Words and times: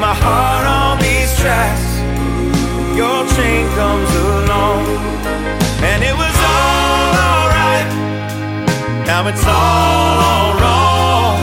my 0.00 0.14
heart 0.14 0.66
on 0.66 0.98
these 0.98 1.38
tracks. 1.38 2.00
Your 2.96 3.20
comes 3.76 4.10
along, 4.16 4.86
and 5.84 6.02
it 6.02 6.16
was 6.16 6.36
all 6.40 7.12
alright. 7.28 7.84
Now 9.06 9.28
it's 9.28 9.44
all 9.44 10.54
wrong. 10.56 11.36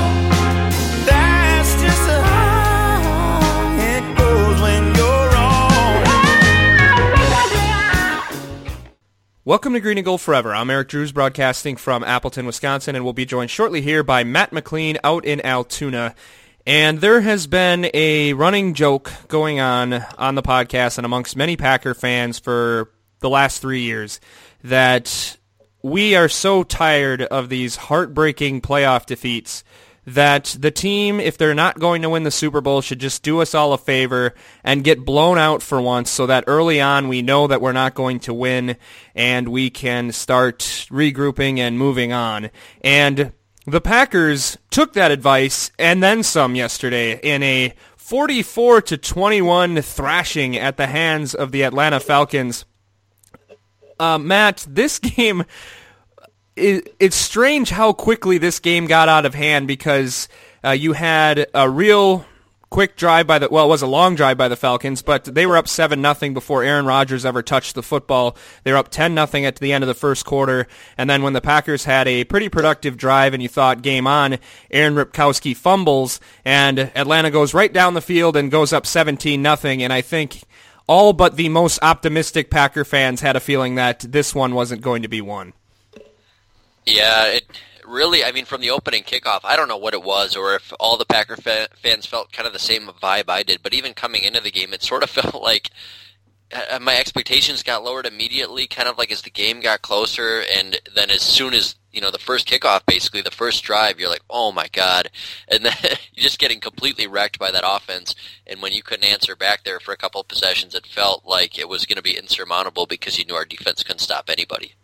That's 1.05 1.82
just 1.83 2.09
how 2.09 3.78
it 3.78 4.18
goes 4.18 4.60
when 4.60 4.96
you're 4.96 5.29
wrong. 5.33 6.04
Welcome 9.46 9.74
to 9.74 9.79
Green 9.79 10.00
and 10.00 10.05
Gold 10.05 10.21
Forever. 10.21 10.55
I'm 10.55 10.71
Eric 10.71 10.87
Drews, 10.87 11.11
broadcasting 11.11 11.75
from 11.75 12.04
Appleton, 12.04 12.47
Wisconsin, 12.47 12.96
and 12.96 13.04
we'll 13.04 13.14
be 13.14 13.25
joined 13.25 13.51
shortly 13.51 13.82
here 13.82 14.01
by 14.01 14.24
Matt 14.24 14.51
McLean 14.51 14.97
out 15.04 15.25
in 15.25 15.46
Altoona. 15.46 16.15
And 16.68 17.00
there 17.00 17.21
has 17.21 17.48
been 17.48 17.89
a 17.94 18.34
running 18.34 18.74
joke 18.74 19.14
going 19.30 19.62
on 19.62 19.94
on 20.18 20.36
the 20.36 20.42
podcast 20.42 20.98
and 20.98 21.06
amongst 21.06 21.38
many 21.38 21.56
Packer 21.56 21.93
fans 21.93 22.40
for 22.40 22.92
the 23.21 23.30
last 23.30 23.62
three 23.62 23.84
years 23.84 24.20
that 24.66 25.38
we 25.82 26.14
are 26.14 26.28
so 26.28 26.64
tired 26.64 27.21
of 27.21 27.48
these 27.48 27.78
heartbreaking 27.78 28.60
playoff 28.60 29.06
defeats 29.06 29.64
that 30.07 30.57
the 30.60 30.70
team, 30.70 31.21
if 31.21 31.38
they're 31.38 31.54
not 31.54 31.80
going 31.80 32.02
to 32.02 32.09
win 32.09 32.23
the 32.23 32.31
Super 32.31 32.59
Bowl, 32.59 32.81
should 32.81 33.00
just 33.00 33.23
do 33.23 33.40
us 33.40 33.56
all 33.56 33.72
a 33.72 33.78
favor 33.78 34.34
and 34.62 34.84
get 34.84 35.06
blown 35.06 35.38
out 35.38 35.62
for 35.62 35.80
once 35.80 36.09
so 36.09 36.26
that 36.26 36.44
early 36.48 36.81
on 36.81 37.08
we 37.08 37.22
know 37.22 37.48
that 37.48 37.62
we're 37.62 37.72
not 37.72 37.94
going 37.94 38.20
to 38.20 38.34
win 38.34 38.76
and 39.16 39.48
we 39.48 39.70
can 39.70 40.12
start 40.12 40.59
regrouping 40.92 41.59
and 41.59 41.80
moving 41.80 42.12
on. 42.12 42.50
And 42.81 43.31
the 43.67 43.81
Packers 43.81 44.58
took 44.72 44.94
that 44.94 45.12
advice 45.12 45.72
and 45.78 46.02
then 46.02 46.23
some 46.23 46.56
yesterday 46.56 47.20
in 47.22 47.44
a 47.44 47.74
44 47.98 48.82
to 48.84 48.98
21 48.98 49.82
thrashing 49.82 50.56
at 50.56 50.78
the 50.78 50.88
hands 50.88 51.36
of 51.36 51.52
the 51.52 51.64
Atlanta 51.64 52.00
Falcons. 52.00 52.64
Uh, 54.00 54.18
Matt, 54.18 54.66
this 54.70 54.98
game 55.00 55.44
it, 56.56 56.96
it's 57.00 57.16
strange 57.16 57.70
how 57.70 57.94
quickly 57.94 58.38
this 58.38 58.59
game 58.59 58.88
got 58.88 59.09
out 59.09 59.26
of 59.26 59.36
hand 59.36 59.68
because 59.68 60.28
uh, 60.64 60.72
you 60.72 60.94
had 60.94 61.46
a 61.54 61.70
real 61.70 62.26
quick 62.70 62.96
drive 62.96 63.28
by 63.28 63.40
the 63.40 63.48
well, 63.50 63.66
it 63.66 63.70
was 63.70 63.82
a 63.82 63.88
long 63.88 64.16
drive 64.16 64.38
by 64.38 64.48
the 64.48 64.56
Falcons, 64.56 65.02
but 65.02 65.26
they 65.26 65.46
were 65.46 65.58
up 65.58 65.68
seven 65.68 66.02
nothing 66.02 66.34
before 66.34 66.64
Aaron 66.64 66.86
Rodgers 66.86 67.26
ever 67.26 67.42
touched 67.42 67.76
the 67.76 67.84
football. 67.84 68.36
They 68.64 68.72
were 68.72 68.78
up 68.78 68.90
ten 68.90 69.14
nothing 69.16 69.46
at 69.46 69.58
the 69.58 69.74
end 69.74 69.84
of 69.84 69.88
the 69.88 69.94
first 69.94 70.26
quarter, 70.26 70.68
and 70.98 71.09
then 71.09 71.24
when 71.24 71.34
the 71.34 71.42
Packers 71.42 71.86
had 71.86 72.08
a 72.08 72.24
pretty 72.24 72.50
productive 72.50 72.98
drive 72.98 73.34
and 73.34 73.42
you 73.42 73.50
thought 73.50 73.82
game 73.82 74.08
on, 74.08 74.38
Aaron 74.72 74.96
Ripkowski 74.96 75.56
fumbles 75.56 76.20
and 76.44 76.80
Atlanta 76.80 77.32
goes 77.32 77.54
right 77.54 77.72
down 77.72 77.94
the 77.94 78.02
field 78.02 78.36
and 78.36 78.52
goes 78.52 78.74
up 78.74 78.86
seventeen 78.86 79.42
nothing, 79.42 79.84
and 79.84 79.94
I 79.94 80.02
think. 80.02 80.44
All 80.90 81.12
but 81.12 81.36
the 81.36 81.50
most 81.50 81.80
optimistic 81.81 82.50
Packer 82.50 82.86
fans 82.86 83.20
had 83.20 83.36
a 83.36 83.42
feeling 83.42 83.76
that 83.76 84.00
this 84.00 84.34
one 84.34 84.56
wasn't 84.56 84.81
going 84.81 85.02
to 85.02 85.09
be 85.09 85.20
won. 85.20 85.52
Yeah, 86.86 87.26
it 87.26 87.46
really, 87.88 88.24
I 88.24 88.32
mean, 88.32 88.46
from 88.46 88.62
the 88.62 88.72
opening 88.72 89.04
kickoff, 89.04 89.42
I 89.44 89.56
don't 89.56 89.68
know 89.68 89.78
what 89.78 89.94
it 89.94 90.04
was 90.04 90.36
or 90.36 90.56
if 90.56 90.74
all 90.80 90.98
the 90.98 91.06
Packer 91.06 91.38
fa- 91.38 91.70
fans 91.82 92.06
felt 92.06 92.32
kind 92.32 92.48
of 92.48 92.54
the 92.54 92.60
same 92.60 92.88
vibe 92.88 93.30
I 93.30 93.44
did, 93.44 93.64
but 93.64 93.74
even 93.74 93.94
coming 93.94 94.24
into 94.24 94.42
the 94.42 94.52
game, 94.52 94.74
it 94.74 94.84
sort 94.84 95.04
of 95.04 95.10
felt 95.10 95.42
like 95.42 95.72
uh, 96.54 96.80
my 96.80 96.98
expectations 96.98 97.64
got 97.64 97.84
lowered 97.84 98.06
immediately, 98.06 98.68
kind 98.68 98.88
of 98.88 98.98
like 98.98 99.12
as 99.12 99.22
the 99.22 99.30
game 99.30 99.60
got 99.60 99.82
closer, 99.82 100.44
and 100.56 100.80
then 100.96 101.10
as 101.10 101.22
soon 101.22 101.54
as 101.54 101.76
you 101.92 102.00
know 102.00 102.12
the 102.12 102.18
first 102.18 102.48
kickoff, 102.48 102.86
basically 102.86 103.22
the 103.22 103.32
first 103.32 103.64
drive, 103.64 104.00
you're 104.00 104.10
like, 104.10 104.24
oh 104.30 104.52
my 104.52 104.68
god, 104.72 105.10
and 105.50 105.66
then 105.66 105.76
you're 106.14 106.24
just 106.24 106.40
getting 106.40 106.60
completely 106.60 107.08
wrecked 107.08 107.38
by 107.38 107.52
that 107.52 107.66
offense. 107.68 108.16
And 108.46 108.62
when 108.62 108.72
you 108.72 108.82
couldn't 108.82 109.10
answer 109.10 109.36
back 109.36 109.64
there 109.64 109.80
for 109.80 109.92
a 109.92 109.98
couple 109.98 110.22
of 110.22 110.28
possessions, 110.28 110.74
it 110.74 110.88
felt 110.88 111.26
like 111.26 111.59
it 111.59 111.68
was 111.68 111.86
going 111.86 111.97
to 111.97 112.02
be 112.02 112.18
insurmountable 112.18 112.86
because 112.86 113.20
you 113.20 113.26
knew 113.26 113.36
our 113.36 113.46
defense 113.46 113.84
couldn't 113.84 114.00
stop 114.00 114.30
anybody. 114.30 114.76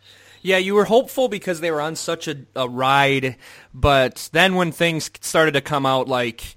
Yeah, 0.44 0.58
you 0.58 0.74
were 0.74 0.84
hopeful 0.84 1.28
because 1.28 1.60
they 1.60 1.70
were 1.70 1.80
on 1.80 1.96
such 1.96 2.28
a, 2.28 2.36
a 2.54 2.68
ride, 2.68 3.36
but 3.72 4.28
then 4.32 4.56
when 4.56 4.72
things 4.72 5.10
started 5.22 5.52
to 5.52 5.62
come 5.62 5.86
out 5.86 6.06
like 6.06 6.56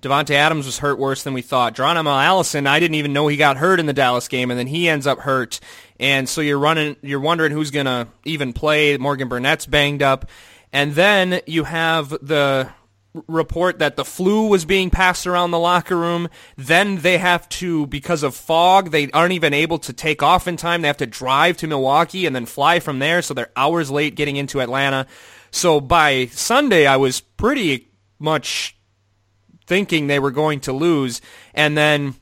Davante 0.00 0.30
Adams 0.30 0.64
was 0.64 0.78
hurt 0.78 0.98
worse 0.98 1.22
than 1.22 1.34
we 1.34 1.42
thought. 1.42 1.74
Geronimo 1.74 2.12
Allison, 2.12 2.66
I 2.66 2.80
didn't 2.80 2.94
even 2.94 3.12
know 3.12 3.28
he 3.28 3.36
got 3.36 3.58
hurt 3.58 3.78
in 3.78 3.84
the 3.84 3.92
Dallas 3.92 4.26
game, 4.26 4.50
and 4.50 4.58
then 4.58 4.66
he 4.66 4.88
ends 4.88 5.06
up 5.06 5.18
hurt. 5.18 5.60
And 6.00 6.26
so 6.26 6.40
you're 6.40 6.58
running, 6.58 6.96
you're 7.02 7.20
wondering 7.20 7.52
who's 7.52 7.70
to 7.70 8.08
even 8.24 8.54
play. 8.54 8.96
Morgan 8.96 9.28
Burnett's 9.28 9.66
banged 9.66 10.02
up, 10.02 10.30
and 10.72 10.94
then 10.94 11.42
you 11.46 11.64
have 11.64 12.08
the 12.08 12.70
report 13.26 13.78
that 13.78 13.96
the 13.96 14.04
flu 14.04 14.48
was 14.48 14.64
being 14.64 14.90
passed 14.90 15.26
around 15.26 15.50
the 15.50 15.58
locker 15.58 15.96
room. 15.96 16.28
Then 16.56 16.98
they 16.98 17.18
have 17.18 17.48
to, 17.50 17.86
because 17.86 18.22
of 18.22 18.34
fog, 18.34 18.90
they 18.90 19.10
aren't 19.10 19.32
even 19.32 19.54
able 19.54 19.78
to 19.78 19.92
take 19.92 20.22
off 20.22 20.46
in 20.46 20.56
time. 20.56 20.82
They 20.82 20.88
have 20.88 20.96
to 20.98 21.06
drive 21.06 21.56
to 21.58 21.66
Milwaukee 21.66 22.26
and 22.26 22.34
then 22.34 22.46
fly 22.46 22.80
from 22.80 22.98
there, 22.98 23.22
so 23.22 23.34
they're 23.34 23.52
hours 23.56 23.90
late 23.90 24.14
getting 24.14 24.36
into 24.36 24.60
Atlanta. 24.60 25.06
So 25.50 25.80
by 25.80 26.26
Sunday, 26.26 26.86
I 26.86 26.96
was 26.96 27.20
pretty 27.20 27.88
much 28.18 28.76
thinking 29.66 30.06
they 30.06 30.18
were 30.18 30.30
going 30.30 30.60
to 30.60 30.72
lose. 30.72 31.20
And 31.54 31.76
then 31.76 32.14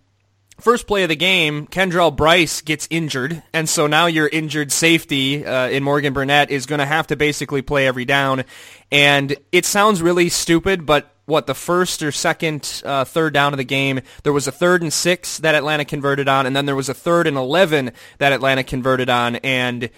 first 0.60 0.86
play 0.86 1.02
of 1.02 1.08
the 1.08 1.16
game, 1.16 1.66
Kentrell 1.66 2.14
Brice 2.14 2.60
gets 2.60 2.86
injured, 2.90 3.42
and 3.52 3.68
so 3.68 3.86
now 3.86 4.06
your 4.06 4.28
injured 4.28 4.72
safety 4.72 5.44
uh, 5.44 5.68
in 5.68 5.82
Morgan 5.82 6.12
Burnett 6.12 6.50
is 6.50 6.66
going 6.66 6.78
to 6.78 6.86
have 6.86 7.06
to 7.08 7.16
basically 7.16 7.62
play 7.62 7.86
every 7.86 8.04
down. 8.04 8.44
And 8.90 9.36
it 9.52 9.64
sounds 9.64 10.02
really 10.02 10.28
stupid, 10.28 10.86
but 10.86 11.10
what 11.26 11.46
the 11.46 11.54
first 11.54 12.02
or 12.02 12.12
second, 12.12 12.82
uh, 12.84 13.04
third 13.04 13.32
down 13.32 13.54
of 13.54 13.56
the 13.56 13.64
game, 13.64 14.00
there 14.24 14.32
was 14.32 14.46
a 14.46 14.52
third 14.52 14.82
and 14.82 14.92
six 14.92 15.38
that 15.38 15.54
Atlanta 15.54 15.84
converted 15.84 16.28
on, 16.28 16.44
and 16.46 16.54
then 16.54 16.66
there 16.66 16.76
was 16.76 16.88
a 16.88 16.94
third 16.94 17.26
and 17.26 17.36
eleven 17.36 17.92
that 18.18 18.32
Atlanta 18.32 18.62
converted 18.62 19.08
on, 19.08 19.36
and 19.36 19.88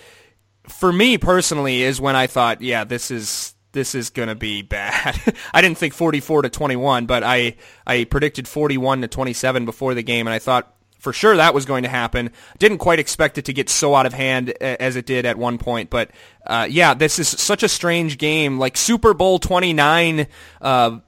for 0.68 0.92
me 0.92 1.18
personally 1.18 1.82
is 1.82 2.00
when 2.00 2.16
I 2.16 2.26
thought, 2.28 2.62
yeah, 2.62 2.84
this 2.84 3.10
is 3.10 3.55
this 3.72 3.94
is 3.94 4.10
going 4.10 4.28
to 4.28 4.34
be 4.34 4.62
bad. 4.62 5.21
I 5.54 5.60
didn't 5.62 5.78
think 5.78 5.94
44 5.94 6.43
to 6.43 6.50
21, 6.50 7.06
but 7.06 7.22
I 7.22 7.56
I 7.87 8.04
predicted 8.04 8.49
41 8.49 9.03
to 9.03 9.09
27 9.09 9.65
before 9.65 9.94
the 9.94 10.03
game, 10.03 10.27
and 10.27 10.34
I 10.34 10.38
thought 10.38 10.75
for 10.99 11.12
sure 11.12 11.37
that 11.37 11.54
was 11.54 11.66
going 11.66 11.82
to 11.84 11.88
happen. 11.88 12.31
Didn't 12.59 12.78
quite 12.78 12.99
expect 12.99 13.38
it 13.38 13.44
to 13.47 13.53
get 13.53 13.69
so 13.69 13.94
out 13.94 14.06
of 14.06 14.12
hand 14.12 14.50
as 14.60 14.97
it 14.97 15.06
did 15.06 15.27
at 15.27 15.38
one 15.38 15.59
point, 15.59 15.91
but 15.91 16.10
uh, 16.47 16.66
yeah, 16.71 16.94
this 16.94 17.19
is 17.19 17.28
such 17.28 17.62
a 17.62 17.69
strange 17.69 18.19
game, 18.19 18.59
like 18.59 18.77
Super 18.77 19.15
Bowl 19.15 19.38
29. 19.38 20.27
Uh, 20.60 20.98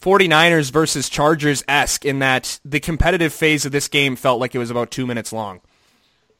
49ers 0.00 0.70
versus 0.70 1.08
Chargers 1.08 1.64
esque 1.66 2.04
in 2.04 2.20
that 2.20 2.60
the 2.64 2.78
competitive 2.78 3.32
phase 3.32 3.66
of 3.66 3.72
this 3.72 3.88
game 3.88 4.14
felt 4.14 4.38
like 4.38 4.54
it 4.54 4.58
was 4.58 4.70
about 4.70 4.92
two 4.92 5.06
minutes 5.06 5.32
long. 5.32 5.60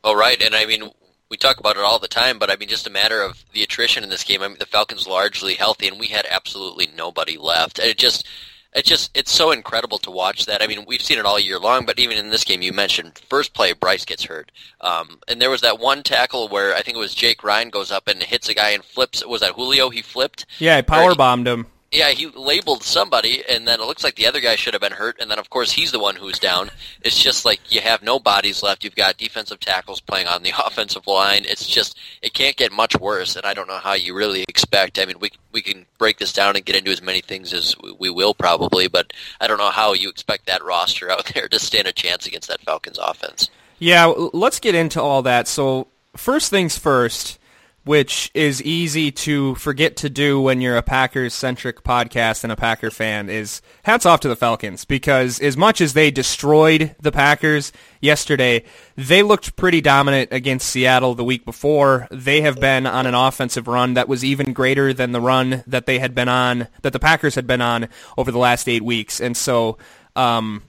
Oh, 0.04 0.14
right. 0.14 0.40
And 0.40 0.54
I 0.54 0.64
mean, 0.64 0.90
we 1.30 1.36
talk 1.36 1.58
about 1.58 1.76
it 1.76 1.82
all 1.82 1.98
the 1.98 2.08
time, 2.08 2.38
but 2.38 2.50
I 2.50 2.56
mean, 2.56 2.68
just 2.68 2.86
a 2.86 2.90
matter 2.90 3.22
of 3.22 3.44
the 3.52 3.62
attrition 3.62 4.02
in 4.02 4.10
this 4.10 4.24
game. 4.24 4.42
I 4.42 4.48
mean, 4.48 4.56
the 4.58 4.66
Falcons 4.66 5.06
largely 5.06 5.54
healthy, 5.54 5.88
and 5.88 6.00
we 6.00 6.08
had 6.08 6.26
absolutely 6.30 6.88
nobody 6.96 7.36
left. 7.36 7.78
And 7.78 7.88
it 7.88 7.98
just, 7.98 8.26
it 8.74 8.84
just, 8.84 9.16
it's 9.16 9.32
so 9.32 9.50
incredible 9.50 9.98
to 9.98 10.10
watch 10.10 10.46
that. 10.46 10.62
I 10.62 10.66
mean, 10.66 10.84
we've 10.86 11.02
seen 11.02 11.18
it 11.18 11.26
all 11.26 11.38
year 11.38 11.58
long, 11.58 11.84
but 11.84 11.98
even 11.98 12.16
in 12.16 12.30
this 12.30 12.44
game, 12.44 12.62
you 12.62 12.72
mentioned 12.72 13.20
first 13.28 13.52
play, 13.52 13.72
Brice 13.72 14.04
gets 14.04 14.24
hurt, 14.24 14.50
um, 14.80 15.20
and 15.28 15.40
there 15.40 15.50
was 15.50 15.60
that 15.60 15.78
one 15.78 16.02
tackle 16.02 16.48
where 16.48 16.74
I 16.74 16.82
think 16.82 16.96
it 16.96 17.00
was 17.00 17.14
Jake 17.14 17.44
Ryan 17.44 17.70
goes 17.70 17.90
up 17.90 18.08
and 18.08 18.22
hits 18.22 18.48
a 18.48 18.54
guy 18.54 18.70
and 18.70 18.84
flips. 18.84 19.24
Was 19.26 19.42
that 19.42 19.52
Julio? 19.52 19.90
He 19.90 20.02
flipped. 20.02 20.46
Yeah, 20.58 20.80
power 20.82 21.14
bombed 21.14 21.46
him. 21.46 21.66
Yeah, 21.90 22.10
he 22.10 22.26
labeled 22.26 22.82
somebody, 22.82 23.42
and 23.48 23.66
then 23.66 23.80
it 23.80 23.86
looks 23.86 24.04
like 24.04 24.16
the 24.16 24.26
other 24.26 24.40
guy 24.40 24.56
should 24.56 24.74
have 24.74 24.82
been 24.82 24.92
hurt, 24.92 25.16
and 25.20 25.30
then 25.30 25.38
of 25.38 25.48
course 25.48 25.72
he's 25.72 25.90
the 25.90 25.98
one 25.98 26.16
who's 26.16 26.38
down. 26.38 26.70
It's 27.02 27.18
just 27.18 27.46
like 27.46 27.72
you 27.72 27.80
have 27.80 28.02
no 28.02 28.18
bodies 28.18 28.62
left. 28.62 28.84
You've 28.84 28.94
got 28.94 29.16
defensive 29.16 29.58
tackles 29.58 30.00
playing 30.00 30.26
on 30.26 30.42
the 30.42 30.52
offensive 30.66 31.06
line. 31.06 31.46
It's 31.46 31.66
just 31.66 31.98
it 32.20 32.34
can't 32.34 32.56
get 32.56 32.72
much 32.72 32.94
worse, 33.00 33.36
and 33.36 33.46
I 33.46 33.54
don't 33.54 33.68
know 33.68 33.78
how 33.78 33.94
you 33.94 34.14
really 34.14 34.44
expect. 34.48 34.98
I 34.98 35.06
mean, 35.06 35.18
we 35.18 35.30
we 35.50 35.62
can 35.62 35.86
break 35.96 36.18
this 36.18 36.34
down 36.34 36.56
and 36.56 36.64
get 36.64 36.76
into 36.76 36.90
as 36.90 37.00
many 37.00 37.22
things 37.22 37.54
as 37.54 37.74
we 37.98 38.10
will 38.10 38.34
probably, 38.34 38.86
but 38.86 39.14
I 39.40 39.46
don't 39.46 39.58
know 39.58 39.70
how 39.70 39.94
you 39.94 40.10
expect 40.10 40.44
that 40.44 40.62
roster 40.62 41.10
out 41.10 41.32
there 41.34 41.48
to 41.48 41.58
stand 41.58 41.88
a 41.88 41.92
chance 41.92 42.26
against 42.26 42.48
that 42.48 42.60
Falcons 42.60 42.98
offense. 42.98 43.48
Yeah, 43.78 44.12
let's 44.34 44.60
get 44.60 44.74
into 44.74 45.00
all 45.00 45.22
that. 45.22 45.48
So 45.48 45.86
first 46.16 46.50
things 46.50 46.76
first 46.76 47.38
which 47.88 48.30
is 48.34 48.62
easy 48.64 49.10
to 49.10 49.54
forget 49.54 49.96
to 49.96 50.10
do 50.10 50.38
when 50.38 50.60
you're 50.60 50.76
a 50.76 50.82
Packers 50.82 51.32
centric 51.32 51.82
podcast 51.82 52.44
and 52.44 52.52
a 52.52 52.56
Packer 52.56 52.90
fan, 52.90 53.30
is 53.30 53.62
hats 53.82 54.04
off 54.04 54.20
to 54.20 54.28
the 54.28 54.36
Falcons 54.36 54.84
because 54.84 55.40
as 55.40 55.56
much 55.56 55.80
as 55.80 55.94
they 55.94 56.10
destroyed 56.10 56.94
the 57.00 57.10
Packers 57.10 57.72
yesterday, 58.02 58.62
they 58.96 59.22
looked 59.22 59.56
pretty 59.56 59.80
dominant 59.80 60.30
against 60.34 60.68
Seattle 60.68 61.14
the 61.14 61.24
week 61.24 61.46
before. 61.46 62.06
They 62.10 62.42
have 62.42 62.60
been 62.60 62.86
on 62.86 63.06
an 63.06 63.14
offensive 63.14 63.66
run 63.66 63.94
that 63.94 64.06
was 64.06 64.22
even 64.22 64.52
greater 64.52 64.92
than 64.92 65.12
the 65.12 65.20
run 65.22 65.64
that 65.66 65.86
they 65.86 65.98
had 65.98 66.14
been 66.14 66.28
on, 66.28 66.68
that 66.82 66.92
the 66.92 67.00
Packers 67.00 67.36
had 67.36 67.46
been 67.46 67.62
on 67.62 67.88
over 68.18 68.30
the 68.30 68.36
last 68.36 68.68
eight 68.68 68.82
weeks. 68.82 69.18
And 69.18 69.34
so, 69.34 69.78
um, 70.14 70.62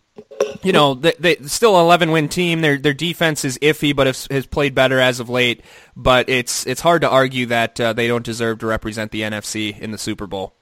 you 0.63 0.71
know, 0.71 0.93
they, 0.93 1.13
they 1.19 1.35
still 1.47 1.79
11 1.79 2.11
win 2.11 2.29
team. 2.29 2.61
Their 2.61 2.77
their 2.77 2.93
defense 2.93 3.45
is 3.45 3.57
iffy, 3.59 3.95
but 3.95 4.07
has, 4.07 4.27
has 4.29 4.45
played 4.45 4.75
better 4.75 4.99
as 4.99 5.19
of 5.19 5.29
late. 5.29 5.61
But 5.95 6.29
it's 6.29 6.65
it's 6.67 6.81
hard 6.81 7.01
to 7.01 7.09
argue 7.09 7.47
that 7.47 7.79
uh, 7.79 7.93
they 7.93 8.07
don't 8.07 8.25
deserve 8.25 8.59
to 8.59 8.67
represent 8.67 9.11
the 9.11 9.21
NFC 9.21 9.77
in 9.77 9.91
the 9.91 9.97
Super 9.97 10.27
Bowl. 10.27 10.53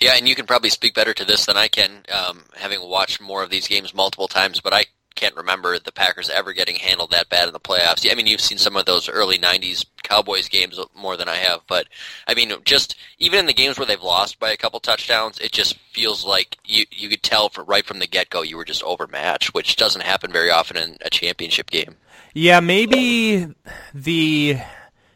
Yeah, 0.00 0.14
and 0.16 0.28
you 0.28 0.34
can 0.34 0.46
probably 0.46 0.70
speak 0.70 0.94
better 0.94 1.14
to 1.14 1.24
this 1.24 1.46
than 1.46 1.56
I 1.56 1.68
can, 1.68 2.02
um, 2.12 2.44
having 2.56 2.80
watched 2.80 3.20
more 3.20 3.42
of 3.42 3.50
these 3.50 3.68
games 3.68 3.94
multiple 3.94 4.28
times. 4.28 4.60
But 4.60 4.72
I 4.72 4.86
can't 5.14 5.36
remember 5.36 5.78
the 5.78 5.92
Packers 5.92 6.30
ever 6.30 6.52
getting 6.52 6.76
handled 6.76 7.10
that 7.10 7.28
bad 7.28 7.46
in 7.46 7.52
the 7.52 7.60
playoffs. 7.60 8.10
I 8.10 8.14
mean, 8.14 8.26
you've 8.26 8.40
seen 8.40 8.58
some 8.58 8.76
of 8.76 8.86
those 8.86 9.08
early 9.08 9.38
'90s 9.38 9.84
Cowboys 10.06 10.48
games 10.48 10.78
more 10.94 11.16
than 11.16 11.28
I 11.28 11.36
have, 11.36 11.60
but 11.66 11.86
I 12.26 12.34
mean, 12.34 12.52
just 12.64 12.96
even 13.18 13.40
in 13.40 13.46
the 13.46 13.54
games 13.54 13.78
where 13.78 13.86
they've 13.86 14.02
lost 14.02 14.38
by 14.38 14.50
a 14.50 14.56
couple 14.56 14.80
touchdowns, 14.80 15.38
it 15.38 15.52
just 15.52 15.76
feels 15.92 16.24
like 16.24 16.56
you 16.64 16.84
you 16.90 17.08
could 17.08 17.22
tell 17.22 17.48
for 17.48 17.64
right 17.64 17.84
from 17.84 17.98
the 17.98 18.06
get 18.06 18.30
go 18.30 18.42
you 18.42 18.56
were 18.56 18.64
just 18.64 18.82
overmatched, 18.82 19.54
which 19.54 19.76
doesn't 19.76 20.02
happen 20.02 20.32
very 20.32 20.50
often 20.50 20.76
in 20.76 20.96
a 21.04 21.10
championship 21.10 21.70
game. 21.70 21.96
Yeah, 22.34 22.60
maybe 22.60 23.48
the 23.94 24.58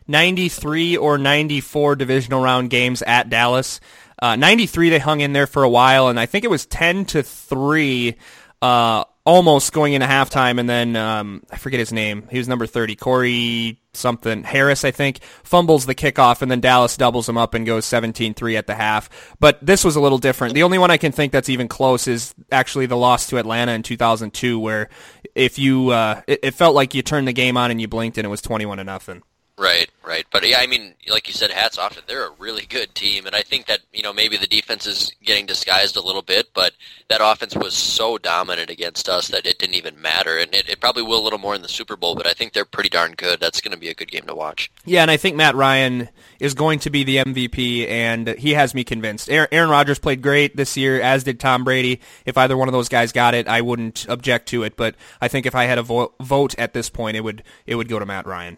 93 0.08 0.96
or 0.96 1.18
94 1.18 1.96
divisional 1.96 2.42
round 2.42 2.70
games 2.70 3.02
at 3.02 3.30
Dallas. 3.30 3.80
Uh, 4.20 4.36
93 4.36 4.90
they 4.90 4.98
hung 4.98 5.20
in 5.20 5.32
there 5.32 5.46
for 5.46 5.62
a 5.62 5.68
while, 5.68 6.08
and 6.08 6.18
I 6.18 6.26
think 6.26 6.44
it 6.44 6.50
was 6.50 6.66
10 6.66 7.06
to 7.06 7.22
3 7.22 8.16
uh, 8.60 9.04
almost 9.30 9.72
going 9.72 9.92
into 9.92 10.08
halftime, 10.08 10.58
and 10.58 10.68
then 10.68 10.96
um, 10.96 11.44
I 11.52 11.56
forget 11.56 11.78
his 11.78 11.92
name. 11.92 12.26
He 12.32 12.38
was 12.38 12.48
number 12.48 12.66
30, 12.66 12.96
Corey 12.96 13.80
something 13.92 14.42
Harris, 14.42 14.84
I 14.84 14.90
think, 14.90 15.22
fumbles 15.44 15.86
the 15.86 15.94
kickoff, 15.94 16.42
and 16.42 16.50
then 16.50 16.60
Dallas 16.60 16.96
doubles 16.96 17.28
him 17.28 17.38
up 17.38 17.54
and 17.54 17.64
goes 17.64 17.86
17-3 17.86 18.58
at 18.58 18.66
the 18.66 18.74
half. 18.74 19.08
But 19.38 19.64
this 19.64 19.84
was 19.84 19.94
a 19.94 20.00
little 20.00 20.18
different. 20.18 20.54
The 20.54 20.64
only 20.64 20.78
one 20.78 20.90
I 20.90 20.96
can 20.96 21.12
think 21.12 21.30
that's 21.30 21.48
even 21.48 21.68
close 21.68 22.08
is 22.08 22.34
actually 22.50 22.86
the 22.86 22.96
loss 22.96 23.28
to 23.28 23.38
Atlanta 23.38 23.72
in 23.72 23.84
2002, 23.84 24.58
where 24.58 24.88
if 25.36 25.60
you 25.60 25.90
uh, 25.90 26.22
it, 26.26 26.40
it 26.42 26.54
felt 26.54 26.74
like 26.74 26.94
you 26.94 27.02
turned 27.02 27.28
the 27.28 27.32
game 27.32 27.56
on 27.56 27.70
and 27.70 27.80
you 27.80 27.86
blinked 27.86 28.18
and 28.18 28.26
it 28.26 28.30
was 28.30 28.42
21 28.42 28.78
to 28.78 28.84
nothing. 28.84 29.22
Right, 29.60 29.90
right. 30.02 30.24
But 30.32 30.48
yeah, 30.48 30.58
I 30.58 30.66
mean, 30.66 30.94
like 31.06 31.28
you 31.28 31.34
said, 31.34 31.50
hats 31.50 31.76
off 31.76 32.00
They're 32.06 32.28
a 32.28 32.32
really 32.38 32.64
good 32.64 32.94
team, 32.94 33.26
and 33.26 33.36
I 33.36 33.42
think 33.42 33.66
that 33.66 33.80
you 33.92 34.02
know 34.02 34.10
maybe 34.10 34.38
the 34.38 34.46
defense 34.46 34.86
is 34.86 35.12
getting 35.22 35.44
disguised 35.44 35.98
a 35.98 36.00
little 36.00 36.22
bit, 36.22 36.48
but 36.54 36.72
that 37.10 37.20
offense 37.22 37.54
was 37.54 37.74
so 37.74 38.16
dominant 38.16 38.70
against 38.70 39.06
us 39.06 39.28
that 39.28 39.44
it 39.44 39.58
didn't 39.58 39.74
even 39.74 40.00
matter, 40.00 40.38
and 40.38 40.54
it, 40.54 40.66
it 40.66 40.80
probably 40.80 41.02
will 41.02 41.20
a 41.20 41.24
little 41.24 41.38
more 41.38 41.54
in 41.54 41.60
the 41.60 41.68
Super 41.68 41.94
Bowl. 41.94 42.14
But 42.14 42.26
I 42.26 42.32
think 42.32 42.54
they're 42.54 42.64
pretty 42.64 42.88
darn 42.88 43.12
good. 43.12 43.38
That's 43.38 43.60
going 43.60 43.72
to 43.72 43.78
be 43.78 43.90
a 43.90 43.94
good 43.94 44.10
game 44.10 44.24
to 44.28 44.34
watch. 44.34 44.72
Yeah, 44.86 45.02
and 45.02 45.10
I 45.10 45.18
think 45.18 45.36
Matt 45.36 45.54
Ryan 45.54 46.08
is 46.38 46.54
going 46.54 46.78
to 46.78 46.90
be 46.90 47.04
the 47.04 47.18
MVP, 47.18 47.86
and 47.86 48.28
he 48.28 48.54
has 48.54 48.74
me 48.74 48.82
convinced. 48.82 49.28
Aaron, 49.28 49.48
Aaron 49.52 49.68
Rodgers 49.68 49.98
played 49.98 50.22
great 50.22 50.56
this 50.56 50.78
year, 50.78 51.02
as 51.02 51.22
did 51.24 51.38
Tom 51.38 51.64
Brady. 51.64 52.00
If 52.24 52.38
either 52.38 52.56
one 52.56 52.68
of 52.68 52.72
those 52.72 52.88
guys 52.88 53.12
got 53.12 53.34
it, 53.34 53.46
I 53.46 53.60
wouldn't 53.60 54.06
object 54.08 54.48
to 54.48 54.62
it. 54.62 54.78
But 54.78 54.94
I 55.20 55.28
think 55.28 55.44
if 55.44 55.54
I 55.54 55.64
had 55.64 55.76
a 55.76 55.82
vo- 55.82 56.14
vote 56.18 56.54
at 56.56 56.72
this 56.72 56.88
point, 56.88 57.18
it 57.18 57.20
would 57.20 57.42
it 57.66 57.74
would 57.74 57.90
go 57.90 57.98
to 57.98 58.06
Matt 58.06 58.26
Ryan. 58.26 58.56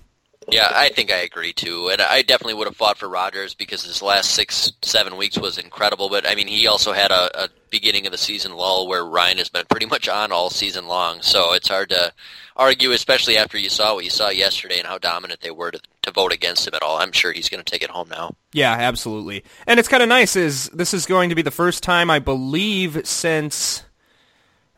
Yeah, 0.50 0.70
I 0.74 0.88
think 0.88 1.12
I 1.12 1.18
agree 1.18 1.52
too, 1.52 1.88
and 1.88 2.00
I 2.00 2.22
definitely 2.22 2.54
would 2.54 2.66
have 2.66 2.76
fought 2.76 2.98
for 2.98 3.08
Rodgers 3.08 3.54
because 3.54 3.84
his 3.84 4.02
last 4.02 4.30
six, 4.30 4.72
seven 4.82 5.16
weeks 5.16 5.38
was 5.38 5.58
incredible. 5.58 6.08
But 6.08 6.28
I 6.28 6.34
mean, 6.34 6.48
he 6.48 6.66
also 6.66 6.92
had 6.92 7.10
a, 7.10 7.44
a 7.44 7.48
beginning 7.70 8.06
of 8.06 8.12
the 8.12 8.18
season 8.18 8.54
lull 8.54 8.88
where 8.88 9.04
Ryan 9.04 9.38
has 9.38 9.48
been 9.48 9.64
pretty 9.68 9.86
much 9.86 10.08
on 10.08 10.32
all 10.32 10.50
season 10.50 10.86
long. 10.86 11.22
So 11.22 11.54
it's 11.54 11.68
hard 11.68 11.90
to 11.90 12.12
argue, 12.56 12.92
especially 12.92 13.36
after 13.36 13.58
you 13.58 13.68
saw 13.68 13.94
what 13.94 14.04
you 14.04 14.10
saw 14.10 14.28
yesterday 14.30 14.78
and 14.78 14.86
how 14.86 14.98
dominant 14.98 15.40
they 15.40 15.50
were 15.50 15.70
to, 15.70 15.80
to 16.02 16.10
vote 16.10 16.32
against 16.32 16.66
him 16.66 16.74
at 16.74 16.82
all. 16.82 16.98
I'm 16.98 17.12
sure 17.12 17.32
he's 17.32 17.48
going 17.48 17.62
to 17.62 17.70
take 17.70 17.82
it 17.82 17.90
home 17.90 18.08
now. 18.10 18.34
Yeah, 18.52 18.72
absolutely. 18.72 19.44
And 19.66 19.80
it's 19.80 19.88
kind 19.88 20.02
of 20.02 20.08
nice. 20.08 20.36
Is 20.36 20.68
this 20.70 20.92
is 20.92 21.06
going 21.06 21.30
to 21.30 21.34
be 21.34 21.42
the 21.42 21.50
first 21.50 21.82
time 21.82 22.10
I 22.10 22.18
believe 22.18 23.06
since 23.06 23.84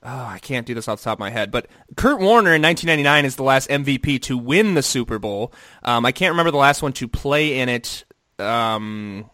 oh, 0.05 0.25
I 0.27 0.39
can't 0.39 0.67
do 0.67 0.75
this 0.75 0.89
off 0.89 1.01
the 1.01 1.05
top 1.05 1.17
of 1.17 1.21
my 1.21 1.31
head, 1.31 1.51
but 1.51 1.67
Kurt 1.97 2.21
Warner 2.21 2.55
in 2.55 2.63
1999 2.63 3.25
is 3.25 3.37
the 3.37 3.43
last 3.43 3.71
MVP 3.71 4.21
to 4.23 4.37
win 4.37 4.75
the 4.75 4.83
Super 4.83 5.19
Bowl. 5.19 5.53
Um, 5.83 6.05
I 6.05 6.13
can't 6.13 6.33
remember 6.33 6.51
the 6.51 6.59
last 6.59 6.83
one 6.83 6.93
to 6.95 7.09
play 7.09 7.59
in 7.61 7.69
it. 7.69 8.05
Um, 8.39 9.31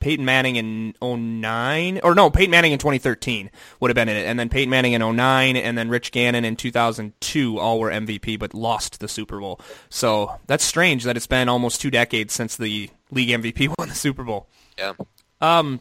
Peyton 0.00 0.24
Manning 0.24 0.56
in 0.56 0.94
09, 1.02 2.00
or 2.04 2.14
no, 2.14 2.30
Peyton 2.30 2.50
Manning 2.50 2.72
in 2.72 2.78
2013 2.78 3.50
would 3.80 3.88
have 3.90 3.96
been 3.96 4.08
in 4.08 4.16
it, 4.16 4.26
and 4.26 4.38
then 4.38 4.48
Peyton 4.48 4.70
Manning 4.70 4.92
in 4.92 5.16
09, 5.16 5.56
and 5.56 5.76
then 5.76 5.88
Rich 5.88 6.12
Gannon 6.12 6.44
in 6.44 6.54
2002 6.54 7.58
all 7.58 7.80
were 7.80 7.90
MVP, 7.90 8.38
but 8.38 8.54
lost 8.54 9.00
the 9.00 9.08
Super 9.08 9.40
Bowl. 9.40 9.60
So 9.88 10.38
that's 10.46 10.64
strange 10.64 11.04
that 11.04 11.16
it's 11.16 11.26
been 11.26 11.48
almost 11.48 11.80
two 11.80 11.90
decades 11.90 12.32
since 12.32 12.56
the 12.56 12.90
league 13.10 13.28
MVP 13.28 13.68
won 13.78 13.88
the 13.88 13.94
Super 13.94 14.22
Bowl. 14.22 14.48
Yeah. 14.78 14.92
Um, 15.40 15.80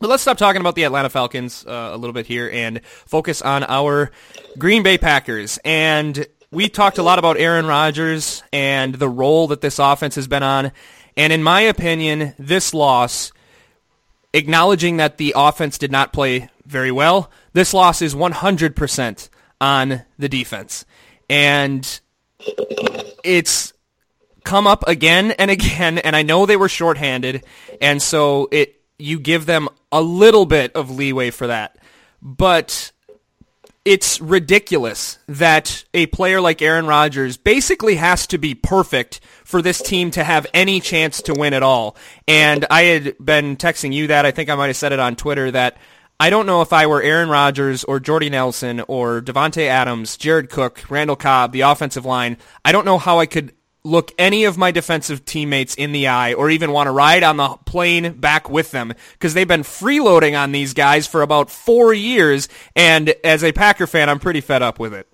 but 0.00 0.08
let's 0.08 0.22
stop 0.22 0.38
talking 0.38 0.60
about 0.60 0.74
the 0.74 0.84
Atlanta 0.84 1.08
Falcons 1.08 1.64
uh, 1.66 1.90
a 1.92 1.96
little 1.96 2.12
bit 2.12 2.26
here 2.26 2.48
and 2.52 2.84
focus 2.84 3.42
on 3.42 3.64
our 3.64 4.10
Green 4.56 4.82
Bay 4.82 4.98
Packers. 4.98 5.58
And 5.64 6.26
we 6.50 6.68
talked 6.68 6.98
a 6.98 7.02
lot 7.02 7.18
about 7.18 7.36
Aaron 7.36 7.66
Rodgers 7.66 8.42
and 8.52 8.94
the 8.94 9.08
role 9.08 9.48
that 9.48 9.60
this 9.60 9.78
offense 9.78 10.14
has 10.14 10.28
been 10.28 10.42
on. 10.42 10.72
And 11.16 11.32
in 11.32 11.42
my 11.42 11.62
opinion, 11.62 12.34
this 12.38 12.72
loss, 12.72 13.32
acknowledging 14.32 14.98
that 14.98 15.18
the 15.18 15.34
offense 15.36 15.78
did 15.78 15.90
not 15.90 16.12
play 16.12 16.48
very 16.64 16.92
well, 16.92 17.30
this 17.52 17.74
loss 17.74 18.00
is 18.00 18.14
100% 18.14 19.28
on 19.60 20.02
the 20.18 20.28
defense. 20.28 20.84
And 21.28 22.00
it's 23.24 23.72
come 24.44 24.66
up 24.66 24.86
again 24.86 25.32
and 25.32 25.50
again, 25.50 25.98
and 25.98 26.14
I 26.14 26.22
know 26.22 26.46
they 26.46 26.56
were 26.56 26.68
shorthanded, 26.68 27.44
and 27.80 28.00
so 28.00 28.48
it 28.50 28.77
you 28.98 29.20
give 29.20 29.46
them 29.46 29.68
a 29.92 30.02
little 30.02 30.46
bit 30.46 30.72
of 30.74 30.90
leeway 30.90 31.30
for 31.30 31.46
that. 31.46 31.78
But 32.20 32.92
it's 33.84 34.20
ridiculous 34.20 35.18
that 35.28 35.84
a 35.94 36.06
player 36.06 36.40
like 36.40 36.60
Aaron 36.60 36.86
Rodgers 36.86 37.36
basically 37.36 37.94
has 37.94 38.26
to 38.26 38.38
be 38.38 38.54
perfect 38.54 39.20
for 39.44 39.62
this 39.62 39.80
team 39.80 40.10
to 40.10 40.22
have 40.22 40.46
any 40.52 40.80
chance 40.80 41.22
to 41.22 41.32
win 41.32 41.54
at 41.54 41.62
all. 41.62 41.96
And 42.26 42.66
I 42.70 42.82
had 42.82 43.16
been 43.18 43.56
texting 43.56 43.94
you 43.94 44.08
that. 44.08 44.26
I 44.26 44.30
think 44.30 44.50
I 44.50 44.56
might 44.56 44.66
have 44.66 44.76
said 44.76 44.92
it 44.92 44.98
on 44.98 45.16
Twitter 45.16 45.50
that 45.52 45.78
I 46.20 46.30
don't 46.30 46.46
know 46.46 46.62
if 46.62 46.72
I 46.72 46.86
were 46.86 47.00
Aaron 47.00 47.28
Rodgers 47.28 47.84
or 47.84 48.00
Jordy 48.00 48.28
Nelson 48.28 48.80
or 48.88 49.22
Davante 49.22 49.66
Adams, 49.68 50.16
Jared 50.16 50.50
Cook, 50.50 50.84
Randall 50.90 51.16
Cobb, 51.16 51.52
the 51.52 51.60
offensive 51.62 52.04
line. 52.04 52.36
I 52.64 52.72
don't 52.72 52.84
know 52.84 52.98
how 52.98 53.20
I 53.20 53.26
could 53.26 53.52
look 53.88 54.12
any 54.18 54.44
of 54.44 54.58
my 54.58 54.70
defensive 54.70 55.24
teammates 55.24 55.74
in 55.74 55.92
the 55.92 56.06
eye 56.08 56.34
or 56.34 56.50
even 56.50 56.72
want 56.72 56.86
to 56.86 56.90
ride 56.92 57.22
on 57.22 57.36
the 57.38 57.48
plane 57.64 58.12
back 58.12 58.48
with 58.50 58.70
them 58.70 58.92
because 59.12 59.34
they've 59.34 59.48
been 59.48 59.62
freeloading 59.62 60.38
on 60.38 60.52
these 60.52 60.74
guys 60.74 61.06
for 61.06 61.22
about 61.22 61.50
four 61.50 61.94
years. 61.94 62.48
And 62.76 63.14
as 63.24 63.42
a 63.42 63.52
Packer 63.52 63.86
fan, 63.86 64.08
I'm 64.08 64.18
pretty 64.18 64.40
fed 64.40 64.62
up 64.62 64.78
with 64.78 64.94
it. 64.94 65.08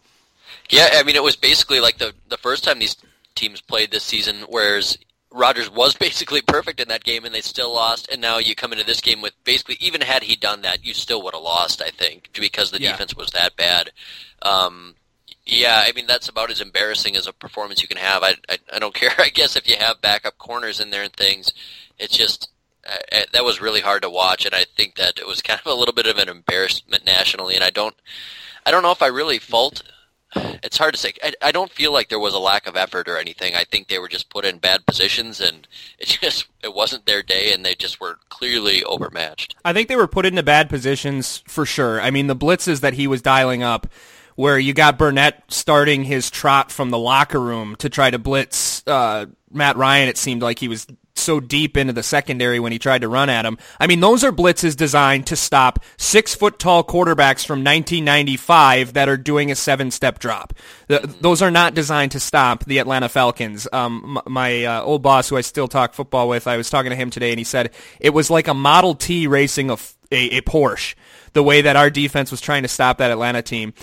Yeah, 0.71 0.89
I 0.95 1.03
mean, 1.03 1.17
it 1.17 1.23
was 1.23 1.37
basically 1.37 1.81
like 1.81 1.99
the 1.99 2.15
the 2.29 2.39
first 2.39 2.65
time 2.65 2.79
these 2.79 2.97
teams 3.35 3.61
played 3.61 3.91
this 3.91 4.03
season, 4.03 4.37
whereas 4.49 4.99
Rodgers 5.31 5.71
was 5.71 5.95
basically 5.99 6.41
perfect 6.43 6.81
in 6.81 6.89
that 6.89 7.05
game 7.05 7.25
and 7.25 7.35
they 7.35 7.43
still 7.43 7.73
lost. 7.73 8.09
And 8.11 8.21
now 8.21 8.39
you 8.39 8.55
come 8.55 8.73
into 8.73 8.85
this 8.85 9.01
game 9.01 9.21
with 9.21 9.35
basically, 9.45 9.77
even 9.81 10.01
had 10.01 10.23
he 10.23 10.37
done 10.37 10.63
that, 10.63 10.85
you 10.85 10.95
still 10.95 11.23
would 11.23 11.35
have 11.35 11.43
lost, 11.43 11.83
I 11.83 11.91
think, 11.91 12.31
because 12.33 12.71
the 12.71 12.81
yeah. 12.81 12.93
defense 12.93 13.15
was 13.15 13.31
that 13.31 13.57
bad. 13.57 13.91
Um, 14.43 14.95
yeah, 15.47 15.85
I 15.87 15.93
mean 15.93 16.07
that's 16.07 16.29
about 16.29 16.51
as 16.51 16.61
embarrassing 16.61 17.17
as 17.17 17.27
a 17.27 17.33
performance 17.33 17.83
you 17.83 17.89
can 17.89 17.99
have. 17.99 18.23
I, 18.23 18.35
I, 18.49 18.59
I 18.73 18.79
don't 18.79 18.95
care. 18.95 19.13
I 19.19 19.29
guess 19.29 19.57
if 19.57 19.69
you 19.69 19.77
have 19.79 20.01
backup 20.01 20.39
corners 20.39 20.81
in 20.81 20.91
there 20.91 21.03
and 21.03 21.13
things, 21.13 21.53
it's 21.99 22.17
just 22.17 22.49
that 23.33 23.45
was 23.45 23.61
really 23.61 23.81
hard 23.81 24.03
to 24.03 24.11
watch, 24.11 24.45
and 24.45 24.55
I 24.55 24.65
think 24.77 24.97
that 24.97 25.19
it 25.19 25.27
was 25.27 25.43
kind 25.43 25.61
of 25.65 25.71
a 25.71 25.75
little 25.75 25.95
bit 25.95 26.07
of 26.07 26.19
an 26.19 26.29
embarrassment 26.29 27.05
nationally. 27.05 27.55
And 27.55 27.65
I 27.65 27.71
don't, 27.71 27.95
I 28.67 28.71
don't 28.71 28.83
know 28.83 28.93
if 28.93 29.03
I 29.03 29.07
really 29.07 29.39
fault. 29.39 29.83
It's 30.37 30.79
hard 30.79 30.95
to 30.95 31.01
say. 31.01 31.13
I, 31.23 31.33
I 31.41 31.53
don't 31.53 31.71
feel 31.71 31.93
like 31.93 32.09
there 32.09 32.19
was 32.19 32.35
a 32.35 32.41
lack 32.41 32.67
of 32.67 32.77
effort 32.77 33.09
or 33.09 33.19
anything. 33.19 33.55
I 33.55 33.63
think 33.63 33.87
they 33.87 34.01
were 34.01 34.09
just 34.09 34.31
put 34.31 34.45
in 34.45 34.59
bad 34.59 34.85
positions, 34.85 35.41
and 35.41 35.69
it 35.99 36.07
just 36.21 36.47
it 36.63 36.75
wasn't 36.75 37.07
their 37.07 37.23
day, 37.23 37.53
and 37.53 37.65
they 37.65 37.77
just 37.77 38.01
were 38.01 38.19
clearly 38.31 38.83
overmatched. 38.83 39.55
I 39.65 39.73
think 39.73 39.89
they 39.89 39.97
were 39.97 40.09
put 40.09 40.27
into 40.27 40.43
bad 40.43 40.69
positions 40.69 41.45
for 41.47 41.65
sure. 41.65 42.01
I 42.01 42.11
mean, 42.11 42.27
the 42.27 42.37
blitzes 42.37 42.81
that 42.81 42.95
he 42.95 43.07
was 43.07 43.23
dialing 43.23 43.63
up 43.63 43.87
where 44.37 44.59
you 44.59 44.73
got 44.73 44.99
Burnett 44.99 45.43
starting 45.49 46.05
his 46.05 46.31
trot 46.31 46.71
from 46.71 46.91
the 46.91 46.99
locker 46.99 47.41
room 47.41 47.77
to 47.77 47.89
try 47.89 48.11
to 48.11 48.19
blitz 48.19 48.83
uh, 48.87 49.27
Matt 49.51 49.77
Ryan. 49.77 50.09
It 50.09 50.19
seemed 50.19 50.43
like 50.43 50.59
he 50.59 50.69
was 50.69 50.87
so 51.17 51.41
deep 51.41 51.77
into 51.77 51.93
the 51.93 52.03
secondary 52.03 52.59
when 52.59 52.73
he 52.73 52.79
tried 52.79 53.01
to 53.01 53.09
run 53.09 53.29
at 53.29 53.45
him. 53.45 53.59
I 53.79 53.87
mean, 53.87 54.01
those 54.01 54.25
are 54.25 54.33
blitzes 54.33 54.77
designed 54.77 55.27
to 55.29 55.37
stop 55.37 55.79
six 55.97 56.35
foot 56.35 56.59
tall 56.59 56.85
quarterbacks 56.85 57.47
from 57.47 57.61
1995 57.61 58.95
that 58.95 59.09
are 59.09 59.17
doing 59.17 59.51
a 59.51 59.55
seven 59.55 59.91
step 59.91 60.19
drop. 60.19 60.53
The, 60.89 61.15
those 61.21 61.43
are 61.43 61.51
not 61.51 61.75
designed 61.75 62.13
to 62.13 62.21
stop 62.21 62.65
the 62.65 62.79
Atlanta 62.79 63.09
Falcons. 63.09 63.69
Um, 63.73 64.21
my 64.27 64.65
uh, 64.65 64.83
old 64.83 65.03
boss, 65.03 65.29
who 65.29 65.37
I 65.37 65.43
still 65.43 65.69
talk 65.69 65.95
football 65.95 66.29
with, 66.29 66.47
I 66.47 66.57
was 66.57 66.71
talking 66.71 66.91
to 66.91 66.97
him 66.97 67.11
today, 67.11 67.31
and 67.31 67.39
he 67.39 67.45
said 67.45 67.71
it 68.01 68.11
was 68.11 68.31
like 68.31 68.49
a 68.49 68.55
Model 68.55 68.95
T 68.95 69.27
racing 69.27 69.71
a, 69.71 69.75
a, 70.11 70.39
a 70.39 70.41
Porsche. 70.43 70.95
The 71.33 71.43
way 71.43 71.63
that 71.63 71.75
our 71.75 71.91
defense 71.91 72.31
was 72.31 72.41
trying 72.41 72.63
to 72.63 72.69
stop 72.69 72.99
that 72.99 73.11
Atlanta 73.11 73.43
team. 73.43 73.75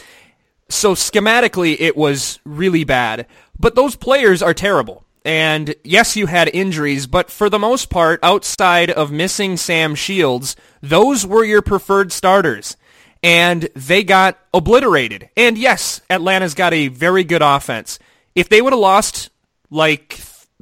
So 0.71 0.95
schematically, 0.95 1.75
it 1.79 1.97
was 1.97 2.39
really 2.45 2.83
bad. 2.83 3.27
But 3.59 3.75
those 3.75 3.95
players 3.95 4.41
are 4.41 4.53
terrible. 4.53 5.03
And 5.23 5.75
yes, 5.83 6.15
you 6.15 6.25
had 6.25 6.49
injuries, 6.53 7.05
but 7.05 7.29
for 7.29 7.49
the 7.49 7.59
most 7.59 7.89
part, 7.89 8.19
outside 8.23 8.89
of 8.89 9.11
missing 9.11 9.57
Sam 9.57 9.93
Shields, 9.93 10.55
those 10.81 11.27
were 11.27 11.43
your 11.43 11.61
preferred 11.61 12.11
starters. 12.11 12.75
And 13.21 13.69
they 13.75 14.03
got 14.03 14.39
obliterated. 14.53 15.29
And 15.37 15.57
yes, 15.57 16.01
Atlanta's 16.09 16.55
got 16.55 16.73
a 16.73 16.87
very 16.87 17.23
good 17.23 17.43
offense. 17.43 17.99
If 18.33 18.49
they 18.49 18.61
would 18.61 18.73
have 18.73 18.79
lost 18.79 19.29
like 19.69 20.13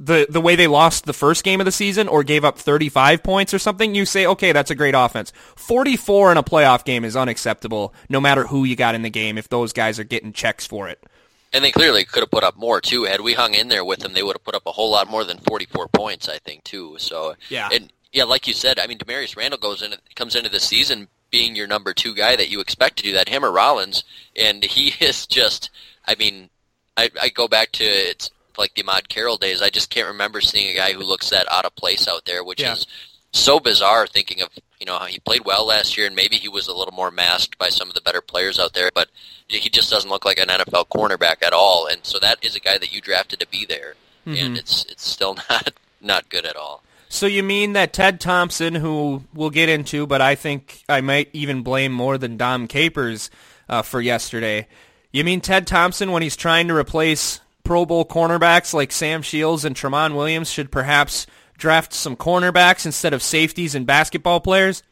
the 0.02 0.26
the 0.30 0.40
way 0.40 0.56
they 0.56 0.66
lost 0.66 1.04
the 1.04 1.12
first 1.12 1.44
game 1.44 1.60
of 1.60 1.66
the 1.66 1.72
season 1.72 2.08
or 2.08 2.24
gave 2.24 2.44
up 2.44 2.58
35 2.58 3.22
points 3.22 3.52
or 3.52 3.58
something, 3.58 3.94
you 3.94 4.06
say, 4.06 4.26
okay, 4.26 4.52
that's 4.52 4.70
a 4.70 4.74
great 4.74 4.94
offense. 4.96 5.32
44 5.56 6.32
in 6.32 6.38
a 6.38 6.42
playoff 6.42 6.84
game 6.84 7.04
is 7.04 7.16
unacceptable, 7.16 7.94
no 8.08 8.20
matter 8.20 8.46
who 8.46 8.64
you 8.64 8.76
got 8.76 8.94
in 8.94 9.02
the 9.02 9.10
game. 9.10 9.36
If 9.36 9.50
those 9.50 9.74
guys 9.74 9.98
are 9.98 10.04
getting 10.04 10.32
checks 10.32 10.66
for 10.66 10.88
it. 10.88 11.04
And 11.52 11.64
they 11.64 11.72
clearly 11.72 12.04
could 12.04 12.20
have 12.20 12.30
put 12.30 12.44
up 12.44 12.56
more 12.56 12.80
too. 12.80 13.04
Had 13.04 13.20
we 13.20 13.34
hung 13.34 13.54
in 13.54 13.68
there 13.68 13.84
with 13.84 14.00
them, 14.00 14.14
they 14.14 14.22
would 14.22 14.36
have 14.36 14.44
put 14.44 14.54
up 14.54 14.62
a 14.66 14.72
whole 14.72 14.90
lot 14.90 15.10
more 15.10 15.24
than 15.24 15.38
44 15.38 15.88
points, 15.88 16.28
I 16.28 16.38
think, 16.38 16.64
too. 16.64 16.96
So 16.98 17.34
yeah, 17.50 17.68
and 17.70 17.92
yeah, 18.12 18.24
like 18.24 18.48
you 18.48 18.54
said, 18.54 18.78
I 18.78 18.86
mean, 18.86 18.98
Damarious 18.98 19.36
Randall 19.36 19.60
goes 19.60 19.82
in, 19.82 19.94
comes 20.14 20.34
into 20.34 20.48
the 20.48 20.60
season 20.60 21.08
being 21.30 21.54
your 21.54 21.66
number 21.66 21.92
two 21.92 22.14
guy 22.14 22.36
that 22.36 22.48
you 22.48 22.60
expect 22.60 22.96
to 22.98 23.02
do 23.02 23.12
that, 23.12 23.28
him 23.28 23.44
or 23.44 23.52
Rollins, 23.52 24.02
and 24.34 24.64
he 24.64 24.94
is 25.04 25.26
just, 25.26 25.68
I 26.06 26.14
mean, 26.14 26.48
I, 26.96 27.10
I 27.20 27.28
go 27.28 27.48
back 27.48 27.72
to 27.72 27.84
it's 27.84 28.30
like 28.60 28.74
the 28.74 28.82
Ahmad 28.82 29.08
Carroll 29.08 29.36
days. 29.36 29.62
I 29.62 29.70
just 29.70 29.90
can't 29.90 30.08
remember 30.08 30.40
seeing 30.40 30.68
a 30.68 30.76
guy 30.76 30.92
who 30.92 31.00
looks 31.00 31.30
that 31.30 31.50
out 31.50 31.64
of 31.64 31.74
place 31.74 32.06
out 32.06 32.24
there, 32.26 32.44
which 32.44 32.60
yeah. 32.60 32.74
is 32.74 32.86
so 33.32 33.58
bizarre. 33.58 34.06
Thinking 34.06 34.42
of 34.42 34.50
you 34.78 34.86
know 34.86 34.98
he 35.00 35.18
played 35.18 35.44
well 35.44 35.66
last 35.66 35.96
year, 35.96 36.06
and 36.06 36.14
maybe 36.14 36.36
he 36.36 36.48
was 36.48 36.68
a 36.68 36.74
little 36.74 36.94
more 36.94 37.10
masked 37.10 37.58
by 37.58 37.68
some 37.68 37.88
of 37.88 37.94
the 37.94 38.00
better 38.00 38.20
players 38.20 38.58
out 38.58 38.74
there, 38.74 38.90
but 38.94 39.08
he 39.48 39.68
just 39.68 39.90
doesn't 39.90 40.10
look 40.10 40.24
like 40.24 40.38
an 40.38 40.48
NFL 40.48 40.88
cornerback 40.88 41.42
at 41.42 41.52
all. 41.52 41.86
And 41.86 42.04
so 42.04 42.18
that 42.20 42.38
is 42.44 42.54
a 42.54 42.60
guy 42.60 42.78
that 42.78 42.94
you 42.94 43.00
drafted 43.00 43.40
to 43.40 43.48
be 43.48 43.66
there, 43.66 43.94
mm-hmm. 44.26 44.44
and 44.44 44.58
it's 44.58 44.84
it's 44.84 45.08
still 45.08 45.34
not 45.50 45.72
not 46.00 46.28
good 46.28 46.44
at 46.44 46.56
all. 46.56 46.82
So 47.12 47.26
you 47.26 47.42
mean 47.42 47.72
that 47.72 47.92
Ted 47.92 48.20
Thompson, 48.20 48.76
who 48.76 49.24
we'll 49.34 49.50
get 49.50 49.68
into, 49.68 50.06
but 50.06 50.20
I 50.20 50.36
think 50.36 50.84
I 50.88 51.00
might 51.00 51.28
even 51.32 51.62
blame 51.62 51.90
more 51.90 52.16
than 52.18 52.36
Dom 52.36 52.68
Capers 52.68 53.30
uh, 53.68 53.82
for 53.82 54.00
yesterday. 54.00 54.68
You 55.10 55.24
mean 55.24 55.40
Ted 55.40 55.66
Thompson, 55.66 56.12
when 56.12 56.22
he's 56.22 56.36
trying 56.36 56.68
to 56.68 56.76
replace 56.76 57.39
Pro 57.64 57.86
Bowl 57.86 58.04
cornerbacks 58.04 58.74
like 58.74 58.92
Sam 58.92 59.22
Shields 59.22 59.64
and 59.64 59.76
Tramon 59.76 60.14
Williams, 60.14 60.50
should 60.50 60.72
perhaps 60.72 61.26
draft 61.56 61.92
some 61.92 62.16
cornerbacks 62.16 62.86
instead 62.86 63.12
of 63.12 63.22
safeties 63.22 63.74
and 63.74 63.86
basketball 63.86 64.40
players? 64.40 64.82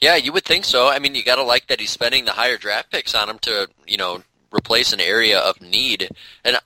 Yeah, 0.00 0.16
you 0.16 0.32
would 0.32 0.44
think 0.44 0.64
so. 0.64 0.88
I 0.88 0.98
mean, 0.98 1.14
you 1.14 1.22
got 1.22 1.36
to 1.36 1.42
like 1.42 1.66
that 1.66 1.78
he's 1.78 1.90
spending 1.90 2.24
the 2.24 2.32
higher 2.32 2.56
draft 2.56 2.90
picks 2.90 3.14
on 3.14 3.28
him 3.28 3.38
to, 3.40 3.68
you 3.86 3.98
know, 3.98 4.22
replace 4.50 4.92
an 4.92 5.00
area 5.00 5.38
of 5.38 5.60
need. 5.60 6.08
And 6.42 6.58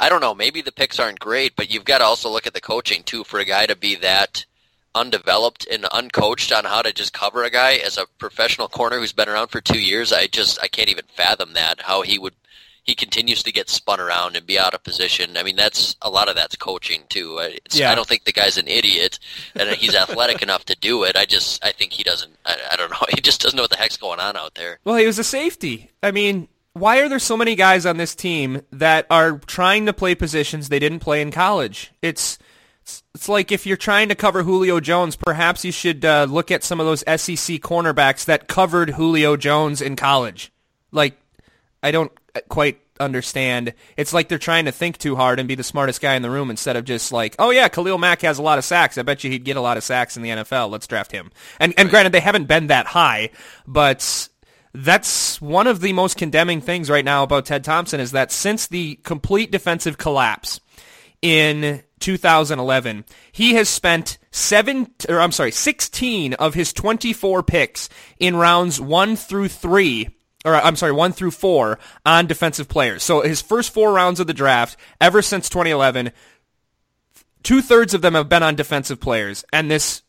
I 0.00 0.08
don't 0.08 0.20
know, 0.20 0.34
maybe 0.34 0.60
the 0.60 0.72
picks 0.72 0.98
aren't 0.98 1.20
great, 1.20 1.54
but 1.56 1.72
you've 1.72 1.84
got 1.84 1.98
to 1.98 2.04
also 2.04 2.28
look 2.28 2.46
at 2.46 2.54
the 2.54 2.60
coaching 2.60 3.04
too 3.04 3.24
for 3.24 3.38
a 3.38 3.44
guy 3.44 3.66
to 3.66 3.76
be 3.76 3.94
that 3.96 4.44
undeveloped 4.94 5.66
and 5.70 5.84
uncoached 5.84 6.52
on 6.52 6.64
how 6.64 6.82
to 6.82 6.92
just 6.92 7.14
cover 7.14 7.44
a 7.44 7.50
guy 7.50 7.74
as 7.74 7.96
a 7.96 8.06
professional 8.18 8.68
corner 8.68 8.98
who's 8.98 9.12
been 9.12 9.28
around 9.28 9.48
for 9.48 9.60
2 9.60 9.80
years. 9.80 10.12
I 10.12 10.26
just 10.26 10.58
I 10.62 10.68
can't 10.68 10.90
even 10.90 11.04
fathom 11.16 11.54
that 11.54 11.80
how 11.82 12.02
he 12.02 12.18
would 12.18 12.34
he 12.82 12.94
continues 12.94 13.42
to 13.44 13.52
get 13.52 13.70
spun 13.70 14.00
around 14.00 14.36
and 14.36 14.46
be 14.46 14.58
out 14.58 14.74
of 14.74 14.82
position. 14.82 15.36
I 15.36 15.42
mean, 15.42 15.56
that's 15.56 15.96
a 16.02 16.10
lot 16.10 16.28
of 16.28 16.34
that's 16.34 16.56
coaching 16.56 17.02
too. 17.08 17.38
It's, 17.38 17.78
yeah. 17.78 17.92
I 17.92 17.94
don't 17.94 18.08
think 18.08 18.24
the 18.24 18.32
guy's 18.32 18.58
an 18.58 18.66
idiot, 18.66 19.18
and 19.54 19.70
he's 19.70 19.94
athletic 19.94 20.42
enough 20.42 20.64
to 20.66 20.76
do 20.76 21.04
it. 21.04 21.16
I 21.16 21.24
just, 21.24 21.64
I 21.64 21.72
think 21.72 21.92
he 21.92 22.02
doesn't. 22.02 22.36
I, 22.44 22.56
I 22.72 22.76
don't 22.76 22.90
know. 22.90 22.96
He 23.12 23.20
just 23.20 23.42
doesn't 23.42 23.56
know 23.56 23.64
what 23.64 23.70
the 23.70 23.76
heck's 23.76 23.98
going 23.98 24.20
on 24.20 24.36
out 24.36 24.54
there. 24.54 24.78
Well, 24.84 24.96
he 24.96 25.06
was 25.06 25.18
a 25.18 25.24
safety. 25.24 25.90
I 26.02 26.12
mean, 26.12 26.48
why 26.72 27.00
are 27.00 27.08
there 27.08 27.18
so 27.18 27.36
many 27.36 27.54
guys 27.54 27.84
on 27.84 27.98
this 27.98 28.14
team 28.14 28.62
that 28.72 29.06
are 29.10 29.38
trying 29.38 29.84
to 29.86 29.92
play 29.92 30.14
positions 30.14 30.68
they 30.68 30.78
didn't 30.78 31.00
play 31.00 31.20
in 31.20 31.30
college? 31.30 31.92
It's 32.00 32.38
it's, 33.14 33.28
like 33.28 33.52
if 33.52 33.66
you're 33.66 33.76
trying 33.76 34.08
to 34.08 34.14
cover 34.14 34.42
Julio 34.42 34.80
Jones, 34.80 35.14
perhaps 35.14 35.64
you 35.64 35.72
should 35.72 36.04
uh, 36.04 36.26
look 36.28 36.50
at 36.50 36.64
some 36.64 36.80
of 36.80 36.86
those 36.86 37.00
SEC 37.00 37.60
cornerbacks 37.60 38.24
that 38.24 38.48
covered 38.48 38.90
Julio 38.90 39.36
Jones 39.36 39.80
in 39.80 39.94
college. 39.94 40.50
Like, 40.90 41.16
I 41.82 41.90
don't 41.90 42.10
quite 42.48 42.80
understand. 43.00 43.74
It's 43.96 44.12
like 44.12 44.28
they're 44.28 44.38
trying 44.38 44.66
to 44.66 44.72
think 44.72 44.98
too 44.98 45.16
hard 45.16 45.38
and 45.38 45.48
be 45.48 45.54
the 45.54 45.62
smartest 45.62 46.00
guy 46.00 46.14
in 46.14 46.22
the 46.22 46.30
room 46.30 46.50
instead 46.50 46.76
of 46.76 46.84
just 46.84 47.12
like, 47.12 47.36
oh 47.38 47.50
yeah, 47.50 47.68
Khalil 47.68 47.98
Mack 47.98 48.22
has 48.22 48.38
a 48.38 48.42
lot 48.42 48.58
of 48.58 48.64
sacks. 48.64 48.96
I 48.96 49.02
bet 49.02 49.24
you 49.24 49.30
he'd 49.30 49.44
get 49.44 49.56
a 49.56 49.60
lot 49.60 49.76
of 49.76 49.84
sacks 49.84 50.16
in 50.16 50.22
the 50.22 50.30
NFL. 50.30 50.70
Let's 50.70 50.86
draft 50.86 51.12
him. 51.12 51.30
And 51.58 51.74
and 51.76 51.90
granted, 51.90 52.12
they 52.12 52.20
haven't 52.20 52.46
been 52.46 52.68
that 52.68 52.86
high, 52.86 53.30
but 53.66 54.28
that's 54.74 55.40
one 55.40 55.66
of 55.66 55.80
the 55.80 55.92
most 55.92 56.16
condemning 56.16 56.60
things 56.60 56.88
right 56.88 57.04
now 57.04 57.22
about 57.22 57.44
Ted 57.44 57.64
Thompson 57.64 58.00
is 58.00 58.12
that 58.12 58.32
since 58.32 58.66
the 58.66 58.96
complete 59.02 59.50
defensive 59.50 59.98
collapse 59.98 60.60
in 61.20 61.82
2011, 62.00 63.04
he 63.30 63.54
has 63.54 63.68
spent 63.68 64.18
seven, 64.30 64.90
or 65.08 65.20
I'm 65.20 65.32
sorry, 65.32 65.52
16 65.52 66.34
of 66.34 66.54
his 66.54 66.72
24 66.72 67.42
picks 67.42 67.88
in 68.18 68.34
rounds 68.34 68.80
one 68.80 69.14
through 69.14 69.48
three 69.48 70.08
or 70.44 70.54
I'm 70.54 70.76
sorry, 70.76 70.92
one 70.92 71.12
through 71.12 71.30
four 71.32 71.78
on 72.04 72.26
defensive 72.26 72.68
players. 72.68 73.02
So 73.02 73.22
his 73.22 73.40
first 73.40 73.72
four 73.72 73.92
rounds 73.92 74.20
of 74.20 74.26
the 74.26 74.34
draft, 74.34 74.76
ever 75.00 75.22
since 75.22 75.48
2011, 75.48 76.12
two 77.42 77.62
thirds 77.62 77.94
of 77.94 78.02
them 78.02 78.14
have 78.14 78.28
been 78.28 78.42
on 78.42 78.54
defensive 78.54 79.00
players, 79.00 79.44
and 79.52 79.70
this 79.70 80.02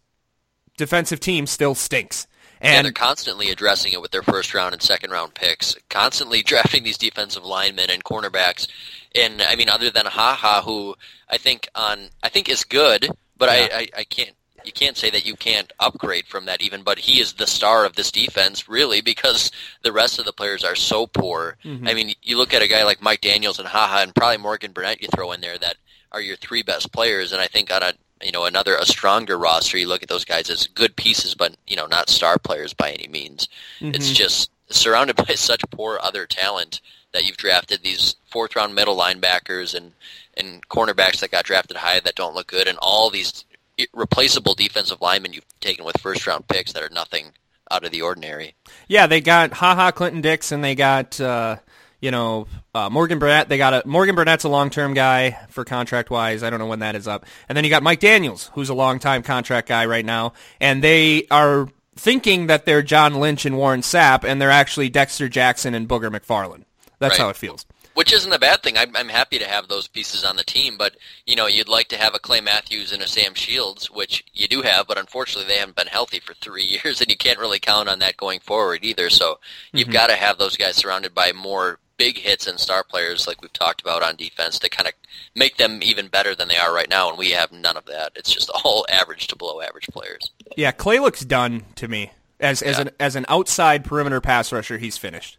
defensive 0.77 1.19
team 1.19 1.45
still 1.45 1.75
stinks. 1.75 2.27
And, 2.61 2.77
and 2.77 2.85
they're 2.85 2.93
constantly 2.93 3.49
addressing 3.49 3.91
it 3.91 4.01
with 4.01 4.11
their 4.11 4.21
first 4.21 4.53
round 4.53 4.73
and 4.73 4.81
second 4.81 5.11
round 5.11 5.33
picks, 5.33 5.75
constantly 5.89 6.41
drafting 6.43 6.83
these 6.83 6.97
defensive 6.97 7.43
linemen 7.43 7.89
and 7.89 8.03
cornerbacks. 8.03 8.67
And 9.13 9.41
I 9.41 9.55
mean, 9.55 9.69
other 9.69 9.89
than 9.89 10.05
Ha 10.05 10.35
Ha, 10.35 10.61
who 10.63 10.95
I 11.29 11.37
think 11.37 11.67
on 11.75 12.09
I 12.23 12.29
think 12.29 12.49
is 12.49 12.63
good, 12.63 13.09
but 13.37 13.49
yeah. 13.49 13.67
I, 13.75 13.79
I, 13.79 13.87
I 13.99 14.03
can't 14.05 14.35
you 14.65 14.72
can't 14.72 14.98
say 14.98 15.10
that 15.10 15.25
you 15.25 15.36
can't 15.36 15.72
upgrade 15.79 16.25
from 16.27 16.46
that 16.46 16.62
even, 16.62 16.84
but 16.84 17.00
he 17.00 17.20
is 17.20 17.34
the 17.34 17.48
star 17.48 17.86
of 17.86 17.96
this 17.96 18.12
defense, 18.12 18.67
really, 18.67 19.01
because 19.01 19.51
the 19.82 19.91
rest 19.91 20.20
of 20.20 20.25
the 20.25 20.34
players 20.34 20.63
are 20.63 20.75
so 20.75 21.08
poor. 21.08 21.58
Mm-hmm. 21.63 21.88
I 21.88 21.93
mean, 21.93 22.13
you 22.22 22.38
look 22.38 22.53
at 22.53 22.62
a 22.62 22.67
guy 22.67 22.84
like 22.84 23.01
Mike 23.01 23.22
Daniels 23.22 23.60
and 23.60 23.67
Ha 23.67 23.88
Ha 23.88 24.01
and 24.01 24.15
probably 24.15 24.38
Morgan 24.38 24.72
Burnett 24.72 25.01
you 25.01 25.08
throw 25.13 25.32
in 25.32 25.41
there 25.41 25.58
that 25.58 25.77
are 26.12 26.22
your 26.22 26.36
three 26.36 26.63
best 26.63 26.91
players, 26.91 27.32
and 27.32 27.41
I 27.41 27.48
think 27.48 27.72
on 27.72 27.84
a 27.84 27.93
you 28.22 28.32
know 28.32 28.46
another 28.46 28.75
a 28.75 28.86
stronger 28.86 29.38
roster, 29.38 29.77
you 29.77 29.88
look 29.88 30.03
at 30.03 30.10
those 30.10 30.25
guys 30.25 30.50
as 30.50 30.67
good 30.67 30.96
pieces, 30.96 31.36
but 31.36 31.55
you 31.67 31.75
know 31.75 31.88
not 31.88 32.10
star 32.10 32.38
players 32.38 32.74
by 32.74 32.91
any 32.91 33.08
means. 33.08 33.50
Mm-hmm. 33.79 33.96
It's 33.96 34.12
just 34.12 34.51
surrounded 34.70 35.15
by 35.27 35.34
such 35.36 35.62
poor 35.72 36.00
other 36.01 36.25
talent 36.25 36.82
that 37.13 37.25
you've 37.25 37.38
drafted 37.38 37.82
these 37.82 38.15
fourth 38.29 38.55
round 38.55 38.75
middle 38.75 38.98
linebackers 38.98 39.75
and 39.75 39.93
and 40.36 40.67
cornerbacks 40.67 41.20
that 41.20 41.32
got 41.32 41.46
drafted 41.46 41.77
high 41.77 42.00
that 42.00 42.15
don't 42.15 42.36
look 42.36 42.48
good, 42.48 42.67
and 42.67 42.77
all 42.79 43.10
these 43.10 43.46
replaceable 43.93 44.53
defensive 44.53 45.01
linemen 45.01 45.33
you've 45.33 45.59
taken 45.59 45.85
with 45.85 45.99
first 45.99 46.25
round 46.27 46.47
picks 46.47 46.73
that 46.73 46.83
are 46.83 46.89
nothing 46.89 47.31
out 47.71 47.83
of 47.83 47.91
the 47.91 48.01
ordinary. 48.01 48.55
Yeah, 48.87 49.07
they 49.07 49.21
got 49.21 49.53
Ha 49.53 49.75
Ha 49.75 49.91
Clinton 49.91 50.21
Dix 50.21 50.51
and 50.51 50.63
they 50.63 50.75
got 50.75 51.19
uh, 51.19 51.57
you 51.99 52.11
know 52.11 52.47
uh, 52.75 52.89
Morgan 52.89 53.19
Burnett. 53.19 53.49
They 53.49 53.57
got 53.57 53.73
a 53.73 53.87
Morgan 53.87 54.15
Burnett's 54.15 54.43
a 54.43 54.49
long 54.49 54.69
term 54.69 54.93
guy 54.93 55.39
for 55.49 55.65
contract 55.65 56.09
wise. 56.09 56.43
I 56.43 56.49
don't 56.49 56.59
know 56.59 56.67
when 56.67 56.79
that 56.79 56.95
is 56.95 57.07
up. 57.07 57.25
And 57.49 57.57
then 57.57 57.63
you 57.63 57.69
got 57.69 57.83
Mike 57.83 57.99
Daniels, 57.99 58.51
who's 58.53 58.69
a 58.69 58.73
long 58.75 58.99
time 58.99 59.23
contract 59.23 59.67
guy 59.67 59.85
right 59.85 60.05
now, 60.05 60.33
and 60.59 60.83
they 60.83 61.27
are 61.31 61.67
thinking 61.95 62.47
that 62.47 62.65
they're 62.65 62.81
John 62.81 63.15
Lynch 63.15 63.45
and 63.45 63.57
Warren 63.57 63.81
Sapp, 63.81 64.23
and 64.23 64.41
they're 64.41 64.51
actually 64.51 64.89
Dexter 64.89 65.29
Jackson 65.29 65.73
and 65.73 65.87
Booger 65.87 66.09
McFarland. 66.09 66.63
That's 66.99 67.19
right. 67.19 67.25
how 67.25 67.29
it 67.29 67.35
feels 67.35 67.65
which 67.93 68.13
isn't 68.13 68.33
a 68.33 68.39
bad 68.39 68.63
thing. 68.63 68.77
I'm, 68.77 68.95
I'm 68.95 69.09
happy 69.09 69.39
to 69.39 69.47
have 69.47 69.67
those 69.67 69.88
pieces 69.88 70.23
on 70.23 70.35
the 70.35 70.43
team, 70.43 70.77
but 70.77 70.95
you 71.25 71.35
know, 71.35 71.47
you'd 71.47 71.67
like 71.67 71.88
to 71.89 71.97
have 71.97 72.15
a 72.15 72.19
Clay 72.19 72.41
Matthews 72.41 72.91
and 72.91 73.01
a 73.01 73.07
Sam 73.07 73.33
Shields, 73.33 73.89
which 73.91 74.23
you 74.33 74.47
do 74.47 74.62
have, 74.62 74.88
but 74.88 74.97
unfortunately 74.97 75.47
they 75.47 75.59
haven't 75.59 75.77
been 75.77 75.88
healthy 75.88 76.19
for 76.19 76.33
three 76.33 76.63
years, 76.83 77.01
and 77.01 77.09
you 77.09 77.17
can't 77.17 77.39
really 77.39 77.59
count 77.59 77.89
on 77.89 78.00
that 78.00 78.17
going 78.17 78.39
forward 78.39 78.83
either. 78.83 79.09
So 79.09 79.39
you've 79.71 79.88
mm-hmm. 79.88 79.93
got 79.93 80.07
to 80.07 80.15
have 80.15 80.38
those 80.38 80.57
guys 80.57 80.75
surrounded 80.75 81.13
by 81.13 81.31
more 81.31 81.79
big 81.97 82.17
hits 82.17 82.47
and 82.47 82.59
star 82.59 82.83
players, 82.83 83.27
like 83.27 83.41
we've 83.41 83.53
talked 83.53 83.81
about 83.81 84.03
on 84.03 84.15
defense, 84.15 84.59
to 84.59 84.69
kind 84.69 84.88
of 84.88 84.93
make 85.35 85.57
them 85.57 85.81
even 85.81 86.07
better 86.07 86.35
than 86.35 86.47
they 86.47 86.57
are 86.57 86.73
right 86.73 86.89
now. 86.89 87.09
And 87.09 87.17
we 87.17 87.31
have 87.31 87.51
none 87.51 87.77
of 87.77 87.85
that. 87.85 88.12
It's 88.15 88.33
just 88.33 88.50
all 88.63 88.85
average 88.89 89.27
to 89.27 89.35
below 89.35 89.62
average 89.62 89.88
players. 89.88 90.31
Yeah, 90.57 90.71
Clay 90.71 91.00
looks 91.00 91.21
done 91.21 91.65
to 91.75 91.88
me 91.88 92.12
as 92.39 92.62
as 92.62 92.79
an 92.79 92.89
as 93.00 93.15
an 93.15 93.25
outside 93.29 93.85
perimeter 93.85 94.21
pass 94.21 94.51
rusher. 94.51 94.77
He's 94.77 94.97
finished. 94.97 95.38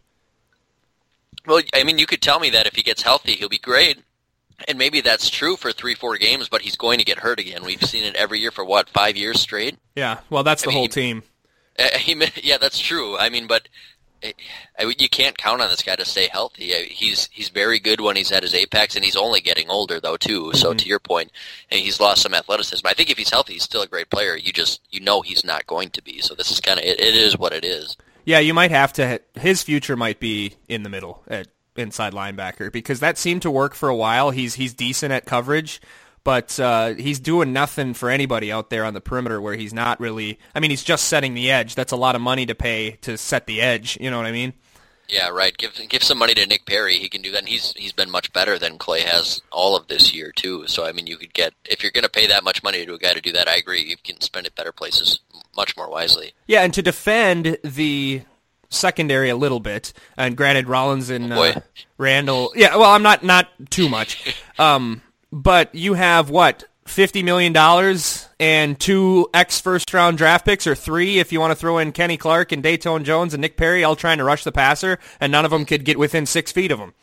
Well, 1.45 1.61
I 1.73 1.83
mean, 1.83 1.97
you 1.97 2.05
could 2.05 2.21
tell 2.21 2.39
me 2.39 2.49
that 2.51 2.67
if 2.67 2.75
he 2.75 2.83
gets 2.83 3.01
healthy, 3.01 3.33
he'll 3.33 3.49
be 3.49 3.57
great. 3.57 4.03
And 4.67 4.77
maybe 4.77 5.01
that's 5.01 5.29
true 5.29 5.57
for 5.57 5.71
three, 5.71 5.95
four 5.95 6.17
games, 6.17 6.47
but 6.47 6.61
he's 6.61 6.77
going 6.77 6.99
to 6.99 7.05
get 7.05 7.19
hurt 7.19 7.39
again. 7.39 7.65
We've 7.65 7.83
seen 7.83 8.05
it 8.05 8.15
every 8.15 8.39
year 8.39 8.51
for 8.51 8.63
what 8.63 8.89
five 8.89 9.17
years 9.17 9.41
straight. 9.41 9.77
Yeah, 9.95 10.19
well, 10.29 10.43
that's 10.43 10.63
the 10.63 10.69
I 10.69 10.71
mean, 10.71 10.77
whole 10.77 10.87
team. 10.87 11.23
Uh, 11.77 11.97
he, 11.97 12.15
yeah, 12.43 12.57
that's 12.57 12.79
true. 12.79 13.17
I 13.17 13.29
mean, 13.29 13.47
but 13.47 13.67
it, 14.21 14.35
I, 14.79 14.93
you 14.97 15.09
can't 15.09 15.37
count 15.37 15.61
on 15.61 15.69
this 15.69 15.81
guy 15.81 15.95
to 15.95 16.05
stay 16.05 16.27
healthy. 16.27 16.71
He's 16.89 17.29
he's 17.31 17.49
very 17.49 17.79
good 17.79 18.01
when 18.01 18.15
he's 18.15 18.31
at 18.31 18.43
his 18.43 18.53
apex, 18.53 18.95
and 18.95 19.05
he's 19.05 19.15
only 19.15 19.41
getting 19.41 19.69
older 19.69 19.99
though 19.99 20.17
too. 20.17 20.53
So 20.53 20.69
mm-hmm. 20.69 20.77
to 20.77 20.87
your 20.87 20.99
point, 20.99 21.31
and 21.69 21.79
he's 21.79 21.99
lost 21.99 22.21
some 22.21 22.33
athleticism. 22.33 22.85
I 22.87 22.93
think 22.93 23.09
if 23.09 23.17
he's 23.17 23.29
healthy, 23.29 23.53
he's 23.53 23.63
still 23.63 23.81
a 23.81 23.87
great 23.87 24.09
player. 24.09 24.35
You 24.35 24.51
just 24.51 24.81
you 24.89 24.99
know 24.99 25.21
he's 25.21 25.45
not 25.45 25.67
going 25.67 25.89
to 25.91 26.01
be. 26.01 26.21
So 26.21 26.33
this 26.33 26.51
is 26.51 26.59
kind 26.59 26.79
of 26.79 26.85
it, 26.85 26.99
it 26.99 27.15
is 27.15 27.37
what 27.37 27.53
it 27.53 27.65
is. 27.65 27.97
Yeah, 28.25 28.39
you 28.39 28.53
might 28.53 28.71
have 28.71 28.91
to. 28.93 29.21
His 29.35 29.63
future 29.63 29.95
might 29.95 30.19
be 30.19 30.55
in 30.67 30.83
the 30.83 30.89
middle 30.89 31.23
at 31.27 31.47
inside 31.77 32.13
linebacker 32.13 32.71
because 32.71 32.99
that 32.99 33.17
seemed 33.17 33.43
to 33.43 33.51
work 33.51 33.75
for 33.75 33.87
a 33.87 33.95
while. 33.95 34.31
He's 34.31 34.55
he's 34.55 34.73
decent 34.73 35.13
at 35.13 35.25
coverage, 35.25 35.79
but 36.23 36.59
uh, 36.59 36.95
he's 36.95 37.19
doing 37.19 37.53
nothing 37.53 37.93
for 37.93 38.09
anybody 38.09 38.51
out 38.51 38.69
there 38.71 38.83
on 38.83 38.95
the 38.95 39.01
perimeter 39.01 39.39
where 39.39 39.55
he's 39.55 39.73
not 39.73 39.99
really. 39.99 40.39
I 40.55 40.59
mean, 40.59 40.71
he's 40.71 40.83
just 40.83 41.05
setting 41.05 41.35
the 41.35 41.51
edge. 41.51 41.75
That's 41.75 41.91
a 41.91 41.97
lot 41.97 42.15
of 42.15 42.21
money 42.21 42.47
to 42.47 42.55
pay 42.55 42.91
to 43.01 43.17
set 43.17 43.45
the 43.45 43.61
edge. 43.61 43.97
You 44.01 44.09
know 44.09 44.17
what 44.17 44.25
I 44.25 44.31
mean? 44.31 44.53
Yeah, 45.07 45.29
right. 45.29 45.55
Give 45.57 45.71
give 45.89 46.03
some 46.03 46.17
money 46.17 46.33
to 46.33 46.45
Nick 46.45 46.65
Perry. 46.65 46.95
He 46.97 47.09
can 47.09 47.21
do 47.21 47.31
that, 47.31 47.39
and 47.39 47.47
he's 47.47 47.73
he's 47.73 47.91
been 47.91 48.09
much 48.09 48.33
better 48.33 48.57
than 48.57 48.77
Clay 48.77 49.01
has 49.01 49.41
all 49.51 49.75
of 49.75 49.87
this 49.87 50.13
year 50.13 50.31
too. 50.35 50.65
So 50.67 50.85
I 50.85 50.91
mean, 50.91 51.07
you 51.07 51.17
could 51.17 51.33
get 51.33 51.53
if 51.65 51.83
you're 51.83 51.91
going 51.91 52.03
to 52.03 52.09
pay 52.09 52.27
that 52.27 52.43
much 52.43 52.63
money 52.63 52.85
to 52.85 52.93
a 52.93 52.97
guy 52.97 53.13
to 53.13 53.21
do 53.21 53.31
that. 53.33 53.47
I 53.47 53.55
agree. 53.55 53.83
You 53.83 53.97
can 54.03 54.19
spend 54.21 54.47
it 54.47 54.55
better 54.55 54.71
places, 54.71 55.19
much 55.55 55.77
more 55.77 55.89
wisely. 55.89 56.33
Yeah, 56.47 56.61
and 56.63 56.73
to 56.73 56.81
defend 56.81 57.57
the 57.63 58.23
secondary 58.69 59.29
a 59.29 59.35
little 59.35 59.59
bit, 59.59 59.93
and 60.17 60.35
granted, 60.35 60.67
Rollins 60.67 61.09
and 61.09 61.31
Oh, 61.31 61.43
uh, 61.43 61.59
Randall. 61.97 62.51
Yeah, 62.55 62.75
well, 62.75 62.89
I'm 62.91 63.03
not 63.03 63.23
not 63.23 63.49
too 63.69 63.87
much, 63.89 64.35
um, 64.59 65.01
but 65.31 65.73
you 65.75 65.93
have 65.93 66.29
what 66.31 66.63
fifty 66.85 67.23
million 67.23 67.53
dollars 67.53 68.27
and 68.39 68.79
two 68.79 69.27
ex 69.33 69.59
first 69.59 69.93
round 69.93 70.17
draft 70.17 70.45
picks, 70.45 70.67
or 70.67 70.75
three 70.75 71.19
if 71.19 71.31
you 71.31 71.39
want 71.39 71.51
to 71.51 71.55
throw 71.55 71.77
in 71.77 71.91
Kenny 71.91 72.17
Clark 72.17 72.51
and 72.51 72.63
Datone 72.63 73.03
Jones 73.03 73.33
and 73.33 73.41
Nick 73.41 73.57
Perry, 73.57 73.83
all 73.83 73.95
trying 73.95 74.17
to 74.17 74.23
rush 74.23 74.43
the 74.43 74.51
passer, 74.51 74.99
and 75.19 75.31
none 75.31 75.45
of 75.45 75.51
them 75.51 75.65
could 75.65 75.85
get 75.85 75.99
within 75.99 76.25
six 76.25 76.51
feet 76.51 76.71
of 76.71 76.79
him. 76.79 76.93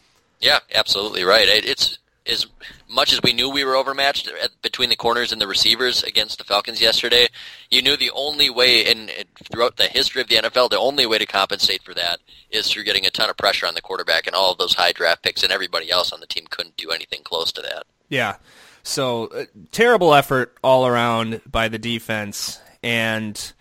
Yeah, 0.40 0.58
absolutely 0.74 1.24
right. 1.24 1.46
It's 1.48 1.98
as 2.26 2.46
much 2.88 3.12
as 3.12 3.20
we 3.22 3.32
knew 3.32 3.48
we 3.48 3.64
were 3.64 3.74
overmatched 3.74 4.28
at, 4.28 4.50
between 4.62 4.90
the 4.90 4.96
corners 4.96 5.32
and 5.32 5.40
the 5.40 5.46
receivers 5.46 6.02
against 6.02 6.38
the 6.38 6.44
Falcons 6.44 6.80
yesterday. 6.80 7.28
You 7.70 7.82
knew 7.82 7.96
the 7.96 8.10
only 8.12 8.50
way, 8.50 8.86
and 8.90 9.10
throughout 9.50 9.76
the 9.76 9.88
history 9.88 10.20
of 10.22 10.28
the 10.28 10.36
NFL, 10.36 10.70
the 10.70 10.78
only 10.78 11.06
way 11.06 11.18
to 11.18 11.26
compensate 11.26 11.82
for 11.82 11.94
that 11.94 12.20
is 12.50 12.70
through 12.70 12.84
getting 12.84 13.06
a 13.06 13.10
ton 13.10 13.30
of 13.30 13.36
pressure 13.36 13.66
on 13.66 13.74
the 13.74 13.80
quarterback 13.80 14.26
and 14.26 14.36
all 14.36 14.52
of 14.52 14.58
those 14.58 14.74
high 14.74 14.92
draft 14.92 15.22
picks, 15.22 15.42
and 15.42 15.52
everybody 15.52 15.90
else 15.90 16.12
on 16.12 16.20
the 16.20 16.26
team 16.26 16.46
couldn't 16.50 16.76
do 16.76 16.90
anything 16.90 17.22
close 17.24 17.50
to 17.52 17.62
that. 17.62 17.84
Yeah. 18.08 18.36
So 18.82 19.26
uh, 19.26 19.44
terrible 19.70 20.14
effort 20.14 20.56
all 20.62 20.86
around 20.86 21.40
by 21.50 21.68
the 21.68 21.78
defense, 21.78 22.60
and 22.82 23.52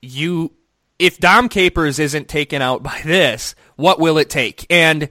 you, 0.00 0.52
if 0.98 1.18
Dom 1.18 1.48
Capers 1.48 1.98
isn't 1.98 2.28
taken 2.28 2.60
out 2.60 2.82
by 2.82 3.00
this, 3.04 3.54
what 3.76 4.00
will 4.00 4.18
it 4.18 4.30
take? 4.30 4.66
And 4.68 5.08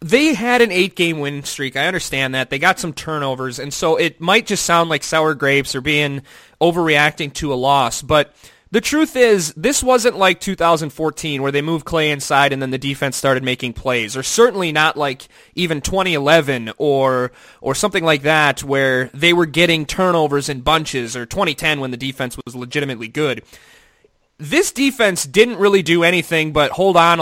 they 0.00 0.34
had 0.34 0.60
an 0.60 0.70
eight 0.70 0.94
game 0.94 1.18
win 1.18 1.42
streak. 1.44 1.76
I 1.76 1.86
understand 1.86 2.34
that. 2.34 2.50
They 2.50 2.58
got 2.58 2.78
some 2.78 2.92
turnovers, 2.92 3.58
and 3.58 3.72
so 3.72 3.96
it 3.96 4.20
might 4.20 4.46
just 4.46 4.64
sound 4.64 4.90
like 4.90 5.02
sour 5.02 5.34
grapes 5.34 5.74
or 5.74 5.80
being 5.80 6.22
overreacting 6.60 7.32
to 7.34 7.52
a 7.52 7.56
loss. 7.56 8.02
But 8.02 8.34
the 8.76 8.82
truth 8.82 9.16
is, 9.16 9.54
this 9.54 9.82
wasn't 9.82 10.18
like 10.18 10.38
2014 10.38 11.40
where 11.40 11.50
they 11.50 11.62
moved 11.62 11.86
Clay 11.86 12.10
inside 12.10 12.52
and 12.52 12.60
then 12.60 12.72
the 12.72 12.76
defense 12.76 13.16
started 13.16 13.42
making 13.42 13.72
plays, 13.72 14.18
or 14.18 14.22
certainly 14.22 14.70
not 14.70 14.98
like 14.98 15.28
even 15.54 15.80
2011 15.80 16.72
or 16.76 17.32
or 17.62 17.74
something 17.74 18.04
like 18.04 18.20
that 18.20 18.62
where 18.62 19.08
they 19.14 19.32
were 19.32 19.46
getting 19.46 19.86
turnovers 19.86 20.50
in 20.50 20.60
bunches, 20.60 21.16
or 21.16 21.24
2010 21.24 21.80
when 21.80 21.90
the 21.90 21.96
defense 21.96 22.36
was 22.44 22.54
legitimately 22.54 23.08
good 23.08 23.42
this 24.38 24.70
defense 24.70 25.24
didn't 25.24 25.56
really 25.56 25.82
do 25.82 26.02
anything 26.04 26.52
but 26.52 26.70
hold 26.72 26.94
on 26.94 27.18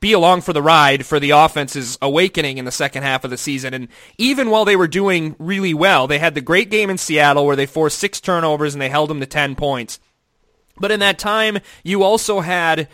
be 0.00 0.12
along 0.12 0.40
for 0.40 0.52
the 0.52 0.62
ride 0.62 1.06
for 1.06 1.20
the 1.20 1.30
offense's 1.30 1.96
awakening 2.02 2.58
in 2.58 2.64
the 2.64 2.72
second 2.72 3.04
half 3.04 3.24
of 3.24 3.30
the 3.30 3.38
season. 3.38 3.72
And 3.72 3.88
even 4.18 4.50
while 4.50 4.64
they 4.64 4.76
were 4.76 4.88
doing 4.88 5.34
really 5.38 5.72
well, 5.72 6.06
they 6.06 6.18
had 6.18 6.34
the 6.34 6.40
great 6.40 6.70
game 6.70 6.90
in 6.90 6.98
Seattle 6.98 7.46
where 7.46 7.56
they 7.56 7.66
forced 7.66 7.98
six 7.98 8.20
turnovers 8.20 8.74
and 8.74 8.82
they 8.82 8.90
held 8.90 9.08
them 9.08 9.20
to 9.20 9.26
10 9.26 9.54
points. 9.54 9.98
But 10.78 10.90
in 10.90 11.00
that 11.00 11.18
time, 11.18 11.58
you 11.82 12.02
also 12.02 12.40
had, 12.40 12.88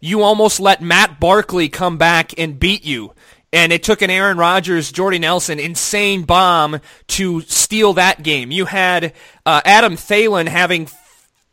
you 0.00 0.22
almost 0.22 0.60
let 0.60 0.82
Matt 0.82 1.20
Barkley 1.20 1.68
come 1.68 1.98
back 1.98 2.38
and 2.38 2.58
beat 2.58 2.84
you. 2.84 3.12
And 3.52 3.72
it 3.72 3.82
took 3.82 4.02
an 4.02 4.10
Aaron 4.10 4.38
Rodgers, 4.38 4.92
Jordy 4.92 5.18
Nelson 5.18 5.58
insane 5.58 6.24
bomb 6.24 6.80
to 7.08 7.40
steal 7.42 7.94
that 7.94 8.22
game. 8.22 8.50
You 8.50 8.66
had 8.66 9.14
uh, 9.46 9.60
Adam 9.64 9.96
Thielen 9.96 10.48
having 10.48 10.88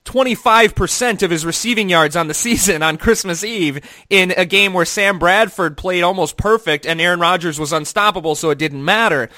25% 0.06 1.24
of 1.24 1.32
his 1.32 1.46
receiving 1.46 1.90
yards 1.90 2.16
on 2.16 2.28
the 2.28 2.34
season 2.34 2.82
on 2.84 2.98
Christmas 2.98 3.44
Eve 3.44 3.80
in 4.10 4.34
a 4.36 4.46
game 4.46 4.74
where 4.74 4.86
Sam 4.86 5.20
Bradford 5.20 5.78
played 5.78 6.04
almost 6.04 6.38
perfect 6.38 6.86
and 6.86 7.00
Aaron 7.00 7.20
Rodgers 7.20 7.60
was 7.60 7.74
unstoppable, 7.74 8.36
so 8.36 8.50
it 8.50 8.58
didn't 8.58 8.84
matter. 8.84 9.30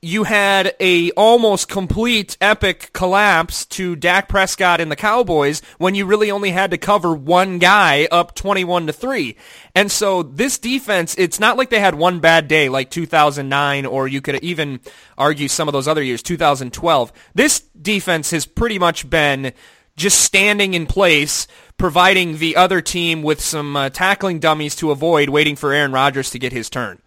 You 0.00 0.22
had 0.22 0.76
a 0.78 1.10
almost 1.12 1.68
complete 1.68 2.36
epic 2.40 2.92
collapse 2.92 3.66
to 3.66 3.96
Dak 3.96 4.28
Prescott 4.28 4.80
and 4.80 4.92
the 4.92 4.96
Cowboys 4.96 5.60
when 5.78 5.96
you 5.96 6.06
really 6.06 6.30
only 6.30 6.52
had 6.52 6.70
to 6.70 6.78
cover 6.78 7.12
one 7.12 7.58
guy 7.58 8.06
up 8.12 8.36
21 8.36 8.86
to 8.86 8.92
3. 8.92 9.36
And 9.74 9.90
so 9.90 10.22
this 10.22 10.56
defense, 10.56 11.16
it's 11.18 11.40
not 11.40 11.56
like 11.56 11.70
they 11.70 11.80
had 11.80 11.96
one 11.96 12.20
bad 12.20 12.46
day 12.46 12.68
like 12.68 12.90
2009 12.90 13.86
or 13.86 14.06
you 14.06 14.20
could 14.20 14.36
even 14.36 14.78
argue 15.16 15.48
some 15.48 15.66
of 15.66 15.72
those 15.72 15.88
other 15.88 16.02
years, 16.04 16.22
2012. 16.22 17.12
This 17.34 17.58
defense 17.58 18.30
has 18.30 18.46
pretty 18.46 18.78
much 18.78 19.10
been 19.10 19.52
just 19.96 20.20
standing 20.20 20.74
in 20.74 20.86
place, 20.86 21.48
providing 21.76 22.38
the 22.38 22.54
other 22.54 22.80
team 22.80 23.24
with 23.24 23.40
some 23.40 23.74
uh, 23.74 23.90
tackling 23.90 24.38
dummies 24.38 24.76
to 24.76 24.92
avoid, 24.92 25.28
waiting 25.28 25.56
for 25.56 25.72
Aaron 25.72 25.90
Rodgers 25.90 26.30
to 26.30 26.38
get 26.38 26.52
his 26.52 26.70
turn. 26.70 27.02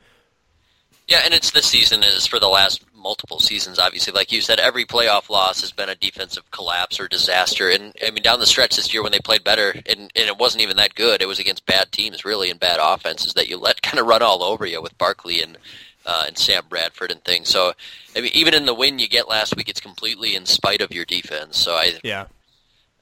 Yeah, 1.12 1.24
and 1.26 1.34
it's 1.34 1.52
this 1.52 1.66
season 1.66 2.04
is 2.04 2.26
for 2.26 2.40
the 2.40 2.48
last 2.48 2.86
multiple 2.96 3.40
seasons. 3.40 3.80
Obviously, 3.80 4.14
like 4.14 4.32
you 4.32 4.40
said, 4.40 4.62
every 4.62 4.86
playoff 4.86 5.30
loss 5.30 5.60
has 5.60 5.74
been 5.74 5.90
a 5.90 5.96
defensive 5.96 6.50
collapse 6.52 7.02
or 7.02 7.10
disaster. 7.10 7.70
And 7.70 7.94
I 8.08 8.12
mean, 8.12 8.24
down 8.24 8.40
the 8.40 8.46
stretch 8.46 8.78
this 8.78 8.94
year 8.94 9.04
when 9.04 9.12
they 9.12 9.20
played 9.20 9.44
better, 9.44 9.72
and, 9.72 10.00
and 10.00 10.12
it 10.16 10.38
wasn't 10.38 10.64
even 10.64 10.78
that 10.78 10.96
good. 10.96 11.22
It 11.22 11.28
was 11.28 11.38
against 11.38 11.66
bad 11.66 11.92
teams, 11.92 12.24
really, 12.24 12.50
and 12.50 12.58
bad 12.58 12.80
offenses 12.82 13.34
that 13.34 13.50
you 13.50 13.58
let 13.58 13.82
kind 13.82 14.00
of 14.00 14.06
run 14.08 14.22
all 14.22 14.42
over 14.42 14.66
you 14.66 14.82
with 14.82 14.98
Barkley 14.98 15.42
and 15.42 15.58
uh, 16.06 16.24
and 16.28 16.38
Sam 16.38 16.64
Bradford 16.70 17.12
and 17.12 17.22
things. 17.26 17.50
So, 17.50 17.74
I 18.16 18.22
mean, 18.22 18.32
even 18.34 18.54
in 18.54 18.66
the 18.66 18.74
win 18.74 18.98
you 18.98 19.10
get 19.10 19.28
last 19.28 19.58
week, 19.58 19.68
it's 19.68 19.82
completely 19.82 20.34
in 20.36 20.46
spite 20.46 20.80
of 20.80 20.94
your 20.94 21.04
defense. 21.04 21.58
So 21.58 21.74
I 21.74 22.00
Yeah. 22.04 22.28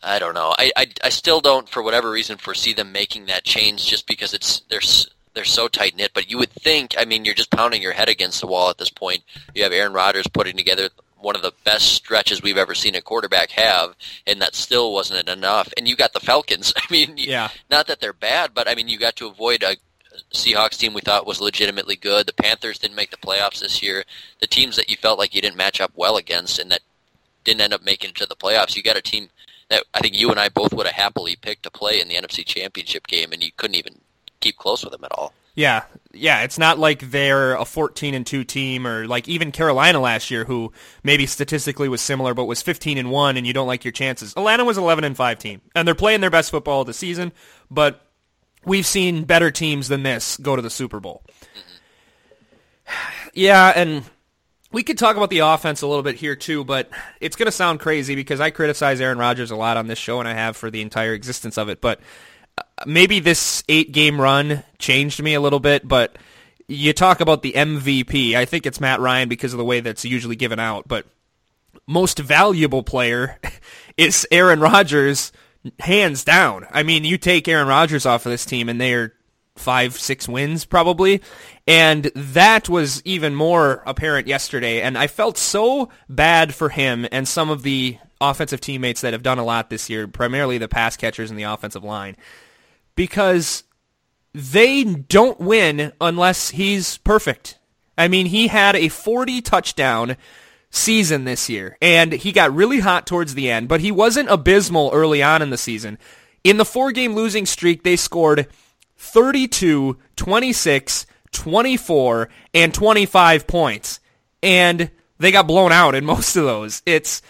I 0.02 0.18
don't 0.18 0.34
know. 0.34 0.56
I, 0.58 0.72
I, 0.76 0.88
I 1.04 1.10
still 1.10 1.42
don't, 1.42 1.70
for 1.70 1.84
whatever 1.84 2.10
reason, 2.10 2.38
foresee 2.38 2.74
them 2.74 2.92
making 2.92 3.28
that 3.28 3.44
change 3.44 3.86
just 3.86 4.08
because 4.08 4.34
it's 4.34 4.62
they're 4.70 4.80
s- 4.80 5.10
they're 5.40 5.46
so 5.46 5.70
tight 5.70 5.96
knit. 5.96 6.12
But 6.14 6.30
you 6.30 6.38
would 6.38 6.52
think, 6.52 6.96
I 6.98 7.06
mean, 7.06 7.24
you're 7.24 7.34
just 7.34 7.50
pounding 7.50 7.82
your 7.82 7.94
head 7.94 8.10
against 8.10 8.42
the 8.42 8.48
wall 8.48 8.70
at 8.70 8.78
this 8.78 8.90
point. 8.90 9.24
You 9.56 9.64
have 9.64 9.72
Aaron 9.72 9.94
Rodgers 9.94 10.28
putting 10.28 10.58
together 10.58 10.90
one 11.18 11.38
of 11.38 11.42
the 11.42 11.54
best 11.64 11.94
stretches 11.94 12.42
we've 12.42 12.58
ever 12.58 12.76
seen 12.76 12.96
a 12.96 13.02
quarterback 13.02 13.52
have, 13.52 13.96
and 14.28 14.42
that 14.42 14.54
still 14.54 14.92
wasn't 14.92 15.30
enough. 15.30 15.72
And 15.78 15.88
you 15.88 15.96
got 15.96 16.12
the 16.12 16.20
Falcons. 16.20 16.74
I 16.78 16.82
mean, 16.92 17.14
Yeah. 17.16 17.48
not 17.70 17.88
that 17.88 18.02
they're 18.02 18.12
bad, 18.12 18.54
but 18.54 18.68
I 18.68 18.76
mean, 18.76 18.90
you 18.90 18.98
got 19.00 19.16
to 19.18 19.28
avoid 19.28 19.64
a 19.64 19.78
Seahawks 20.34 20.78
team 20.78 20.94
we 20.94 21.00
thought 21.02 21.26
was 21.26 21.40
legitimately 21.40 21.96
good. 21.96 22.26
The 22.26 22.34
Panthers 22.34 22.78
didn't 22.80 22.96
make 22.98 23.12
the 23.12 23.18
playoffs 23.18 23.62
this 23.62 23.82
year. 23.82 24.04
The 24.42 24.48
teams 24.48 24.76
that 24.76 24.90
you 24.90 24.98
felt 24.98 25.20
like 25.20 25.34
you 25.34 25.42
didn't 25.42 25.56
match 25.56 25.80
up 25.80 25.92
well 25.96 26.18
against 26.18 26.60
and 26.60 26.70
that 26.72 26.82
didn't 27.46 27.62
end 27.62 27.74
up 27.74 27.84
making 27.86 28.10
it 28.10 28.16
to 28.18 28.26
the 28.26 28.36
playoffs. 28.36 28.76
You 28.76 28.84
got 28.84 28.98
a 28.98 29.02
team 29.02 29.30
that 29.70 29.84
I 29.94 30.00
think 30.02 30.20
you 30.20 30.30
and 30.30 30.40
I 30.40 30.50
both 30.50 30.74
would 30.74 30.88
have 30.88 30.96
happily 30.96 31.36
picked 31.36 31.64
to 31.64 31.72
play 31.72 32.02
in 32.02 32.08
the 32.10 32.16
NFC 32.16 32.44
Championship 32.46 33.08
game, 33.08 33.32
and 33.32 33.44
you 33.44 33.52
couldn't 33.56 33.76
even 33.76 34.02
keep 34.40 34.58
close 34.58 34.84
with 34.84 34.92
them 34.92 35.04
at 35.04 35.12
all. 35.12 35.34
Yeah, 35.56 35.84
yeah. 36.14 36.44
It's 36.44 36.58
not 36.58 36.80
like 36.80 37.12
they're 37.12 37.56
a 37.56 37.66
14 37.66 38.14
and 38.14 38.26
two 38.26 38.44
team, 38.44 38.88
or 38.88 39.08
like 39.08 39.28
even 39.28 39.52
Carolina 39.52 40.00
last 40.00 40.32
year, 40.32 40.46
who 40.46 40.72
maybe 41.04 41.26
statistically 41.26 41.90
was 41.90 42.02
similar, 42.02 42.34
but 42.34 42.46
was 42.46 42.62
15 42.62 42.98
and 42.98 43.12
one, 43.12 43.36
and 43.36 43.46
you 43.46 43.52
don't 43.52 43.68
like 43.68 43.84
your 43.84 43.92
chances. 43.92 44.34
Atlanta 44.38 44.64
was 44.64 44.78
11 44.78 45.04
and 45.04 45.18
five 45.18 45.38
team, 45.38 45.62
and 45.76 45.88
they're 45.88 45.96
playing 45.96 46.22
their 46.22 46.30
best 46.30 46.52
football 46.52 46.82
of 46.82 46.88
the 46.88 46.94
season. 46.94 47.34
But 47.70 48.06
we've 48.64 48.86
seen 48.86 49.26
better 49.26 49.52
teams 49.52 49.88
than 49.90 50.04
this 50.04 50.38
go 50.38 50.56
to 50.56 50.62
the 50.62 50.70
Super 50.70 51.00
Bowl. 51.00 51.24
Yeah, 53.36 53.72
and 53.76 54.04
we 54.72 54.82
could 54.82 54.98
talk 54.98 55.16
about 55.16 55.30
the 55.30 55.40
offense 55.40 55.84
a 55.84 55.88
little 55.88 56.02
bit 56.02 56.16
here 56.16 56.36
too, 56.36 56.64
but 56.64 56.90
it's 57.22 57.36
going 57.36 57.46
to 57.46 57.52
sound 57.52 57.80
crazy 57.80 58.16
because 58.16 58.40
I 58.40 58.50
criticize 58.50 59.00
Aaron 59.00 59.20
Rodgers 59.20 59.52
a 59.52 59.56
lot 59.56 59.78
on 59.78 59.86
this 59.86 60.00
show, 60.00 60.20
and 60.20 60.28
I 60.28 60.34
have 60.34 60.58
for 60.58 60.72
the 60.72 60.82
entire 60.82 61.14
existence 61.14 61.56
of 61.56 61.70
it. 61.70 61.80
But 61.80 62.00
maybe 62.86 63.20
this 63.20 63.64
eight 63.70 63.92
game 63.92 64.20
run 64.20 64.64
changed 64.78 65.22
me 65.22 65.34
a 65.34 65.42
little 65.42 65.60
bit. 65.60 65.88
But 65.88 66.18
you 66.68 66.94
talk 66.94 67.20
about 67.20 67.42
the 67.42 67.54
MVP. 67.54 68.36
I 68.36 68.46
think 68.46 68.66
it's 68.66 68.80
Matt 68.80 69.00
Ryan 69.00 69.30
because 69.30 69.54
of 69.54 69.58
the 69.58 69.66
way 69.66 69.80
that's 69.80 70.06
usually 70.06 70.36
given 70.36 70.60
out. 70.60 70.88
But 70.88 71.06
most 71.88 72.20
valuable 72.20 72.84
player 72.84 73.40
is 73.98 74.28
Aaron 74.32 74.60
Rodgers, 74.60 75.32
hands 75.80 76.24
down. 76.24 76.68
I 76.72 76.84
mean, 76.84 77.04
you 77.04 77.18
take 77.18 77.48
Aaron 77.48 77.68
Rodgers 77.68 78.06
off 78.06 78.26
of 78.26 78.32
this 78.32 78.46
team, 78.46 78.70
and 78.70 78.80
they're 78.80 79.14
five, 79.60 79.98
six 79.98 80.28
wins 80.28 80.66
probably. 80.66 81.22
And 81.68 82.06
that 82.16 82.70
was 82.70 83.02
even 83.06 83.36
more 83.36 83.84
apparent 83.86 84.28
yesterday. 84.28 84.82
And 84.82 84.98
I 84.98 85.08
felt 85.08 85.38
so 85.38 85.90
bad 86.08 86.56
for 86.56 86.70
him 86.70 87.06
and 87.12 87.28
some 87.28 87.50
of 87.50 87.62
the 87.62 87.98
offensive 88.22 88.62
teammates 88.62 89.02
that 89.02 89.14
have 89.14 89.24
done 89.24 89.38
a 89.38 89.44
lot 89.44 89.70
this 89.70 89.90
year, 89.90 90.08
primarily 90.08 90.58
the 90.58 90.68
pass 90.68 90.98
catchers 90.98 91.30
and 91.30 91.38
the 91.38 91.44
offensive 91.44 91.84
line, 91.84 92.18
because 93.00 93.64
they 94.34 94.84
don't 94.84 95.40
win 95.40 95.94
unless 96.02 96.50
he's 96.50 96.98
perfect. 96.98 97.58
I 97.98 98.10
mean, 98.10 98.26
he 98.26 98.48
had 98.48 98.76
a 98.76 98.90
40 98.90 99.42
touchdown 99.42 100.18
season 100.70 101.24
this 101.24 101.48
year, 101.48 101.78
and 101.82 102.12
he 102.12 102.34
got 102.34 102.54
really 102.54 102.82
hot 102.82 103.08
towards 103.08 103.36
the 103.36 103.50
end, 103.50 103.70
but 103.70 103.80
he 103.80 103.90
wasn't 103.90 104.30
abysmal 104.30 104.92
early 104.94 105.24
on 105.24 105.42
in 105.42 105.50
the 105.50 105.58
season. 105.58 105.98
In 106.44 106.58
the 106.58 106.66
four 106.66 106.92
game 106.92 107.16
losing 107.16 107.46
streak, 107.46 107.84
they 107.84 107.96
scored 107.96 108.48
32, 108.98 109.98
26, 110.18 111.06
24, 111.32 112.30
and 112.54 112.74
25 112.74 113.48
points. 113.48 114.02
And 114.44 114.92
they 115.20 115.32
got 115.32 115.48
blown 115.48 115.72
out 115.72 115.96
in 115.96 116.04
most 116.14 116.36
of 116.36 116.44
those. 116.44 116.82
It's 116.86 117.22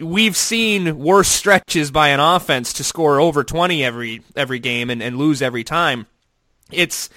we've 0.00 0.36
seen 0.36 0.98
worse 0.98 1.28
stretches 1.28 1.90
by 1.90 2.08
an 2.08 2.20
offense 2.20 2.72
to 2.74 2.84
score 2.84 3.20
over 3.20 3.44
20 3.44 3.84
every 3.84 4.22
every 4.36 4.58
game 4.58 4.90
and, 4.90 5.02
and 5.02 5.18
lose 5.18 5.42
every 5.42 5.64
time. 5.64 6.06
it's 6.70 7.10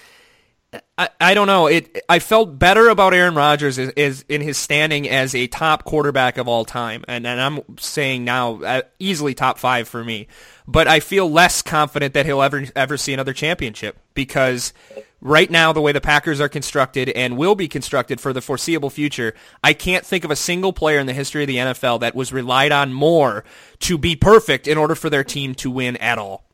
I, 0.98 1.10
I 1.20 1.34
don't 1.34 1.48
know. 1.48 1.68
It 1.68 2.04
I 2.10 2.20
felt 2.20 2.60
better 2.60 2.90
about 2.90 3.14
Aaron 3.14 3.36
Rodgers 3.36 3.78
is, 3.78 3.92
is 3.92 4.26
in 4.28 4.42
his 4.42 4.58
standing 4.58 5.08
as 5.08 5.34
a 5.34 5.48
top 5.48 5.86
quarterback 5.86 6.38
of 6.38 6.48
all 6.48 6.66
time, 6.66 7.06
and 7.08 7.26
and 7.26 7.40
I'm 7.40 7.78
saying 7.78 8.26
now 8.26 8.62
uh, 8.62 8.82
easily 9.00 9.34
top 9.34 9.60
five 9.60 9.88
for 9.88 10.04
me. 10.04 10.28
But 10.68 10.88
I 10.88 11.00
feel 11.00 11.30
less 11.30 11.62
confident 11.62 12.14
that 12.16 12.26
he'll 12.26 12.42
ever 12.42 12.66
ever 12.76 12.98
see 12.98 13.14
another 13.14 13.34
championship 13.34 13.98
because 14.14 14.74
right 15.22 15.50
now 15.50 15.74
the 15.74 15.82
way 15.82 15.92
the 15.92 16.02
Packers 16.02 16.40
are 16.40 16.50
constructed 16.50 17.10
and 17.10 17.38
will 17.38 17.56
be 17.56 17.68
constructed 17.68 18.22
for 18.22 18.34
the 18.34 18.42
foreseeable 18.42 18.90
future, 18.90 19.34
I 19.64 19.74
can't 19.74 20.06
think 20.06 20.24
of 20.24 20.32
a 20.32 20.36
single 20.36 20.74
player 20.74 21.00
in 21.00 21.08
the 21.08 21.14
history 21.14 21.44
of 21.44 21.48
the 21.48 21.58
NFL 21.58 22.00
that 22.02 22.16
was 22.16 22.32
relied 22.32 22.72
on 22.72 22.94
more 22.94 23.44
to 23.80 23.98
be 23.98 24.16
perfect 24.16 24.68
in 24.68 24.78
order 24.78 24.96
for 24.96 25.10
their 25.10 25.24
team 25.24 25.56
to 25.56 25.72
win 25.72 25.98
at 25.98 26.18
all. 26.18 26.48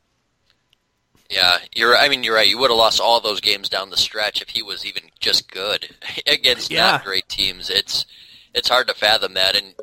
Yeah, 1.30 1.58
you're. 1.74 1.96
I 1.96 2.08
mean, 2.08 2.22
you're 2.22 2.34
right. 2.34 2.46
You 2.46 2.58
would 2.58 2.70
have 2.70 2.76
lost 2.76 3.00
all 3.00 3.20
those 3.20 3.40
games 3.40 3.68
down 3.68 3.90
the 3.90 3.96
stretch 3.96 4.42
if 4.42 4.50
he 4.50 4.62
was 4.62 4.84
even 4.84 5.04
just 5.20 5.50
good 5.50 5.88
against 6.26 6.70
yeah. 6.70 6.92
not 6.92 7.04
great 7.04 7.28
teams. 7.28 7.70
It's 7.70 8.04
it's 8.54 8.68
hard 8.68 8.88
to 8.88 8.94
fathom 8.94 9.34
that, 9.34 9.56
and 9.56 9.74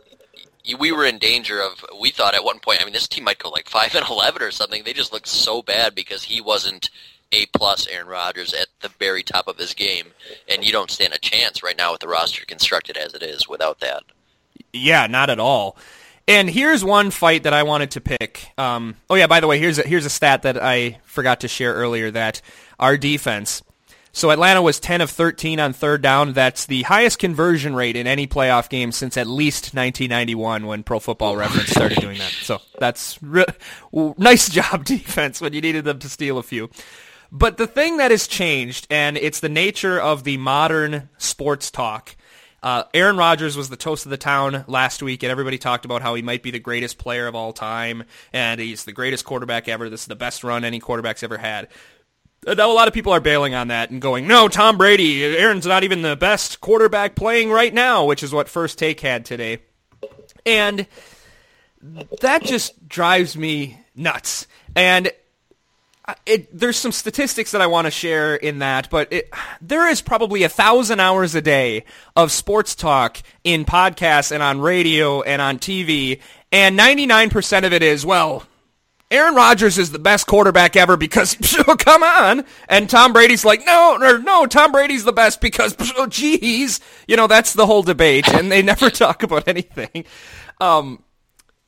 we 0.80 0.92
were 0.92 1.06
in 1.06 1.18
danger 1.18 1.60
of. 1.60 1.84
We 2.00 2.12
thought 2.12 2.36
at 2.36 2.44
one 2.44 2.60
point. 2.60 2.82
I 2.82 2.86
mean, 2.86 2.94
this 2.94 3.08
team 3.08 3.24
might 3.24 3.40
go 3.40 3.50
like 3.50 3.70
five 3.70 3.96
and 3.96 4.08
eleven 4.08 4.44
or 4.44 4.52
something. 4.52 4.84
They 4.84 4.94
just 4.94 5.12
looked 5.12 5.28
so 5.28 5.64
bad 5.64 5.96
because 5.96 6.24
he 6.24 6.42
wasn't 6.42 6.92
a 7.32 7.46
plus 7.48 7.88
Aaron 7.88 8.08
Rodgers 8.08 8.54
at 8.54 8.68
the 8.82 8.90
very 8.90 9.24
top 9.24 9.48
of 9.48 9.58
his 9.58 9.74
game, 9.74 10.08
and 10.50 10.64
you 10.64 10.72
don't 10.72 10.92
stand 10.92 11.14
a 11.14 11.20
chance 11.20 11.64
right 11.64 11.78
now 11.78 11.92
with 11.92 12.02
the 12.02 12.08
roster 12.08 12.46
constructed 12.46 12.98
as 12.98 13.14
it 13.14 13.24
is 13.24 13.48
without 13.48 13.80
that. 13.80 14.04
Yeah, 14.74 15.08
not 15.08 15.30
at 15.30 15.40
all. 15.40 15.78
And 16.28 16.50
here's 16.50 16.84
one 16.84 17.12
fight 17.12 17.44
that 17.44 17.54
I 17.54 17.64
wanted 17.64 17.92
to 17.92 18.02
pick. 18.02 18.52
Um, 18.58 18.96
oh 19.10 19.16
yeah, 19.16 19.28
by 19.28 19.40
the 19.40 19.48
way, 19.48 19.60
here's 19.60 19.80
a, 19.80 19.84
here's 19.84 20.06
a 20.06 20.10
stat 20.10 20.44
that 20.44 20.62
I 20.62 21.00
forgot 21.04 21.42
to 21.42 21.48
share 21.48 21.74
earlier 21.74 22.12
that 22.12 22.42
our 22.80 22.98
defense. 22.98 23.64
So 24.14 24.30
Atlanta 24.30 24.62
was 24.62 24.80
10 24.80 25.00
of 25.00 25.10
13 25.10 25.60
on 25.60 25.72
third 25.72 26.02
down. 26.02 26.34
That's 26.34 26.66
the 26.66 26.82
highest 26.84 27.18
conversion 27.18 27.76
rate 27.76 27.96
in 27.96 28.08
any 28.08 28.28
playoff 28.28 28.68
game 28.70 28.92
since 28.92 29.16
at 29.16 29.26
least 29.26 29.74
1991 29.74 30.68
when 30.68 30.84
Pro 30.84 31.00
Football 31.00 31.38
Reference 31.38 31.70
started 31.70 32.00
doing 32.00 32.18
that. 32.18 32.32
So 32.32 32.60
that's 32.78 33.22
re- 33.24 33.46
nice 34.18 34.50
job 34.50 34.84
defense 34.86 35.40
when 35.40 35.54
you 35.54 35.62
needed 35.62 35.86
them 35.86 36.00
to 36.00 36.10
steal 36.10 36.38
a 36.38 36.44
few. 36.44 36.70
But 37.32 37.58
the 37.58 37.68
thing 37.68 37.98
that 37.98 38.12
has 38.12 38.28
changed, 38.28 38.88
and 38.90 39.18
it's 39.18 39.40
the 39.40 39.50
nature 39.50 40.00
of 40.00 40.26
the 40.26 40.38
modern 40.38 41.10
sports 41.18 41.72
talk, 41.72 42.16
uh, 42.62 42.84
Aaron 42.94 43.18
Rodgers 43.18 43.58
was 43.58 43.70
the 43.70 43.78
toast 43.78 44.06
of 44.06 44.10
the 44.10 44.18
town 44.18 44.66
last 44.68 45.02
week, 45.02 45.24
and 45.24 45.32
everybody 45.32 45.58
talked 45.58 45.86
about 45.86 46.02
how 46.02 46.14
he 46.14 46.22
might 46.22 46.44
be 46.44 46.52
the 46.52 46.60
greatest 46.60 46.98
player 46.98 47.28
of 47.28 47.34
all 47.34 47.54
time, 47.54 48.04
and 48.34 48.60
he's 48.60 48.84
the 48.84 48.92
greatest 48.92 49.26
quarterback 49.26 49.68
ever. 49.68 49.90
This 49.90 50.02
is 50.02 50.08
the 50.08 50.16
best 50.16 50.44
run 50.44 50.64
any 50.64 50.80
quarterback's 50.80 51.24
ever 51.24 51.38
had. 51.38 51.70
And 52.46 52.58
now 52.58 52.72
a 52.72 52.74
lot 52.74 52.88
of 52.88 52.94
people 52.94 53.14
are 53.14 53.20
bailing 53.20 53.56
on 53.56 53.70
that 53.70 53.92
and 53.92 54.02
going, 54.02 54.28
no, 54.28 54.48
Tom 54.48 54.78
Brady, 54.78 55.24
Aaron's 55.24 55.66
not 55.66 55.84
even 55.84 56.02
the 56.02 56.16
best 56.16 56.60
quarterback 56.60 57.16
playing 57.16 57.50
right 57.50 57.74
now, 57.74 58.06
which 58.06 58.24
is 58.24 58.34
what 58.34 58.50
First 58.50 58.78
Take 58.78 59.00
had 59.00 59.26
today. 59.26 59.60
And 60.46 60.86
that 62.22 62.44
just 62.44 62.88
drives 62.88 63.38
me 63.38 63.80
nuts. 63.96 64.48
And 64.76 65.12
it, 66.26 66.58
there's 66.58 66.78
some 66.78 66.92
statistics 66.92 67.52
that 67.52 67.62
I 67.62 67.68
want 67.68 67.86
to 67.86 67.92
share 67.92 68.36
in 68.36 68.60
that, 68.60 68.90
but 68.90 69.12
it, 69.14 69.30
there 69.62 69.88
is 69.88 70.02
probably 70.02 70.44
a 70.44 70.50
thousand 70.50 71.00
hours 71.00 71.36
a 71.36 71.42
day 71.42 71.86
of 72.16 72.32
sports 72.32 72.76
talk 72.76 73.18
in 73.44 73.66
podcasts 73.66 74.32
and 74.32 74.42
on 74.42 74.60
radio 74.60 75.22
and 75.22 75.42
on 75.42 75.60
TV, 75.60 76.20
and 76.52 76.78
99% 76.78 77.66
of 77.66 77.74
it 77.74 77.84
is, 77.84 78.06
well, 78.06 78.44
Aaron 79.12 79.36
Rodgers 79.36 79.78
is 79.78 79.92
the 79.92 80.00
best 80.00 80.26
quarterback 80.26 80.76
ever 80.78 80.96
because, 80.96 81.36
come 81.80 82.02
on. 82.02 82.46
And 82.70 82.90
Tom 82.90 83.12
Brady's 83.12 83.44
like, 83.44 83.66
no, 83.66 83.98
no, 83.98 84.18
no, 84.18 84.46
Tom 84.46 84.72
Brady's 84.72 85.04
the 85.04 85.12
best 85.12 85.42
because, 85.42 85.76
oh, 85.98 86.08
geez. 86.08 86.80
You 87.08 87.18
know, 87.18 87.28
that's 87.28 87.54
the 87.54 87.66
whole 87.66 87.84
debate, 87.84 88.28
and 88.34 88.52
they 88.52 88.62
never 88.64 88.90
talk 88.90 89.22
about 89.22 89.48
anything. 89.48 90.06
Um, 90.62 91.04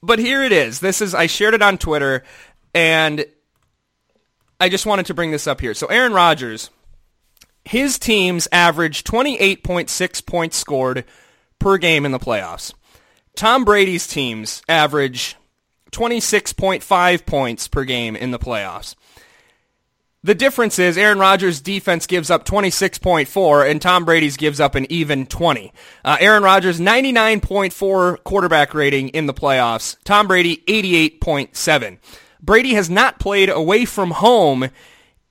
but 0.02 0.20
here 0.20 0.42
it 0.42 0.54
is. 0.54 0.80
This 0.80 1.02
is, 1.02 1.14
I 1.14 1.28
shared 1.28 1.54
it 1.54 1.62
on 1.62 1.78
Twitter, 1.78 2.24
and 2.74 3.26
I 4.60 4.70
just 4.70 4.86
wanted 4.86 5.06
to 5.08 5.14
bring 5.14 5.32
this 5.32 5.48
up 5.48 5.62
here. 5.62 5.74
So 5.74 5.88
Aaron 5.88 6.14
Rodgers, 6.14 6.70
his 7.66 7.98
teams 8.00 8.48
average 8.52 9.04
28.6 9.04 10.26
points 10.26 10.58
scored 10.58 11.06
per 11.60 11.78
game 11.78 12.06
in 12.06 12.12
the 12.12 12.20
playoffs. 12.20 12.74
Tom 13.36 13.66
Brady's 13.66 14.08
teams 14.08 14.62
average 14.70 15.36
26.5 15.92 17.26
points 17.26 17.68
per 17.68 17.84
game 17.84 18.16
in 18.16 18.32
the 18.32 18.40
playoffs. 18.40 18.96
The 20.26 20.36
difference 20.36 20.80
is 20.80 20.98
Aaron 20.98 21.20
Rodgers' 21.20 21.60
defense 21.60 22.08
gives 22.08 22.30
up 22.30 22.46
26.4 22.46 23.70
and 23.70 23.82
Tom 23.82 24.06
Brady's 24.06 24.38
gives 24.38 24.62
up 24.62 24.76
an 24.76 24.90
even 24.90 25.26
20. 25.26 25.74
Uh, 26.06 26.18
Aaron 26.20 26.44
Rodgers 26.44 26.80
99.4 26.80 28.24
quarterback 28.24 28.74
rating 28.74 29.10
in 29.10 29.26
the 29.26 29.34
playoffs. 29.34 29.98
Tom 30.06 30.28
Brady 30.28 30.64
88.7. 30.66 31.98
Brady 32.44 32.74
has 32.74 32.90
not 32.90 33.20
played 33.20 33.50
away 33.50 33.86
from 33.86 34.12
home 34.12 34.70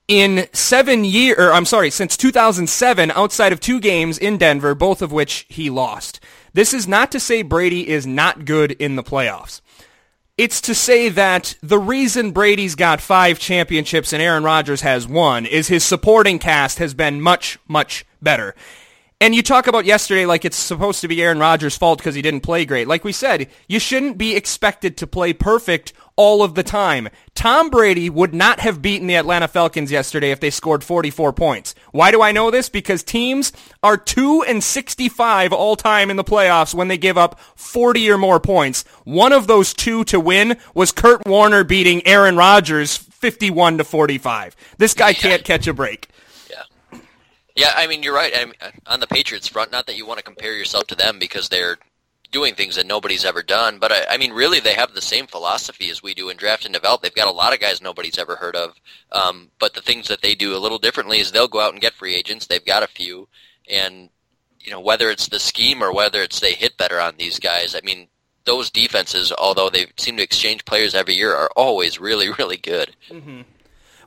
in 0.07 0.47
seven 0.51 1.05
years, 1.05 1.37
or 1.37 1.53
I'm 1.53 1.65
sorry, 1.65 1.91
since 1.91 2.17
2007 2.17 3.11
outside 3.11 3.53
of 3.53 3.59
two 3.59 3.79
games 3.79 4.17
in 4.17 4.37
Denver, 4.37 4.73
both 4.73 5.01
of 5.01 5.11
which 5.11 5.45
he 5.47 5.69
lost. 5.69 6.19
This 6.53 6.73
is 6.73 6.87
not 6.87 7.11
to 7.11 7.19
say 7.19 7.43
Brady 7.43 7.87
is 7.87 8.07
not 8.07 8.45
good 8.45 8.71
in 8.73 8.95
the 8.95 9.03
playoffs. 9.03 9.61
It's 10.37 10.59
to 10.61 10.73
say 10.73 11.09
that 11.09 11.55
the 11.61 11.77
reason 11.77 12.31
Brady's 12.31 12.73
got 12.73 12.99
five 12.99 13.37
championships 13.37 14.11
and 14.11 14.21
Aaron 14.21 14.43
Rodgers 14.43 14.81
has 14.81 15.07
one 15.07 15.45
is 15.45 15.67
his 15.67 15.85
supporting 15.85 16.39
cast 16.39 16.79
has 16.79 16.95
been 16.95 17.21
much, 17.21 17.59
much 17.67 18.03
better. 18.19 18.55
And 19.23 19.33
you 19.33 19.41
talk 19.41 19.67
about 19.67 19.85
yesterday 19.85 20.25
like 20.25 20.43
it's 20.43 20.57
supposed 20.57 20.99
to 20.99 21.07
be 21.07 21.23
Aaron 21.23 21.39
Rodgers' 21.39 21.77
fault 21.77 21.99
because 21.99 22.13
he 22.13 22.21
didn't 22.21 22.41
play 22.41 22.65
great. 22.65 22.89
Like 22.89 23.05
we 23.05 23.13
said, 23.13 23.47
you 23.69 23.79
shouldn't 23.79 24.17
be 24.17 24.35
expected 24.35 24.97
to 24.97 25.07
play 25.07 25.31
perfect 25.31 25.93
all 26.17 26.43
of 26.43 26.55
the 26.55 26.61
time. 26.61 27.07
Tom 27.33 27.69
Brady 27.69 28.09
would 28.09 28.33
not 28.33 28.59
have 28.59 28.81
beaten 28.81 29.07
the 29.07 29.15
Atlanta 29.15 29.47
Falcons 29.47 29.93
yesterday 29.93 30.31
if 30.31 30.41
they 30.41 30.49
scored 30.49 30.83
44 30.83 31.31
points. 31.31 31.73
Why 31.93 32.11
do 32.11 32.21
I 32.21 32.33
know 32.33 32.51
this? 32.51 32.67
Because 32.67 33.01
teams 33.01 33.53
are 33.81 33.95
2 33.95 34.43
and 34.43 34.61
65 34.61 35.53
all 35.53 35.77
time 35.77 36.11
in 36.11 36.17
the 36.17 36.25
playoffs 36.25 36.75
when 36.75 36.89
they 36.89 36.97
give 36.97 37.17
up 37.17 37.39
40 37.55 38.11
or 38.11 38.17
more 38.17 38.41
points. 38.41 38.83
One 39.05 39.31
of 39.31 39.47
those 39.47 39.73
two 39.73 40.03
to 40.03 40.19
win 40.19 40.57
was 40.73 40.91
Kurt 40.91 41.25
Warner 41.25 41.63
beating 41.63 42.05
Aaron 42.05 42.35
Rodgers 42.35 42.97
51 42.97 43.77
to 43.77 43.85
45. 43.85 44.53
This 44.79 44.93
guy 44.93 45.13
can't 45.13 45.45
catch 45.45 45.65
a 45.65 45.73
break. 45.73 46.09
Yeah, 47.55 47.73
I 47.75 47.87
mean 47.87 48.03
you're 48.03 48.15
right. 48.15 48.33
I 48.35 48.45
mean, 48.45 48.53
on 48.85 48.99
the 48.99 49.07
Patriots 49.07 49.47
front, 49.47 49.71
not 49.71 49.85
that 49.87 49.97
you 49.97 50.05
want 50.05 50.17
to 50.17 50.23
compare 50.23 50.53
yourself 50.53 50.87
to 50.87 50.95
them 50.95 51.19
because 51.19 51.49
they're 51.49 51.77
doing 52.31 52.55
things 52.55 52.75
that 52.75 52.87
nobody's 52.87 53.25
ever 53.25 53.43
done, 53.43 53.77
but 53.77 53.91
I, 53.91 54.05
I 54.09 54.17
mean 54.17 54.33
really 54.33 54.59
they 54.59 54.73
have 54.73 54.93
the 54.93 55.01
same 55.01 55.27
philosophy 55.27 55.89
as 55.89 56.01
we 56.01 56.13
do 56.13 56.29
in 56.29 56.37
draft 56.37 56.65
and 56.65 56.73
develop. 56.73 57.01
They've 57.01 57.13
got 57.13 57.27
a 57.27 57.31
lot 57.31 57.53
of 57.53 57.59
guys 57.59 57.81
nobody's 57.81 58.17
ever 58.17 58.35
heard 58.35 58.55
of, 58.55 58.73
um, 59.11 59.51
but 59.59 59.75
the 59.75 59.81
things 59.81 60.07
that 60.07 60.21
they 60.21 60.33
do 60.33 60.55
a 60.55 60.59
little 60.59 60.79
differently 60.79 61.19
is 61.19 61.31
they'll 61.31 61.47
go 61.47 61.61
out 61.61 61.73
and 61.73 61.81
get 61.81 61.93
free 61.93 62.15
agents. 62.15 62.47
They've 62.47 62.65
got 62.65 62.83
a 62.83 62.87
few, 62.87 63.27
and 63.69 64.09
you 64.59 64.71
know 64.71 64.79
whether 64.79 65.09
it's 65.09 65.27
the 65.27 65.39
scheme 65.39 65.83
or 65.83 65.93
whether 65.93 66.21
it's 66.21 66.39
they 66.39 66.53
hit 66.53 66.77
better 66.77 66.99
on 66.99 67.15
these 67.17 67.39
guys. 67.39 67.75
I 67.75 67.81
mean 67.81 68.07
those 68.45 68.69
defenses, 68.69 69.31
although 69.31 69.69
they 69.69 69.87
seem 69.97 70.17
to 70.17 70.23
exchange 70.23 70.65
players 70.65 70.95
every 70.95 71.13
year, 71.13 71.33
are 71.35 71.51
always 71.55 71.99
really 71.99 72.29
really 72.39 72.57
good. 72.57 72.95
Mm-hmm. 73.09 73.41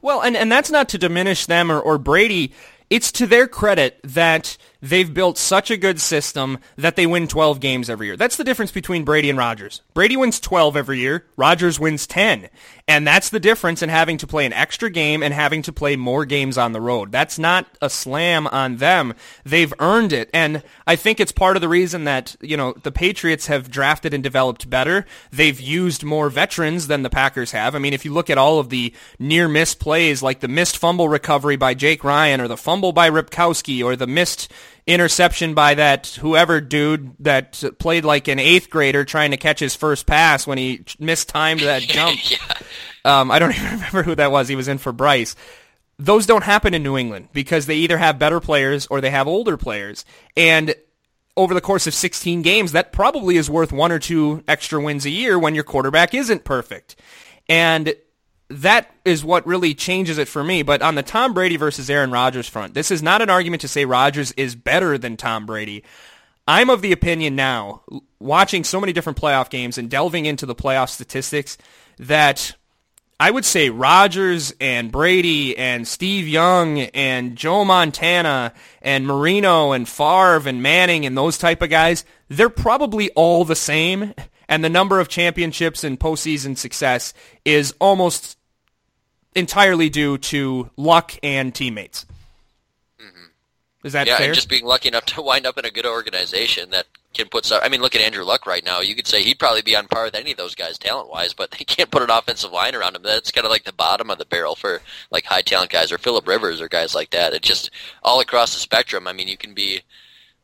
Well, 0.02 0.22
and 0.22 0.36
and 0.36 0.50
that's 0.50 0.70
not 0.70 0.88
to 0.90 0.98
diminish 0.98 1.46
them 1.46 1.70
or, 1.70 1.80
or 1.80 1.98
Brady 1.98 2.52
it's 2.90 3.10
to 3.12 3.26
their 3.26 3.46
credit 3.46 3.98
that 4.04 4.56
they've 4.80 5.12
built 5.12 5.38
such 5.38 5.70
a 5.70 5.76
good 5.76 6.00
system 6.00 6.58
that 6.76 6.96
they 6.96 7.06
win 7.06 7.28
12 7.28 7.60
games 7.60 7.90
every 7.90 8.06
year. 8.06 8.16
That's 8.16 8.36
the 8.36 8.44
difference 8.44 8.70
between 8.70 9.04
Brady 9.04 9.30
and 9.30 9.38
Rodgers. 9.38 9.82
Brady 9.94 10.16
wins 10.16 10.40
12 10.40 10.76
every 10.76 10.98
year. 10.98 11.26
Rodgers 11.36 11.80
wins 11.80 12.06
10. 12.06 12.48
And 12.88 13.06
that's 13.06 13.30
the 13.30 13.40
difference 13.40 13.82
in 13.82 13.88
having 13.88 14.16
to 14.18 14.28
play 14.28 14.46
an 14.46 14.52
extra 14.52 14.90
game 14.90 15.22
and 15.22 15.34
having 15.34 15.62
to 15.62 15.72
play 15.72 15.96
more 15.96 16.24
games 16.24 16.56
on 16.56 16.72
the 16.72 16.80
road. 16.80 17.10
That's 17.10 17.36
not 17.38 17.66
a 17.82 17.90
slam 17.90 18.46
on 18.46 18.76
them. 18.76 19.14
They've 19.44 19.74
earned 19.80 20.12
it. 20.12 20.30
And 20.32 20.62
I 20.86 20.94
think 20.94 21.18
it's 21.18 21.32
part 21.32 21.56
of 21.56 21.62
the 21.62 21.68
reason 21.68 22.04
that, 22.04 22.36
you 22.40 22.56
know, 22.56 22.74
the 22.74 22.92
Patriots 22.92 23.48
have 23.48 23.70
drafted 23.70 24.14
and 24.14 24.22
developed 24.22 24.70
better. 24.70 25.04
They've 25.32 25.60
used 25.60 26.04
more 26.04 26.30
veterans 26.30 26.86
than 26.86 27.02
the 27.02 27.10
Packers 27.10 27.50
have. 27.50 27.74
I 27.74 27.80
mean, 27.80 27.92
if 27.92 28.04
you 28.04 28.12
look 28.12 28.30
at 28.30 28.38
all 28.38 28.60
of 28.60 28.68
the 28.68 28.94
near 29.18 29.48
miss 29.48 29.74
plays, 29.74 30.22
like 30.22 30.38
the 30.38 30.48
missed 30.48 30.76
fumble 30.76 31.08
recovery 31.08 31.56
by 31.56 31.74
Jake 31.74 32.04
Ryan 32.04 32.40
or 32.40 32.46
the 32.46 32.56
fumble 32.56 32.92
by 32.92 33.10
Ripkowski 33.10 33.84
or 33.84 33.96
the 33.96 34.06
missed 34.06 34.52
interception 34.86 35.54
by 35.54 35.74
that 35.74 36.06
whoever 36.20 36.60
dude 36.60 37.12
that 37.20 37.62
played 37.78 38.04
like 38.04 38.28
an 38.28 38.38
eighth 38.38 38.70
grader 38.70 39.04
trying 39.04 39.32
to 39.32 39.36
catch 39.36 39.58
his 39.58 39.74
first 39.74 40.06
pass 40.06 40.46
when 40.46 40.58
he 40.58 40.84
mistimed 40.98 41.60
that 41.60 41.82
jump. 41.82 42.18
yeah. 42.30 42.38
um, 43.04 43.30
I 43.30 43.38
don't 43.38 43.50
even 43.56 43.72
remember 43.72 44.02
who 44.02 44.14
that 44.14 44.30
was. 44.30 44.48
He 44.48 44.56
was 44.56 44.68
in 44.68 44.78
for 44.78 44.92
Brice. 44.92 45.34
Those 45.98 46.26
don't 46.26 46.44
happen 46.44 46.74
in 46.74 46.82
New 46.82 46.96
England 46.96 47.28
because 47.32 47.66
they 47.66 47.76
either 47.76 47.98
have 47.98 48.18
better 48.18 48.38
players 48.38 48.86
or 48.86 49.00
they 49.00 49.10
have 49.10 49.26
older 49.26 49.56
players. 49.56 50.04
And 50.36 50.74
over 51.36 51.54
the 51.54 51.60
course 51.60 51.86
of 51.86 51.94
16 51.94 52.42
games, 52.42 52.72
that 52.72 52.92
probably 52.92 53.36
is 53.36 53.50
worth 53.50 53.72
one 53.72 53.92
or 53.92 53.98
two 53.98 54.42
extra 54.46 54.80
wins 54.80 55.04
a 55.04 55.10
year 55.10 55.38
when 55.38 55.54
your 55.54 55.64
quarterback 55.64 56.14
isn't 56.14 56.44
perfect. 56.44 56.96
And 57.48 57.94
that 58.48 58.90
is 59.04 59.24
what 59.24 59.46
really 59.46 59.74
changes 59.74 60.18
it 60.18 60.28
for 60.28 60.44
me. 60.44 60.62
But 60.62 60.82
on 60.82 60.94
the 60.94 61.02
Tom 61.02 61.34
Brady 61.34 61.56
versus 61.56 61.90
Aaron 61.90 62.10
Rodgers 62.10 62.48
front, 62.48 62.74
this 62.74 62.90
is 62.90 63.02
not 63.02 63.22
an 63.22 63.30
argument 63.30 63.62
to 63.62 63.68
say 63.68 63.84
Rodgers 63.84 64.32
is 64.32 64.54
better 64.54 64.98
than 64.98 65.16
Tom 65.16 65.46
Brady. 65.46 65.82
I'm 66.48 66.70
of 66.70 66.80
the 66.80 66.92
opinion 66.92 67.34
now, 67.34 67.82
watching 68.20 68.62
so 68.62 68.80
many 68.80 68.92
different 68.92 69.20
playoff 69.20 69.50
games 69.50 69.78
and 69.78 69.90
delving 69.90 70.26
into 70.26 70.46
the 70.46 70.54
playoff 70.54 70.90
statistics, 70.90 71.58
that 71.98 72.54
I 73.18 73.30
would 73.30 73.44
say 73.44 73.70
Rodgers 73.70 74.54
and 74.60 74.92
Brady 74.92 75.56
and 75.56 75.88
Steve 75.88 76.28
Young 76.28 76.78
and 76.78 77.34
Joe 77.34 77.64
Montana 77.64 78.52
and 78.80 79.06
Marino 79.06 79.72
and 79.72 79.88
Favre 79.88 80.46
and 80.46 80.62
Manning 80.62 81.04
and 81.04 81.16
those 81.16 81.36
type 81.36 81.62
of 81.62 81.70
guys, 81.70 82.04
they're 82.28 82.48
probably 82.48 83.10
all 83.10 83.44
the 83.44 83.56
same. 83.56 84.14
And 84.48 84.62
the 84.62 84.68
number 84.68 85.00
of 85.00 85.08
championships 85.08 85.82
and 85.84 85.98
postseason 85.98 86.56
success 86.56 87.12
is 87.44 87.74
almost 87.80 88.38
entirely 89.34 89.88
due 89.88 90.18
to 90.18 90.70
luck 90.76 91.12
and 91.22 91.54
teammates. 91.54 92.06
Mm-hmm. 93.00 93.86
Is 93.86 93.92
that 93.92 94.06
yeah, 94.06 94.16
fair? 94.16 94.26
and 94.26 94.34
just 94.34 94.48
being 94.48 94.64
lucky 94.64 94.88
enough 94.88 95.04
to 95.06 95.22
wind 95.22 95.46
up 95.46 95.58
in 95.58 95.64
a 95.64 95.70
good 95.70 95.86
organization 95.86 96.70
that 96.70 96.86
can 97.12 97.28
put 97.28 97.44
some. 97.44 97.60
I 97.62 97.68
mean, 97.68 97.80
look 97.80 97.94
at 97.94 98.02
Andrew 98.02 98.24
Luck 98.24 98.46
right 98.46 98.64
now. 98.64 98.80
You 98.80 98.94
could 98.94 99.06
say 99.06 99.22
he'd 99.22 99.38
probably 99.38 99.62
be 99.62 99.76
on 99.76 99.88
par 99.88 100.04
with 100.04 100.14
any 100.14 100.32
of 100.32 100.36
those 100.36 100.54
guys 100.54 100.78
talent 100.78 101.10
wise, 101.10 101.32
but 101.32 101.50
they 101.50 101.64
can't 101.64 101.90
put 101.90 102.02
an 102.02 102.10
offensive 102.10 102.52
line 102.52 102.74
around 102.74 102.96
him. 102.96 103.02
That's 103.02 103.30
kind 103.30 103.44
of 103.44 103.50
like 103.50 103.64
the 103.64 103.72
bottom 103.72 104.10
of 104.10 104.18
the 104.18 104.24
barrel 104.24 104.54
for 104.54 104.80
like 105.10 105.24
high 105.24 105.42
talent 105.42 105.70
guys 105.70 105.92
or 105.92 105.98
Philip 105.98 106.26
Rivers 106.26 106.60
or 106.60 106.68
guys 106.68 106.94
like 106.94 107.10
that. 107.10 107.34
It's 107.34 107.48
just 107.48 107.70
all 108.02 108.20
across 108.20 108.54
the 108.54 108.60
spectrum. 108.60 109.06
I 109.06 109.12
mean, 109.12 109.28
you 109.28 109.36
can 109.36 109.54
be 109.54 109.82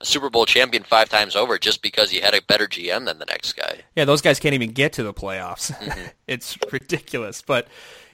Super 0.03 0.31
Bowl 0.31 0.47
champion 0.47 0.83
five 0.83 1.09
times 1.09 1.37
over 1.37 1.59
just 1.59 1.83
because 1.83 2.11
he 2.11 2.21
had 2.21 2.35
a 2.35 2.43
better 2.43 2.67
GM 2.67 3.07
than 3.07 3.19
the 3.19 3.25
next 3.27 3.55
guy. 3.55 3.81
Yeah, 3.97 4.05
those 4.05 4.21
guys 4.21 4.41
can't 4.41 4.55
even 4.55 4.73
get 4.73 4.93
to 4.95 5.03
the 5.03 5.15
playoffs. 5.15 5.73
Mm-hmm. 5.83 6.09
it's 6.29 6.57
ridiculous. 6.71 7.43
But 7.43 7.67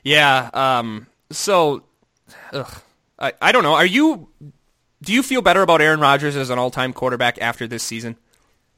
yeah, 0.02 0.48
um, 0.54 1.06
so 1.30 1.84
ugh, 2.52 2.82
I 3.18 3.32
I 3.42 3.52
don't 3.52 3.62
know. 3.62 3.74
Are 3.74 3.86
you 3.86 4.28
do 5.02 5.12
you 5.12 5.22
feel 5.22 5.42
better 5.42 5.62
about 5.62 5.80
Aaron 5.80 6.00
Rodgers 6.00 6.34
as 6.36 6.50
an 6.50 6.58
all-time 6.58 6.92
quarterback 6.92 7.40
after 7.40 7.66
this 7.66 7.82
season? 7.82 8.16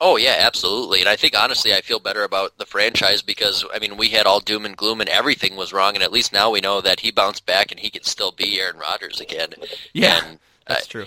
Oh 0.00 0.16
yeah, 0.16 0.36
absolutely. 0.38 1.00
And 1.00 1.08
I 1.08 1.16
think 1.16 1.38
honestly, 1.38 1.74
I 1.74 1.82
feel 1.82 2.00
better 2.00 2.24
about 2.24 2.56
the 2.56 2.64
franchise 2.64 3.20
because 3.20 3.64
I 3.72 3.78
mean, 3.78 3.96
we 3.96 4.08
had 4.08 4.26
all 4.26 4.40
doom 4.40 4.64
and 4.64 4.76
gloom 4.76 5.00
and 5.00 5.10
everything 5.10 5.56
was 5.56 5.72
wrong, 5.72 5.94
and 5.94 6.02
at 6.02 6.12
least 6.12 6.32
now 6.32 6.50
we 6.50 6.60
know 6.60 6.80
that 6.80 7.00
he 7.00 7.10
bounced 7.10 7.44
back 7.44 7.70
and 7.70 7.78
he 7.78 7.90
can 7.90 8.02
still 8.02 8.32
be 8.32 8.58
Aaron 8.60 8.78
Rodgers 8.78 9.20
again. 9.20 9.50
Yeah, 9.92 10.20
and, 10.24 10.38
that's 10.66 10.86
uh, 10.86 10.88
true. 10.88 11.06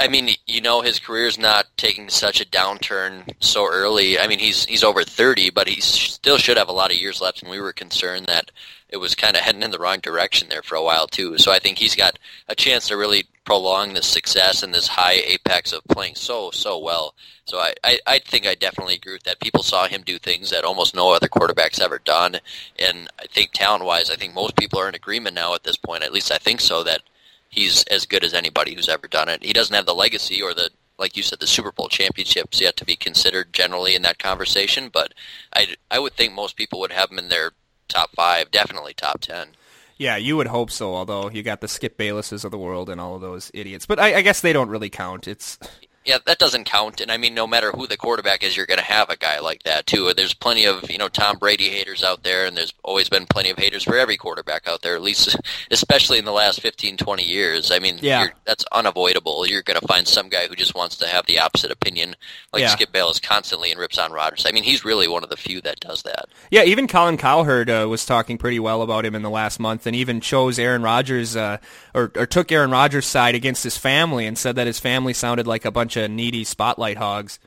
I 0.00 0.08
mean, 0.08 0.30
you 0.46 0.62
know, 0.62 0.80
his 0.80 0.98
career's 0.98 1.38
not 1.38 1.66
taking 1.76 2.08
such 2.08 2.40
a 2.40 2.46
downturn 2.46 3.34
so 3.38 3.70
early. 3.70 4.18
I 4.18 4.28
mean, 4.28 4.38
he's 4.38 4.64
he's 4.64 4.82
over 4.82 5.04
thirty, 5.04 5.50
but 5.50 5.68
he 5.68 5.82
still 5.82 6.38
should 6.38 6.56
have 6.56 6.70
a 6.70 6.72
lot 6.72 6.90
of 6.90 6.96
years 6.96 7.20
left. 7.20 7.42
And 7.42 7.50
we 7.50 7.60
were 7.60 7.74
concerned 7.74 8.24
that 8.24 8.50
it 8.88 8.96
was 8.96 9.14
kind 9.14 9.36
of 9.36 9.42
heading 9.42 9.62
in 9.62 9.70
the 9.70 9.78
wrong 9.78 9.98
direction 10.00 10.48
there 10.48 10.62
for 10.62 10.74
a 10.74 10.82
while 10.82 11.06
too. 11.06 11.36
So 11.36 11.52
I 11.52 11.58
think 11.58 11.76
he's 11.76 11.94
got 11.94 12.18
a 12.48 12.54
chance 12.54 12.88
to 12.88 12.96
really 12.96 13.26
prolong 13.44 13.92
this 13.92 14.06
success 14.06 14.62
and 14.62 14.72
this 14.72 14.88
high 14.88 15.20
apex 15.26 15.70
of 15.70 15.84
playing 15.84 16.14
so 16.14 16.50
so 16.50 16.78
well. 16.78 17.14
So 17.44 17.58
I, 17.58 17.74
I 17.84 17.98
I 18.06 18.18
think 18.20 18.46
I 18.46 18.54
definitely 18.54 18.94
agree 18.94 19.12
with 19.12 19.24
that. 19.24 19.40
People 19.40 19.62
saw 19.62 19.86
him 19.86 20.00
do 20.00 20.18
things 20.18 20.48
that 20.48 20.64
almost 20.64 20.94
no 20.94 21.10
other 21.12 21.28
quarterback's 21.28 21.78
ever 21.78 21.98
done, 21.98 22.36
and 22.78 23.10
I 23.18 23.26
think 23.26 23.52
talent 23.52 23.84
wise, 23.84 24.08
I 24.08 24.16
think 24.16 24.32
most 24.32 24.56
people 24.56 24.80
are 24.80 24.88
in 24.88 24.94
agreement 24.94 25.34
now 25.34 25.54
at 25.54 25.64
this 25.64 25.76
point. 25.76 26.04
At 26.04 26.12
least 26.14 26.32
I 26.32 26.38
think 26.38 26.62
so 26.62 26.82
that 26.84 27.02
he's 27.50 27.84
as 27.84 28.06
good 28.06 28.24
as 28.24 28.32
anybody 28.32 28.74
who's 28.74 28.88
ever 28.88 29.06
done 29.06 29.28
it. 29.28 29.44
He 29.44 29.52
doesn't 29.52 29.74
have 29.74 29.86
the 29.86 29.94
legacy 29.94 30.40
or 30.40 30.54
the 30.54 30.70
like 31.00 31.16
you 31.16 31.22
said, 31.22 31.40
the 31.40 31.46
Super 31.46 31.72
Bowl 31.72 31.88
championships 31.88 32.60
yet 32.60 32.76
to 32.76 32.84
be 32.84 32.94
considered 32.94 33.54
generally 33.54 33.94
in 33.94 34.02
that 34.02 34.18
conversation, 34.18 34.90
but 34.92 35.14
I, 35.54 35.74
I 35.90 35.98
would 35.98 36.12
think 36.12 36.34
most 36.34 36.56
people 36.56 36.78
would 36.80 36.92
have 36.92 37.10
him 37.10 37.18
in 37.18 37.28
their 37.30 37.52
top 37.88 38.10
five, 38.14 38.50
definitely 38.50 38.92
top 38.92 39.20
ten. 39.20 39.48
Yeah, 39.96 40.16
you 40.16 40.36
would 40.36 40.46
hope 40.46 40.70
so. 40.70 40.94
Although 40.94 41.30
you 41.30 41.42
got 41.42 41.60
the 41.60 41.68
Skip 41.68 41.98
Baylesses 41.98 42.44
of 42.44 42.50
the 42.50 42.58
world 42.58 42.88
and 42.88 43.00
all 43.00 43.14
of 43.16 43.20
those 43.20 43.50
idiots, 43.52 43.86
but 43.86 43.98
I, 43.98 44.16
I 44.16 44.22
guess 44.22 44.40
they 44.40 44.52
don't 44.52 44.68
really 44.68 44.90
count. 44.90 45.26
It's 45.26 45.58
yeah, 46.04 46.18
that 46.24 46.38
doesn't 46.38 46.64
count. 46.64 47.00
And 47.00 47.12
I 47.12 47.18
mean, 47.18 47.34
no 47.34 47.46
matter 47.46 47.72
who 47.72 47.86
the 47.86 47.96
quarterback 47.96 48.42
is, 48.42 48.56
you're 48.56 48.66
going 48.66 48.78
to 48.78 48.84
have 48.84 49.10
a 49.10 49.16
guy 49.16 49.38
like 49.38 49.64
that 49.64 49.86
too. 49.86 50.12
There's 50.14 50.32
plenty 50.32 50.64
of 50.64 50.90
you 50.90 50.96
know 50.96 51.08
Tom 51.08 51.36
Brady 51.36 51.68
haters 51.68 52.02
out 52.02 52.22
there, 52.22 52.46
and 52.46 52.56
there's 52.56 52.72
always 52.82 53.10
been 53.10 53.26
plenty 53.26 53.50
of 53.50 53.58
haters 53.58 53.84
for 53.84 53.98
every 53.98 54.16
quarterback 54.16 54.66
out 54.66 54.80
there. 54.80 54.94
At 54.94 55.02
least, 55.02 55.36
especially 55.70 56.18
in 56.18 56.24
the 56.24 56.32
last 56.32 56.62
15, 56.62 56.96
20 56.96 57.22
years. 57.22 57.70
I 57.70 57.78
mean, 57.78 57.98
yeah. 58.00 58.28
that's 58.46 58.64
unavoidable. 58.72 59.46
You're 59.46 59.62
going 59.62 59.78
to 59.78 59.86
find 59.86 60.08
some 60.08 60.30
guy 60.30 60.46
who 60.46 60.56
just 60.56 60.74
wants 60.74 60.96
to 60.96 61.06
have 61.06 61.26
the 61.26 61.38
opposite 61.38 61.70
opinion, 61.70 62.16
like 62.52 62.62
yeah. 62.62 62.68
Skip 62.68 62.92
Bayless 62.92 63.20
constantly 63.20 63.70
and 63.70 63.78
rips 63.78 63.98
on 63.98 64.10
Rodgers. 64.10 64.46
I 64.46 64.52
mean, 64.52 64.64
he's 64.64 64.84
really 64.84 65.06
one 65.06 65.22
of 65.22 65.28
the 65.28 65.36
few 65.36 65.60
that 65.62 65.80
does 65.80 66.02
that. 66.04 66.30
Yeah, 66.50 66.62
even 66.64 66.88
Colin 66.88 67.18
Cowherd 67.18 67.68
uh, 67.68 67.86
was 67.88 68.06
talking 68.06 68.38
pretty 68.38 68.58
well 68.58 68.80
about 68.80 69.04
him 69.04 69.14
in 69.14 69.20
the 69.20 69.30
last 69.30 69.60
month, 69.60 69.86
and 69.86 69.94
even 69.94 70.22
chose 70.22 70.58
Aaron 70.58 70.82
Rodgers 70.82 71.36
uh, 71.36 71.58
or, 71.94 72.10
or 72.16 72.24
took 72.24 72.50
Aaron 72.50 72.70
Rodgers' 72.70 73.06
side 73.06 73.34
against 73.34 73.62
his 73.64 73.76
family, 73.76 74.26
and 74.26 74.38
said 74.38 74.56
that 74.56 74.66
his 74.66 74.80
family 74.80 75.12
sounded 75.12 75.46
like 75.46 75.66
a 75.66 75.70
bunch 75.70 75.89
of 75.96 76.10
needy 76.10 76.44
spotlight 76.44 76.96
hogs. 76.96 77.38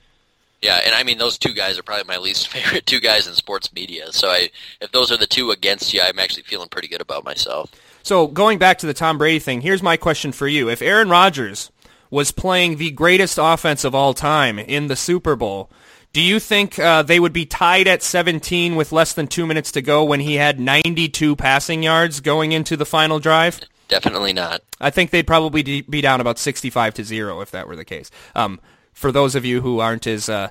Yeah, 0.62 0.80
and 0.86 0.96
I 0.96 1.04
mean 1.04 1.18
those 1.18 1.38
two 1.38 1.54
guys 1.54 1.78
are 1.78 1.84
probably 1.84 2.06
my 2.06 2.18
least 2.18 2.48
favorite 2.50 2.86
two 2.86 3.02
guys 3.02 3.28
in 3.28 3.34
sports 3.34 3.74
media. 3.74 4.12
So 4.12 4.30
I, 4.30 4.50
if 4.82 4.92
those 4.92 5.12
are 5.12 5.18
the 5.18 5.28
two 5.28 5.52
against 5.52 5.94
you, 5.94 6.02
I'm 6.02 6.20
actually 6.20 6.44
feeling 6.44 6.70
pretty 6.70 6.88
good 6.88 7.02
about 7.02 7.26
myself. 7.26 7.72
So 8.02 8.28
going 8.28 8.60
back 8.60 8.80
to 8.80 8.86
the 8.86 8.94
Tom 8.94 9.18
Brady 9.18 9.40
thing, 9.40 9.62
here's 9.62 9.84
my 9.84 9.98
question 9.98 10.32
for 10.32 10.48
you: 10.48 10.70
If 10.70 10.82
Aaron 10.82 11.10
Rodgers 11.10 11.72
was 12.10 12.32
playing 12.32 12.78
the 12.78 12.92
greatest 12.92 13.38
offense 13.42 13.84
of 13.84 13.94
all 13.94 14.14
time 14.14 14.58
in 14.58 14.88
the 14.88 14.96
Super 14.96 15.36
Bowl, 15.36 15.70
do 16.14 16.22
you 16.22 16.40
think 16.40 16.78
uh, 16.78 17.02
they 17.02 17.20
would 17.20 17.34
be 17.34 17.46
tied 17.46 17.88
at 17.88 18.04
17 18.04 18.76
with 18.76 18.92
less 18.92 19.14
than 19.14 19.28
two 19.28 19.48
minutes 19.48 19.72
to 19.72 19.82
go 19.82 20.04
when 20.04 20.20
he 20.20 20.36
had 20.36 20.60
92 20.60 21.36
passing 21.36 21.82
yards 21.82 22.20
going 22.20 22.52
into 22.52 22.78
the 22.78 22.86
final 22.86 23.20
drive? 23.20 23.60
Definitely 23.94 24.34
not. 24.34 24.64
I 24.82 24.90
think 24.90 25.12
they'd 25.12 25.28
probably 25.28 25.84
be 25.84 26.02
down 26.02 26.20
about 26.20 26.40
65 26.40 26.96
to 26.96 27.04
zero 27.04 27.42
if 27.42 27.52
that 27.52 27.68
were 27.68 27.76
the 27.76 27.86
case. 27.86 28.10
Um, 28.34 28.60
for 28.92 29.12
those 29.12 29.36
of 29.36 29.46
you 29.46 29.62
who 29.62 29.82
aren't 29.82 30.08
as 30.08 30.30
uh, 30.30 30.50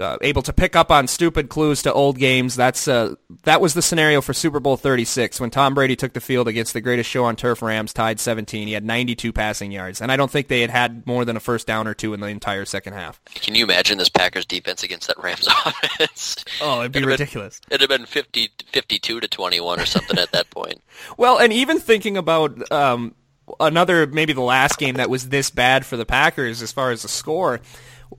uh, 0.00 0.18
able 0.22 0.42
to 0.42 0.52
pick 0.52 0.76
up 0.76 0.90
on 0.90 1.06
stupid 1.06 1.48
clues 1.48 1.82
to 1.82 1.92
old 1.92 2.18
games, 2.18 2.56
that's 2.56 2.88
uh, 2.88 3.14
that 3.44 3.60
was 3.60 3.74
the 3.74 3.82
scenario 3.82 4.20
for 4.20 4.32
Super 4.32 4.60
Bowl 4.60 4.76
36 4.76 5.40
when 5.40 5.50
Tom 5.50 5.74
Brady 5.74 5.96
took 5.96 6.12
the 6.12 6.20
field 6.20 6.48
against 6.48 6.72
the 6.72 6.80
greatest 6.80 7.08
show 7.10 7.24
on 7.24 7.36
turf 7.36 7.62
Rams, 7.62 7.92
tied 7.92 8.20
17. 8.20 8.68
He 8.68 8.74
had 8.74 8.84
92 8.84 9.32
passing 9.32 9.72
yards, 9.72 10.00
and 10.00 10.10
I 10.10 10.16
don't 10.16 10.30
think 10.30 10.48
they 10.48 10.60
had 10.60 10.70
had 10.70 11.06
more 11.06 11.24
than 11.24 11.36
a 11.36 11.40
first 11.40 11.66
down 11.66 11.86
or 11.86 11.94
two 11.94 12.14
in 12.14 12.20
the 12.20 12.26
entire 12.26 12.64
second 12.64 12.94
half. 12.94 13.20
Can 13.34 13.54
you 13.54 13.64
imagine 13.64 13.98
this 13.98 14.08
Packers 14.08 14.46
defense 14.46 14.82
against 14.82 15.08
that 15.08 15.18
Rams 15.22 15.46
offense? 15.64 16.44
Oh, 16.60 16.80
it'd 16.80 16.92
be 16.92 16.98
it'd 16.98 17.08
ridiculous. 17.08 17.60
Been, 17.68 17.76
it'd 17.76 17.90
have 17.90 17.98
been 17.98 18.06
50, 18.06 18.50
52 18.72 19.20
to 19.20 19.28
21 19.28 19.80
or 19.80 19.86
something 19.86 20.18
at 20.18 20.32
that 20.32 20.50
point. 20.50 20.82
Well, 21.16 21.38
and 21.38 21.52
even 21.52 21.78
thinking 21.78 22.16
about 22.16 22.70
um, 22.70 23.14
another, 23.58 24.06
maybe 24.06 24.32
the 24.32 24.42
last 24.42 24.78
game 24.78 24.96
that 24.96 25.10
was 25.10 25.28
this 25.28 25.50
bad 25.50 25.86
for 25.86 25.96
the 25.96 26.04
Packers 26.04 26.62
as 26.62 26.72
far 26.72 26.90
as 26.90 27.02
the 27.02 27.08
score 27.08 27.60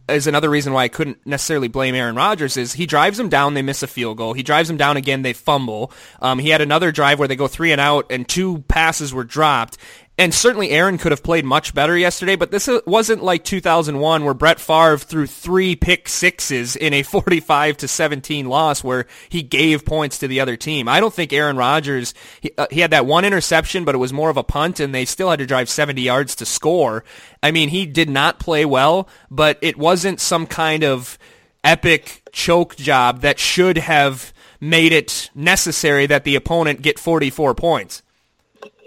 is 0.07 0.27
another 0.27 0.49
reason 0.49 0.73
why 0.73 0.83
I 0.83 0.87
couldn't 0.87 1.25
necessarily 1.25 1.67
blame 1.67 1.95
Aaron 1.95 2.15
Rodgers 2.15 2.57
is 2.57 2.73
he 2.73 2.85
drives 2.85 3.17
them 3.17 3.29
down, 3.29 3.53
they 3.53 3.61
miss 3.61 3.83
a 3.83 3.87
field 3.87 4.17
goal. 4.17 4.33
He 4.33 4.43
drives 4.43 4.67
them 4.67 4.77
down 4.77 4.97
again, 4.97 5.21
they 5.21 5.33
fumble. 5.33 5.91
Um, 6.21 6.39
he 6.39 6.49
had 6.49 6.61
another 6.61 6.91
drive 6.91 7.19
where 7.19 7.27
they 7.27 7.35
go 7.35 7.47
three 7.47 7.71
and 7.71 7.81
out, 7.81 8.07
and 8.09 8.27
two 8.27 8.59
passes 8.67 9.13
were 9.13 9.23
dropped. 9.23 9.77
And 10.21 10.35
certainly 10.35 10.69
Aaron 10.69 10.99
could 10.99 11.11
have 11.11 11.23
played 11.23 11.45
much 11.45 11.73
better 11.73 11.97
yesterday, 11.97 12.35
but 12.35 12.51
this 12.51 12.69
wasn't 12.85 13.23
like 13.23 13.43
2001 13.43 14.23
where 14.23 14.35
Brett 14.35 14.59
Favre 14.59 14.99
threw 14.99 15.25
three 15.25 15.75
pick 15.75 16.07
sixes 16.07 16.75
in 16.75 16.93
a 16.93 17.01
45 17.11 17.77
to 17.77 17.87
17 17.87 18.45
loss 18.45 18.83
where 18.83 19.07
he 19.29 19.41
gave 19.41 19.83
points 19.83 20.19
to 20.19 20.27
the 20.27 20.39
other 20.39 20.55
team. 20.55 20.87
I 20.87 20.99
don't 20.99 21.11
think 21.11 21.33
Aaron 21.33 21.57
Rodgers, 21.57 22.13
he, 22.39 22.51
uh, 22.55 22.67
he 22.69 22.81
had 22.81 22.91
that 22.91 23.07
one 23.07 23.25
interception, 23.25 23.83
but 23.83 23.95
it 23.95 23.97
was 23.97 24.13
more 24.13 24.29
of 24.29 24.37
a 24.37 24.43
punt 24.43 24.79
and 24.79 24.93
they 24.93 25.05
still 25.05 25.31
had 25.31 25.39
to 25.39 25.47
drive 25.47 25.69
70 25.69 25.99
yards 26.03 26.35
to 26.35 26.45
score. 26.45 27.03
I 27.41 27.49
mean, 27.49 27.69
he 27.69 27.87
did 27.87 28.07
not 28.07 28.37
play 28.37 28.63
well, 28.63 29.09
but 29.31 29.57
it 29.63 29.75
wasn't 29.75 30.21
some 30.21 30.45
kind 30.45 30.83
of 30.83 31.17
epic 31.63 32.29
choke 32.31 32.75
job 32.75 33.21
that 33.21 33.39
should 33.39 33.79
have 33.79 34.33
made 34.59 34.91
it 34.91 35.31
necessary 35.33 36.05
that 36.05 36.25
the 36.25 36.35
opponent 36.35 36.83
get 36.83 36.99
44 36.99 37.55
points. 37.55 38.03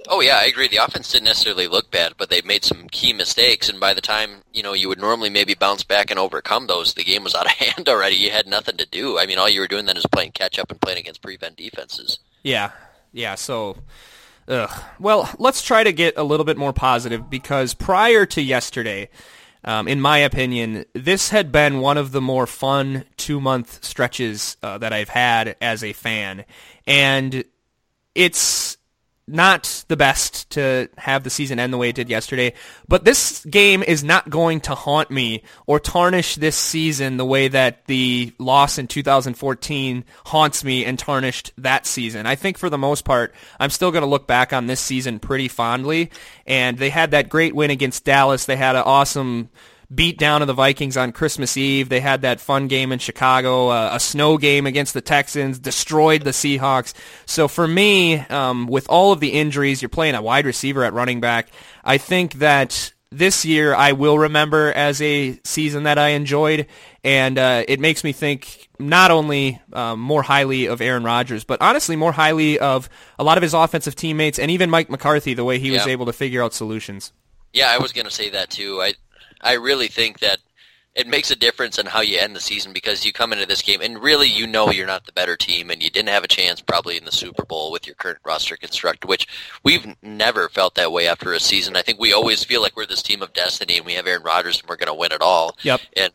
Oh 0.08 0.20
yeah, 0.20 0.36
I 0.36 0.44
agree. 0.44 0.68
The 0.68 0.84
offense 0.84 1.10
didn't 1.10 1.24
necessarily 1.24 1.66
look 1.66 1.90
bad, 1.90 2.14
but 2.18 2.28
they 2.28 2.42
made 2.42 2.64
some 2.64 2.88
key 2.88 3.12
mistakes, 3.12 3.68
and 3.68 3.80
by 3.80 3.94
the 3.94 4.02
time 4.02 4.42
you 4.52 4.62
know 4.62 4.74
you 4.74 4.88
would 4.88 5.00
normally 5.00 5.30
maybe 5.30 5.54
bounce 5.54 5.82
back 5.82 6.10
and 6.10 6.18
overcome 6.18 6.66
those, 6.66 6.94
the 6.94 7.04
game 7.04 7.24
was 7.24 7.34
out 7.34 7.46
of 7.46 7.52
hand 7.52 7.88
already. 7.88 8.16
You 8.16 8.30
had 8.30 8.46
nothing 8.46 8.76
to 8.76 8.86
do. 8.86 9.18
I 9.18 9.26
mean, 9.26 9.38
all 9.38 9.48
you 9.48 9.60
were 9.60 9.68
doing 9.68 9.86
then 9.86 9.96
is 9.96 10.06
playing 10.06 10.32
catch 10.32 10.58
up 10.58 10.70
and 10.70 10.80
playing 10.80 10.98
against 10.98 11.22
prevent 11.22 11.56
defenses. 11.56 12.18
Yeah, 12.42 12.72
yeah. 13.12 13.34
So, 13.34 13.78
ugh. 14.46 14.70
well, 14.98 15.30
let's 15.38 15.62
try 15.62 15.82
to 15.82 15.92
get 15.92 16.18
a 16.18 16.22
little 16.22 16.44
bit 16.44 16.58
more 16.58 16.74
positive 16.74 17.30
because 17.30 17.72
prior 17.72 18.26
to 18.26 18.42
yesterday, 18.42 19.08
um, 19.64 19.88
in 19.88 20.02
my 20.02 20.18
opinion, 20.18 20.84
this 20.92 21.30
had 21.30 21.50
been 21.50 21.80
one 21.80 21.96
of 21.96 22.12
the 22.12 22.20
more 22.20 22.46
fun 22.46 23.04
two 23.16 23.40
month 23.40 23.82
stretches 23.82 24.58
uh, 24.62 24.76
that 24.78 24.92
I've 24.92 25.08
had 25.08 25.56
as 25.62 25.82
a 25.82 25.94
fan, 25.94 26.44
and 26.86 27.44
it's 28.14 28.76
not 29.26 29.84
the 29.88 29.96
best 29.96 30.50
to 30.50 30.88
have 30.98 31.24
the 31.24 31.30
season 31.30 31.58
end 31.58 31.72
the 31.72 31.78
way 31.78 31.88
it 31.88 31.94
did 31.94 32.10
yesterday, 32.10 32.52
but 32.86 33.04
this 33.04 33.44
game 33.46 33.82
is 33.82 34.04
not 34.04 34.28
going 34.28 34.60
to 34.60 34.74
haunt 34.74 35.10
me 35.10 35.42
or 35.66 35.80
tarnish 35.80 36.34
this 36.34 36.56
season 36.56 37.16
the 37.16 37.24
way 37.24 37.48
that 37.48 37.86
the 37.86 38.32
loss 38.38 38.76
in 38.76 38.86
2014 38.86 40.04
haunts 40.26 40.62
me 40.62 40.84
and 40.84 40.98
tarnished 40.98 41.52
that 41.56 41.86
season. 41.86 42.26
I 42.26 42.34
think 42.34 42.58
for 42.58 42.68
the 42.68 42.78
most 42.78 43.04
part, 43.04 43.34
I'm 43.58 43.70
still 43.70 43.90
going 43.90 44.02
to 44.02 44.08
look 44.08 44.26
back 44.26 44.52
on 44.52 44.66
this 44.66 44.80
season 44.80 45.18
pretty 45.18 45.48
fondly, 45.48 46.10
and 46.46 46.76
they 46.76 46.90
had 46.90 47.12
that 47.12 47.30
great 47.30 47.54
win 47.54 47.70
against 47.70 48.04
Dallas. 48.04 48.44
They 48.44 48.56
had 48.56 48.76
an 48.76 48.82
awesome 48.84 49.48
beat 49.94 50.18
down 50.18 50.42
of 50.42 50.48
the 50.48 50.54
Vikings 50.54 50.96
on 50.96 51.12
Christmas 51.12 51.56
Eve. 51.56 51.88
They 51.88 52.00
had 52.00 52.22
that 52.22 52.40
fun 52.40 52.68
game 52.68 52.92
in 52.92 52.98
Chicago, 52.98 53.68
uh, 53.68 53.90
a 53.92 54.00
snow 54.00 54.38
game 54.38 54.66
against 54.66 54.94
the 54.94 55.00
Texans, 55.00 55.58
destroyed 55.58 56.22
the 56.22 56.30
Seahawks. 56.30 56.94
So 57.26 57.48
for 57.48 57.66
me, 57.66 58.18
um, 58.18 58.66
with 58.66 58.88
all 58.88 59.12
of 59.12 59.20
the 59.20 59.30
injuries, 59.30 59.82
you're 59.82 59.88
playing 59.88 60.14
a 60.14 60.22
wide 60.22 60.46
receiver 60.46 60.84
at 60.84 60.92
running 60.92 61.20
back. 61.20 61.48
I 61.84 61.98
think 61.98 62.34
that 62.34 62.92
this 63.10 63.44
year 63.44 63.74
I 63.74 63.92
will 63.92 64.18
remember 64.18 64.72
as 64.72 65.00
a 65.00 65.38
season 65.44 65.84
that 65.84 65.98
I 65.98 66.10
enjoyed, 66.10 66.66
and 67.04 67.38
uh, 67.38 67.64
it 67.68 67.78
makes 67.78 68.02
me 68.02 68.12
think 68.12 68.68
not 68.78 69.10
only 69.10 69.60
um, 69.72 70.00
more 70.00 70.22
highly 70.22 70.66
of 70.66 70.80
Aaron 70.80 71.04
Rodgers, 71.04 71.44
but 71.44 71.62
honestly 71.62 71.96
more 71.96 72.12
highly 72.12 72.58
of 72.58 72.88
a 73.18 73.24
lot 73.24 73.38
of 73.38 73.42
his 73.42 73.54
offensive 73.54 73.94
teammates 73.94 74.38
and 74.38 74.50
even 74.50 74.68
Mike 74.68 74.90
McCarthy, 74.90 75.34
the 75.34 75.44
way 75.44 75.58
he 75.58 75.70
was 75.70 75.86
able 75.86 76.06
to 76.06 76.12
figure 76.12 76.42
out 76.42 76.52
solutions. 76.52 77.12
Yeah, 77.52 77.70
I 77.70 77.78
was 77.78 77.92
going 77.92 78.06
to 78.06 78.10
say 78.10 78.30
that 78.30 78.50
too. 78.50 78.82
I 78.82 78.94
I 79.44 79.52
really 79.52 79.88
think 79.88 80.20
that 80.20 80.38
it 80.94 81.08
makes 81.08 81.30
a 81.30 81.36
difference 81.36 81.78
in 81.78 81.86
how 81.86 82.00
you 82.00 82.18
end 82.18 82.36
the 82.36 82.40
season 82.40 82.72
because 82.72 83.04
you 83.04 83.12
come 83.12 83.32
into 83.32 83.46
this 83.46 83.62
game 83.62 83.80
and 83.82 84.00
really 84.00 84.28
you 84.28 84.46
know 84.46 84.70
you're 84.70 84.86
not 84.86 85.06
the 85.06 85.12
better 85.12 85.36
team 85.36 85.70
and 85.70 85.82
you 85.82 85.90
didn't 85.90 86.08
have 86.08 86.22
a 86.22 86.28
chance 86.28 86.60
probably 86.60 86.96
in 86.96 87.04
the 87.04 87.12
Super 87.12 87.44
Bowl 87.44 87.72
with 87.72 87.86
your 87.86 87.96
current 87.96 88.18
roster 88.24 88.56
construct, 88.56 89.04
which 89.04 89.26
we've 89.64 89.96
never 90.02 90.48
felt 90.48 90.76
that 90.76 90.92
way 90.92 91.08
after 91.08 91.32
a 91.32 91.40
season. 91.40 91.76
I 91.76 91.82
think 91.82 91.98
we 91.98 92.12
always 92.12 92.44
feel 92.44 92.62
like 92.62 92.76
we're 92.76 92.86
this 92.86 93.02
team 93.02 93.22
of 93.22 93.32
destiny 93.32 93.76
and 93.76 93.86
we 93.86 93.94
have 93.94 94.06
Aaron 94.06 94.22
Rodgers 94.22 94.60
and 94.60 94.68
we're 94.68 94.76
going 94.76 94.86
to 94.86 94.94
win 94.94 95.12
it 95.12 95.20
all. 95.20 95.56
Yep. 95.62 95.80
And 95.96 96.12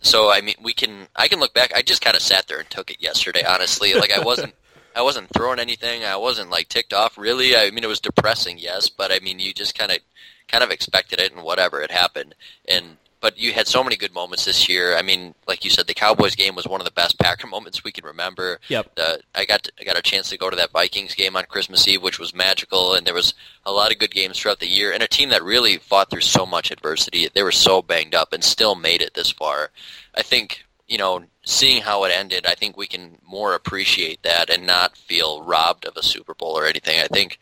so 0.00 0.30
I 0.30 0.40
mean 0.40 0.56
we 0.62 0.72
can 0.72 1.06
I 1.14 1.28
can 1.28 1.38
look 1.38 1.54
back. 1.54 1.74
I 1.74 1.82
just 1.82 2.02
kind 2.02 2.16
of 2.16 2.22
sat 2.22 2.48
there 2.48 2.58
and 2.58 2.70
took 2.70 2.90
it 2.90 3.02
yesterday. 3.02 3.44
Honestly, 3.46 3.94
like 3.94 4.12
I 4.12 4.20
wasn't. 4.20 4.54
I 4.96 5.02
wasn't 5.02 5.28
throwing 5.30 5.58
anything. 5.58 6.04
I 6.04 6.16
wasn't 6.16 6.50
like 6.50 6.68
ticked 6.68 6.92
off. 6.92 7.18
Really, 7.18 7.56
I 7.56 7.70
mean, 7.72 7.82
it 7.82 7.88
was 7.88 7.98
depressing, 7.98 8.58
yes, 8.58 8.88
but 8.88 9.10
I 9.10 9.18
mean, 9.18 9.40
you 9.40 9.52
just 9.52 9.76
kind 9.76 9.90
of, 9.90 9.98
kind 10.48 10.64
of 10.64 10.70
expected 10.70 11.20
it, 11.20 11.32
and 11.32 11.42
whatever, 11.42 11.80
it 11.80 11.90
happened. 11.90 12.34
And 12.68 12.96
but 13.24 13.38
you 13.38 13.54
had 13.54 13.66
so 13.66 13.82
many 13.82 13.96
good 13.96 14.12
moments 14.12 14.44
this 14.44 14.68
year. 14.68 14.98
I 14.98 15.00
mean, 15.00 15.34
like 15.48 15.64
you 15.64 15.70
said, 15.70 15.86
the 15.86 15.94
Cowboys 15.94 16.34
game 16.34 16.54
was 16.54 16.66
one 16.66 16.82
of 16.82 16.84
the 16.84 16.90
best 16.90 17.18
Packer 17.18 17.46
moments 17.50 17.82
we 17.82 17.90
can 17.90 18.04
remember. 18.04 18.60
Yep. 18.68 18.92
Uh, 18.98 19.16
I 19.34 19.46
got 19.46 19.62
to, 19.62 19.72
I 19.80 19.84
got 19.84 19.96
a 19.96 20.02
chance 20.02 20.28
to 20.28 20.36
go 20.36 20.50
to 20.50 20.56
that 20.56 20.72
Vikings 20.72 21.14
game 21.14 21.34
on 21.34 21.46
Christmas 21.46 21.88
Eve, 21.88 22.02
which 22.02 22.18
was 22.18 22.34
magical, 22.34 22.92
and 22.92 23.06
there 23.06 23.14
was 23.14 23.32
a 23.64 23.72
lot 23.72 23.90
of 23.90 23.98
good 23.98 24.10
games 24.10 24.38
throughout 24.38 24.60
the 24.60 24.68
year, 24.68 24.92
and 24.92 25.02
a 25.02 25.08
team 25.08 25.30
that 25.30 25.42
really 25.42 25.78
fought 25.78 26.10
through 26.10 26.20
so 26.20 26.44
much 26.44 26.70
adversity. 26.70 27.26
They 27.32 27.42
were 27.42 27.50
so 27.50 27.80
banged 27.80 28.14
up 28.14 28.34
and 28.34 28.44
still 28.44 28.74
made 28.74 29.00
it 29.00 29.14
this 29.14 29.30
far. 29.30 29.70
I 30.14 30.20
think 30.20 30.64
you 30.86 30.98
know, 30.98 31.24
seeing 31.44 31.80
how 31.80 32.04
it 32.04 32.12
ended, 32.14 32.44
I 32.46 32.54
think 32.54 32.76
we 32.76 32.86
can 32.86 33.16
more 33.26 33.54
appreciate 33.54 34.22
that 34.22 34.50
and 34.50 34.66
not 34.66 34.96
feel 34.96 35.42
robbed 35.42 35.86
of 35.86 35.96
a 35.96 36.02
Super 36.02 36.34
Bowl 36.34 36.58
or 36.58 36.66
anything. 36.66 37.00
I 37.00 37.06
think 37.06 37.38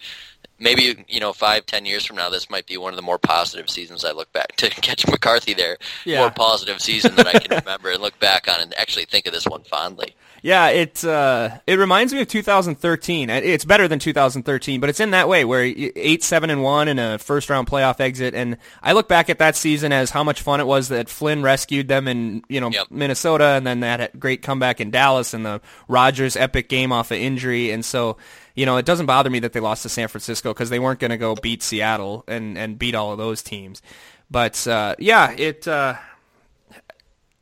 maybe 0.63 1.05
you 1.09 1.21
know 1.21 1.33
five 1.33 1.67
ten 1.67 1.85
years 1.85 2.05
from 2.05 2.17
now 2.17 2.31
this 2.31 2.49
might 2.49 2.67
be 2.67 2.77
one 2.77 2.93
of 2.93 2.97
the 2.97 3.03
more 3.03 3.19
positive 3.19 3.69
seasons 3.69 4.05
i 4.05 4.13
look 4.13 4.33
back 4.33 4.53
to 4.57 4.71
catch 4.71 5.07
mccarthy 5.07 5.55
there 5.55 5.77
Yeah. 6.05 6.21
more 6.21 6.31
positive 6.31 6.81
season 6.81 7.15
that 7.17 7.27
i 7.27 7.33
can 7.39 7.57
remember 7.59 7.91
and 7.91 8.01
look 8.01 8.19
back 8.19 8.49
on 8.49 8.61
and 8.61 8.73
actually 8.79 9.05
think 9.07 9.27
of 9.27 9.33
this 9.33 9.47
one 9.47 9.63
fondly 9.65 10.15
Yeah, 10.45 10.71
it 10.71 11.05
uh, 11.05 11.59
it 11.69 11.79
reminds 11.79 12.13
me 12.13 12.21
of 12.21 12.27
2013. 12.27 13.31
It's 13.31 13.65
better 13.65 13.87
than 13.87 14.01
2013, 14.01 14.81
but 14.81 14.91
it's 14.91 14.99
in 14.99 15.13
that 15.13 15.29
way 15.29 15.45
where 15.45 15.63
eight, 15.63 16.25
seven, 16.25 16.51
and 16.51 16.65
one 16.65 16.89
in 16.89 16.99
a 16.99 17.17
first 17.19 17.49
round 17.49 17.69
playoff 17.69 18.01
exit. 18.01 18.35
And 18.35 18.57
I 18.83 18.93
look 18.93 19.07
back 19.07 19.31
at 19.31 19.39
that 19.39 19.55
season 19.55 19.93
as 19.93 20.11
how 20.11 20.25
much 20.25 20.43
fun 20.43 20.59
it 20.59 20.67
was 20.67 20.89
that 20.89 21.09
Flynn 21.09 21.43
rescued 21.45 21.87
them 21.87 22.09
in 22.09 22.43
you 22.49 22.61
know 22.61 22.71
Yep. 22.71 22.87
Minnesota, 22.91 23.45
and 23.55 23.65
then 23.65 23.81
that 23.87 24.19
great 24.19 24.43
comeback 24.43 24.81
in 24.81 24.91
Dallas, 24.91 25.33
and 25.33 25.47
the 25.47 25.61
Rodgers 25.87 26.35
epic 26.37 26.69
game 26.69 26.91
off 26.91 27.13
of 27.13 27.19
injury. 27.19 27.71
And 27.71 27.85
so 27.85 28.17
you 28.55 28.67
know 28.67 28.77
it 28.77 28.85
doesn't 28.85 29.07
bother 29.07 29.31
me 29.31 29.41
that 29.41 29.53
they 29.53 29.61
lost 29.61 29.83
to 29.83 29.89
San 29.89 30.09
Francisco 30.09 30.53
because 30.53 30.71
they 30.71 30.79
weren't 30.79 31.01
going 31.01 31.11
to 31.11 31.19
go 31.19 31.35
beat 31.35 31.63
Seattle 31.63 32.25
and 32.29 32.57
and 32.59 32.79
beat 32.79 32.95
all 32.95 33.13
of 33.13 33.19
those 33.19 33.43
teams. 33.43 33.83
But 34.31 34.67
uh, 34.67 34.97
yeah, 34.99 35.31
it. 35.33 35.67
Uh, 35.69 35.95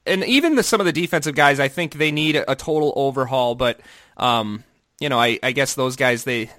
and 0.07 0.25
even 0.25 0.57
the, 0.57 0.63
some 0.63 0.81
of 0.81 0.87
the 0.87 0.93
defensive 0.93 1.35
guys, 1.35 1.61
I 1.61 1.69
think 1.69 1.95
they 1.95 2.11
need 2.11 2.35
a, 2.35 2.55
total 2.57 2.93
overhaul. 2.97 3.55
But 3.55 3.81
um, 4.17 4.65
you 4.99 5.09
know, 5.09 5.21
I, 5.21 5.39
I 5.43 5.53
guess 5.53 5.75
those 5.75 5.97
guys 5.97 6.25
they 6.25 6.51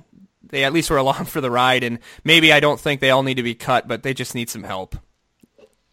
they 0.44 0.64
at 0.64 0.74
least 0.74 0.90
were 0.90 0.98
along 1.06 1.26
for 1.26 1.42
the 1.42 1.52
ride, 1.52 1.84
and 1.84 2.00
maybe 2.24 2.54
I 2.54 2.60
don't 2.60 2.80
think 2.80 3.02
they 3.02 3.10
all 3.10 3.24
need 3.24 3.38
to 3.38 3.44
be 3.44 3.56
cut, 3.56 3.88
but 3.88 4.04
they 4.04 4.14
just 4.14 4.36
need 4.36 4.50
some 4.50 4.64
help. 4.64 4.96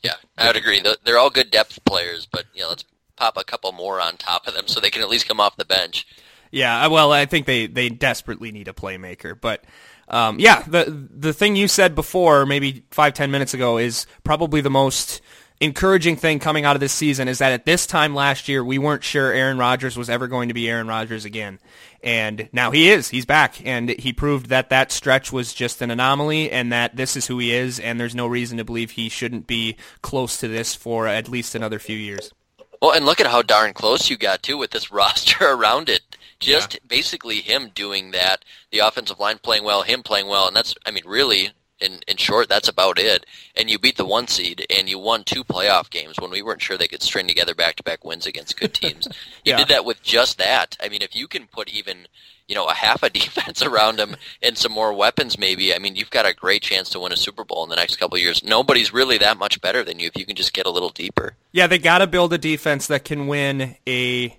yeah 0.04 0.14
i 0.36 0.46
would 0.46 0.56
agree 0.56 0.80
they're 1.04 1.18
all 1.18 1.30
good 1.30 1.50
depth 1.50 1.84
players 1.84 2.26
but 2.26 2.44
you 2.54 2.62
know 2.62 2.68
let's 2.68 2.84
pop 3.16 3.36
a 3.36 3.44
couple 3.44 3.72
more 3.72 4.00
on 4.00 4.16
top 4.16 4.46
of 4.46 4.54
them 4.54 4.68
so 4.68 4.78
they 4.78 4.90
can 4.90 5.02
at 5.02 5.08
least 5.08 5.26
come 5.26 5.40
off 5.40 5.56
the 5.56 5.64
bench 5.64 6.06
Yeah, 6.50 6.86
uh, 6.86 6.90
well, 6.90 7.12
I 7.12 7.26
think 7.26 7.46
they, 7.46 7.66
they 7.66 7.88
desperately 7.88 8.52
need 8.52 8.68
a 8.68 8.72
playmaker, 8.72 9.38
but 9.38 9.64
um, 10.08 10.40
yeah, 10.40 10.62
the 10.62 11.08
the 11.10 11.32
thing 11.32 11.56
you 11.56 11.68
said 11.68 11.94
before, 11.94 12.46
maybe 12.46 12.84
five 12.90 13.14
ten 13.14 13.30
minutes 13.30 13.54
ago, 13.54 13.78
is 13.78 14.06
probably 14.24 14.60
the 14.60 14.70
most 14.70 15.20
encouraging 15.60 16.16
thing 16.16 16.38
coming 16.38 16.64
out 16.64 16.76
of 16.76 16.80
this 16.80 16.92
season. 16.92 17.28
Is 17.28 17.38
that 17.38 17.52
at 17.52 17.66
this 17.66 17.86
time 17.86 18.14
last 18.14 18.48
year, 18.48 18.64
we 18.64 18.78
weren't 18.78 19.04
sure 19.04 19.30
Aaron 19.30 19.58
Rodgers 19.58 19.96
was 19.96 20.08
ever 20.08 20.26
going 20.26 20.48
to 20.48 20.54
be 20.54 20.68
Aaron 20.68 20.86
Rodgers 20.86 21.26
again, 21.26 21.58
and 22.02 22.48
now 22.52 22.70
he 22.70 22.90
is. 22.90 23.10
He's 23.10 23.26
back, 23.26 23.64
and 23.66 23.90
he 23.90 24.14
proved 24.14 24.46
that 24.46 24.70
that 24.70 24.92
stretch 24.92 25.30
was 25.30 25.52
just 25.52 25.82
an 25.82 25.90
anomaly, 25.90 26.50
and 26.50 26.72
that 26.72 26.96
this 26.96 27.14
is 27.14 27.26
who 27.26 27.38
he 27.38 27.52
is, 27.52 27.78
and 27.78 28.00
there's 28.00 28.14
no 28.14 28.26
reason 28.26 28.56
to 28.56 28.64
believe 28.64 28.92
he 28.92 29.10
shouldn't 29.10 29.46
be 29.46 29.76
close 30.00 30.38
to 30.38 30.48
this 30.48 30.74
for 30.74 31.06
at 31.06 31.28
least 31.28 31.54
another 31.54 31.78
few 31.78 31.98
years. 31.98 32.32
Well, 32.80 32.92
and 32.92 33.04
look 33.04 33.20
at 33.20 33.26
how 33.26 33.42
darn 33.42 33.74
close 33.74 34.08
you 34.08 34.16
got 34.16 34.42
too 34.42 34.56
with 34.56 34.70
this 34.70 34.90
roster 34.92 35.44
around 35.44 35.90
it. 35.90 36.07
Just 36.40 36.78
basically 36.86 37.40
him 37.40 37.70
doing 37.74 38.12
that, 38.12 38.44
the 38.70 38.78
offensive 38.78 39.18
line 39.18 39.38
playing 39.38 39.64
well, 39.64 39.82
him 39.82 40.02
playing 40.02 40.28
well, 40.28 40.46
and 40.46 40.56
that's 40.56 40.74
I 40.86 40.90
mean 40.90 41.04
really 41.06 41.50
in 41.80 42.00
in 42.06 42.16
short 42.16 42.48
that's 42.48 42.68
about 42.68 42.98
it. 42.98 43.26
And 43.56 43.70
you 43.70 43.78
beat 43.78 43.96
the 43.96 44.04
one 44.04 44.28
seed 44.28 44.66
and 44.70 44.88
you 44.88 44.98
won 44.98 45.24
two 45.24 45.44
playoff 45.44 45.90
games 45.90 46.16
when 46.18 46.30
we 46.30 46.42
weren't 46.42 46.62
sure 46.62 46.76
they 46.76 46.88
could 46.88 47.02
string 47.02 47.26
together 47.26 47.54
back 47.54 47.76
to 47.76 47.82
back 47.82 48.04
wins 48.04 48.26
against 48.26 48.58
good 48.58 48.74
teams. 48.74 49.08
you 49.44 49.56
did 49.56 49.68
that 49.68 49.84
with 49.84 50.02
just 50.02 50.38
that. 50.38 50.76
I 50.80 50.88
mean 50.88 51.02
if 51.02 51.16
you 51.16 51.28
can 51.28 51.46
put 51.46 51.68
even 51.68 52.06
you 52.48 52.54
know, 52.54 52.66
a 52.66 52.74
half 52.74 53.02
a 53.02 53.10
defense 53.20 53.62
around 53.62 54.00
him 54.00 54.16
and 54.42 54.58
some 54.58 54.72
more 54.72 54.92
weapons 54.92 55.38
maybe. 55.38 55.74
I 55.74 55.78
mean, 55.78 55.94
you've 55.94 56.10
got 56.10 56.26
a 56.26 56.34
great 56.34 56.62
chance 56.62 56.88
to 56.90 57.00
win 57.00 57.12
a 57.12 57.16
Super 57.16 57.44
Bowl 57.44 57.62
in 57.62 57.70
the 57.70 57.76
next 57.76 57.96
couple 57.96 58.16
of 58.16 58.22
years. 58.22 58.42
Nobody's 58.42 58.92
really 58.92 59.18
that 59.18 59.36
much 59.36 59.60
better 59.60 59.84
than 59.84 60.00
you 60.00 60.08
if 60.08 60.16
you 60.16 60.26
can 60.26 60.34
just 60.34 60.52
get 60.52 60.66
a 60.66 60.70
little 60.70 60.88
deeper. 60.88 61.34
Yeah, 61.52 61.66
they 61.66 61.78
got 61.78 61.98
to 61.98 62.06
build 62.06 62.32
a 62.32 62.38
defense 62.38 62.88
that 62.88 63.04
can 63.04 63.26
win 63.28 63.76
a, 63.86 64.36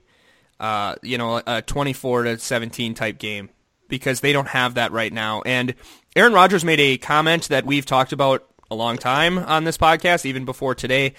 uh, 0.60 0.96
you 1.02 1.18
know, 1.18 1.42
a 1.46 1.62
24 1.62 2.24
to 2.24 2.38
17 2.38 2.94
type 2.94 3.18
game 3.18 3.50
because 3.88 4.20
they 4.20 4.34
don't 4.34 4.48
have 4.48 4.76
that 4.76 4.92
right 4.92 5.12
now. 5.12 5.42
And 5.42 5.76
Aaron 6.16 6.34
Rodgers 6.34 6.64
made 6.64 6.80
a 6.80 6.98
comment 6.98 7.50
that 7.50 7.66
we've 7.66 7.86
talked 7.86 8.14
about 8.14 8.46
a 8.72 8.76
long 8.76 8.98
time 8.98 9.38
on 9.40 9.64
this 9.64 9.78
podcast, 9.78 10.26
even 10.26 10.46
before 10.46 10.76
today. 10.76 11.14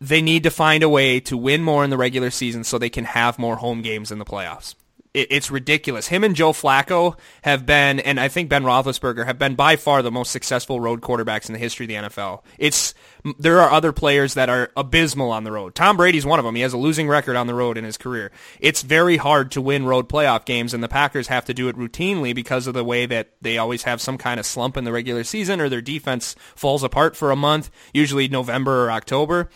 They 0.00 0.22
need 0.22 0.44
to 0.44 0.50
find 0.50 0.82
a 0.82 0.88
way 0.88 1.18
to 1.20 1.36
win 1.36 1.62
more 1.62 1.82
in 1.82 1.90
the 1.90 1.96
regular 1.96 2.30
season 2.30 2.62
so 2.62 2.78
they 2.78 2.90
can 2.90 3.04
have 3.04 3.38
more 3.38 3.56
home 3.56 3.82
games 3.82 4.12
in 4.12 4.18
the 4.18 4.24
playoffs. 4.24 4.74
It, 5.14 5.28
it's 5.30 5.50
ridiculous. 5.50 6.08
Him 6.08 6.24
and 6.24 6.34
Joe 6.34 6.52
Flacco 6.52 7.18
have 7.42 7.66
been, 7.66 8.00
and 8.00 8.18
I 8.18 8.28
think 8.28 8.48
Ben 8.48 8.64
Roethlisberger 8.64 9.26
have 9.26 9.38
been 9.38 9.54
by 9.54 9.76
far 9.76 10.02
the 10.02 10.10
most 10.10 10.30
successful 10.30 10.80
road 10.80 11.00
quarterbacks 11.00 11.48
in 11.48 11.52
the 11.52 11.58
history 11.58 11.84
of 11.84 11.88
the 11.88 12.08
NFL. 12.08 12.42
It's 12.58 12.94
there 13.38 13.60
are 13.60 13.70
other 13.70 13.92
players 13.92 14.34
that 14.34 14.48
are 14.48 14.70
abysmal 14.76 15.30
on 15.30 15.44
the 15.44 15.52
road. 15.52 15.74
Tom 15.74 15.96
Brady's 15.96 16.26
one 16.26 16.38
of 16.38 16.44
them. 16.44 16.54
He 16.54 16.62
has 16.62 16.72
a 16.72 16.78
losing 16.78 17.08
record 17.08 17.36
on 17.36 17.46
the 17.46 17.54
road 17.54 17.78
in 17.78 17.84
his 17.84 17.96
career. 17.96 18.32
It's 18.58 18.82
very 18.82 19.16
hard 19.16 19.50
to 19.52 19.60
win 19.60 19.86
road 19.86 20.08
playoff 20.08 20.44
games, 20.44 20.74
and 20.74 20.82
the 20.82 20.88
Packers 20.88 21.28
have 21.28 21.44
to 21.46 21.54
do 21.54 21.68
it 21.68 21.76
routinely 21.76 22.34
because 22.34 22.66
of 22.66 22.74
the 22.74 22.84
way 22.84 23.06
that 23.06 23.32
they 23.40 23.58
always 23.58 23.84
have 23.84 24.00
some 24.00 24.18
kind 24.18 24.40
of 24.40 24.46
slump 24.46 24.76
in 24.76 24.84
the 24.84 24.92
regular 24.92 25.24
season, 25.24 25.60
or 25.60 25.68
their 25.68 25.82
defense 25.82 26.34
falls 26.54 26.82
apart 26.82 27.16
for 27.16 27.30
a 27.30 27.36
month, 27.36 27.70
usually 27.92 28.28
November 28.28 28.86
or 28.86 28.90
October. 28.90 29.48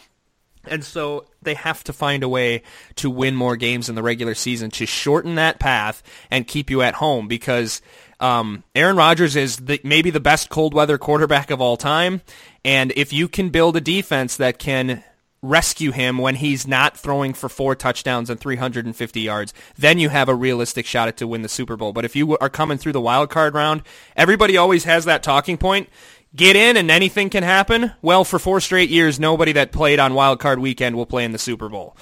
And 0.68 0.84
so 0.84 1.26
they 1.42 1.54
have 1.54 1.84
to 1.84 1.92
find 1.92 2.22
a 2.22 2.28
way 2.28 2.62
to 2.96 3.10
win 3.10 3.36
more 3.36 3.56
games 3.56 3.88
in 3.88 3.94
the 3.94 4.02
regular 4.02 4.34
season 4.34 4.70
to 4.72 4.86
shorten 4.86 5.36
that 5.36 5.58
path 5.58 6.02
and 6.30 6.46
keep 6.46 6.70
you 6.70 6.82
at 6.82 6.94
home 6.94 7.28
because 7.28 7.80
um, 8.20 8.64
Aaron 8.74 8.96
Rodgers 8.96 9.36
is 9.36 9.56
the, 9.56 9.80
maybe 9.84 10.10
the 10.10 10.20
best 10.20 10.48
cold 10.48 10.74
weather 10.74 10.98
quarterback 10.98 11.50
of 11.50 11.60
all 11.60 11.76
time. 11.76 12.22
And 12.64 12.92
if 12.96 13.12
you 13.12 13.28
can 13.28 13.50
build 13.50 13.76
a 13.76 13.80
defense 13.80 14.36
that 14.36 14.58
can 14.58 15.04
rescue 15.42 15.92
him 15.92 16.18
when 16.18 16.34
he's 16.34 16.66
not 16.66 16.96
throwing 16.96 17.32
for 17.32 17.48
four 17.48 17.74
touchdowns 17.74 18.30
and 18.30 18.40
350 18.40 19.20
yards, 19.20 19.54
then 19.76 19.98
you 19.98 20.08
have 20.08 20.28
a 20.28 20.34
realistic 20.34 20.86
shot 20.86 21.08
at 21.08 21.16
to 21.18 21.26
win 21.26 21.42
the 21.42 21.48
Super 21.48 21.76
Bowl. 21.76 21.92
But 21.92 22.04
if 22.04 22.16
you 22.16 22.36
are 22.38 22.48
coming 22.48 22.78
through 22.78 22.92
the 22.92 23.00
wild 23.00 23.30
card 23.30 23.54
round, 23.54 23.82
everybody 24.16 24.56
always 24.56 24.84
has 24.84 25.04
that 25.04 25.22
talking 25.22 25.56
point 25.56 25.88
get 26.36 26.54
in 26.56 26.76
and 26.76 26.90
anything 26.90 27.30
can 27.30 27.42
happen. 27.42 27.92
Well, 28.02 28.24
for 28.24 28.38
four 28.38 28.60
straight 28.60 28.90
years, 28.90 29.18
nobody 29.18 29.52
that 29.52 29.72
played 29.72 29.98
on 29.98 30.14
Wild 30.14 30.38
Card 30.38 30.58
Weekend 30.58 30.96
will 30.96 31.06
play 31.06 31.24
in 31.24 31.32
the 31.32 31.38
Super 31.38 31.68
Bowl. 31.68 31.96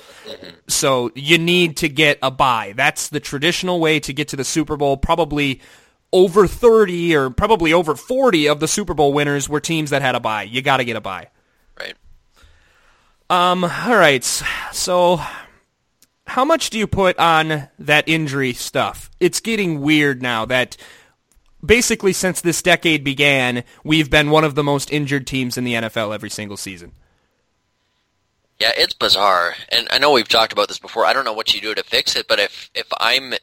So 0.69 1.11
you 1.15 1.39
need 1.39 1.77
to 1.79 1.89
get 1.89 2.19
a 2.23 2.31
bye. 2.31 2.75
That's 2.77 3.09
the 3.09 3.21
traditional 3.21 3.81
way 3.81 4.01
to 4.01 4.13
get 4.13 4.29
to 4.29 4.37
the 4.37 4.45
Super 4.45 4.77
Bowl. 4.77 4.97
Probably 4.97 5.61
over 6.13 6.47
30 6.47 7.15
or 7.17 7.31
probably 7.31 7.73
over 7.73 7.95
40 7.95 8.49
of 8.49 8.61
the 8.61 8.69
Super 8.69 8.95
Bowl 8.95 9.13
winners 9.13 9.49
were 9.49 9.61
teams 9.61 9.91
that 9.91 10.03
had 10.03 10.15
a 10.15 10.21
bye. 10.21 10.45
You 10.45 10.63
got 10.63 10.79
to 10.79 10.85
get 10.85 10.97
a 10.97 11.01
bye. 11.01 11.29
Right. 11.79 11.95
Um. 13.31 13.65
All 13.65 13.97
right. 13.97 14.25
So, 14.73 15.21
how 16.27 16.45
much 16.45 16.71
do 16.71 16.79
you 16.79 16.87
put 16.87 17.19
on 17.19 17.69
that 17.79 18.09
injury 18.09 18.53
stuff? 18.53 19.11
It's 19.21 19.41
getting 19.41 19.81
weird 19.81 20.23
now 20.23 20.45
that 20.47 20.77
basically 21.65 22.13
since 22.13 22.41
this 22.41 22.63
decade 22.63 23.05
began, 23.05 23.65
we've 23.83 24.11
been 24.11 24.31
one 24.31 24.45
of 24.45 24.55
the 24.55 24.63
most 24.63 24.93
injured 24.93 25.27
teams 25.27 25.57
in 25.57 25.65
the 25.65 25.75
NFL 25.75 26.15
every 26.15 26.31
single 26.31 26.57
season. 26.57 26.93
Yeah, 28.61 28.73
it's 28.77 28.95
bizarre, 28.95 29.55
and 29.71 29.89
I 29.91 29.99
know 29.99 30.13
we've 30.13 30.29
talked 30.29 30.53
about 30.53 30.69
this 30.69 30.79
before. 30.79 31.05
I 31.05 31.13
don't 31.13 31.25
know 31.25 31.33
what 31.33 31.53
you 31.55 31.61
do 31.61 31.75
to 31.75 31.83
fix 31.83 32.15
it, 32.15 32.29
but 32.29 32.39
if 32.39 32.71
if 32.75 32.87
I'm 33.01 33.35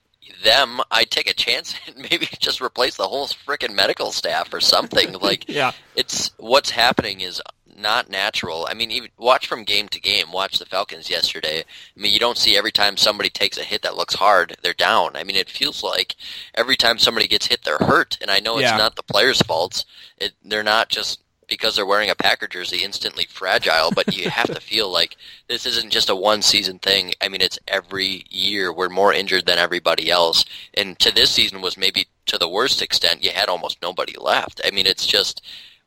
them, 0.43 0.79
I'd 0.89 1.11
take 1.11 1.29
a 1.29 1.33
chance 1.33 1.75
and 1.87 1.97
maybe 2.11 2.27
just 2.39 2.61
replace 2.61 2.95
the 2.95 3.07
whole 3.07 3.27
freaking 3.27 3.75
medical 3.75 4.11
staff 4.11 4.53
or 4.53 4.61
something. 4.61 5.13
like, 5.13 5.45
yeah, 5.49 5.71
it's 5.95 6.31
what's 6.37 6.69
happening 6.69 7.21
is 7.21 7.41
not 7.81 8.09
natural. 8.09 8.67
I 8.69 8.73
mean, 8.73 8.91
even 8.91 9.09
watch 9.17 9.47
from 9.47 9.63
game 9.63 9.87
to 9.89 9.99
game. 9.99 10.31
Watch 10.31 10.59
the 10.59 10.65
Falcons 10.65 11.09
yesterday. 11.09 11.59
I 11.61 11.99
mean, 11.99 12.13
you 12.13 12.19
don't 12.19 12.37
see 12.37 12.57
every 12.57 12.71
time 12.71 12.97
somebody 12.97 13.29
takes 13.29 13.57
a 13.57 13.63
hit 13.63 13.81
that 13.81 13.95
looks 13.97 14.15
hard, 14.15 14.55
they're 14.61 14.73
down. 14.73 15.15
I 15.15 15.23
mean, 15.23 15.35
it 15.35 15.49
feels 15.49 15.83
like 15.83 16.15
every 16.55 16.75
time 16.77 16.97
somebody 16.97 17.27
gets 17.27 17.47
hit, 17.47 17.63
they're 17.63 17.77
hurt. 17.77 18.17
And 18.21 18.29
I 18.31 18.39
know 18.39 18.57
it's 18.57 18.69
Yeah. 18.69 18.77
not 18.77 18.95
the 18.95 19.03
players' 19.03 19.41
faults. 19.41 19.85
It, 20.17 20.33
they're 20.43 20.63
not 20.63 20.89
just 20.89 21.19
because 21.47 21.75
they're 21.75 21.85
wearing 21.85 22.09
a 22.09 22.15
Packer 22.15 22.47
jersey 22.47 22.81
instantly 22.81 23.25
fragile, 23.25 23.91
but 23.91 24.15
you 24.15 24.29
have 24.29 24.47
to 24.53 24.61
feel 24.61 24.89
like 24.89 25.17
this 25.49 25.65
isn't 25.65 25.91
just 25.91 26.09
a 26.09 26.15
one 26.15 26.41
season 26.41 26.79
thing. 26.79 27.13
I 27.21 27.27
mean, 27.27 27.41
it's 27.41 27.59
every 27.67 28.23
year 28.29 28.71
we're 28.71 28.87
more 28.87 29.13
injured 29.13 29.45
than 29.45 29.57
everybody 29.59 30.09
else. 30.09 30.45
And 30.75 30.97
to 30.99 31.11
this 31.13 31.29
season 31.29 31.59
was 31.61 31.75
maybe 31.77 32.07
to 32.27 32.37
the 32.37 32.47
worst 32.47 32.81
extent, 32.81 33.21
you 33.21 33.31
had 33.31 33.49
almost 33.49 33.81
nobody 33.81 34.15
left. 34.17 34.61
I 34.63 34.71
mean, 34.71 34.87
it's 34.87 35.05
just 35.05 35.41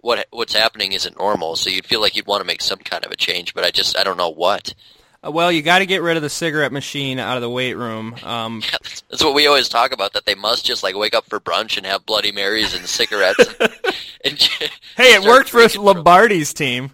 what 0.05 0.26
what's 0.30 0.52
happening 0.52 0.92
isn't 0.92 1.18
normal. 1.18 1.57
So 1.57 1.70
you'd 1.70 1.86
feel 1.86 2.00
like 2.00 2.14
you'd 2.14 2.26
want 2.26 2.42
to 2.42 2.46
make 2.46 2.61
some 2.61 2.78
kind 2.78 3.05
of 3.05 3.11
a 3.11 3.16
change, 3.16 3.55
but 3.55 3.64
I 3.64 3.70
just 3.70 3.96
I 3.98 4.05
don't 4.05 4.18
know 4.18 4.28
what. 4.28 4.74
Uh, 5.24 5.30
Well, 5.30 5.50
you 5.50 5.62
got 5.62 5.78
to 5.78 5.86
get 5.86 6.02
rid 6.02 6.16
of 6.18 6.22
the 6.22 6.28
cigarette 6.28 6.72
machine 6.72 7.18
out 7.18 7.36
of 7.36 7.40
the 7.40 7.48
weight 7.48 7.74
room. 7.74 8.14
Um, 8.22 8.62
That's 9.11 9.24
what 9.24 9.34
we 9.34 9.46
always 9.46 9.68
talk 9.70 9.92
about. 9.92 10.12
That 10.12 10.26
they 10.26 10.34
must 10.34 10.66
just 10.66 10.82
like 10.82 10.94
wake 10.94 11.14
up 11.14 11.24
for 11.30 11.40
brunch 11.40 11.78
and 11.78 11.86
have 11.86 12.05
Bloody 12.05 12.32
Marys 12.32 12.74
and 12.74 12.86
cigarettes. 12.86 13.46
and 14.24 14.38
hey, 14.96 15.14
it 15.14 15.22
worked 15.22 15.48
for 15.48 15.59
drinking 15.59 15.76
from- 15.82 15.96
Lombardi's 15.96 16.52
team. 16.52 16.90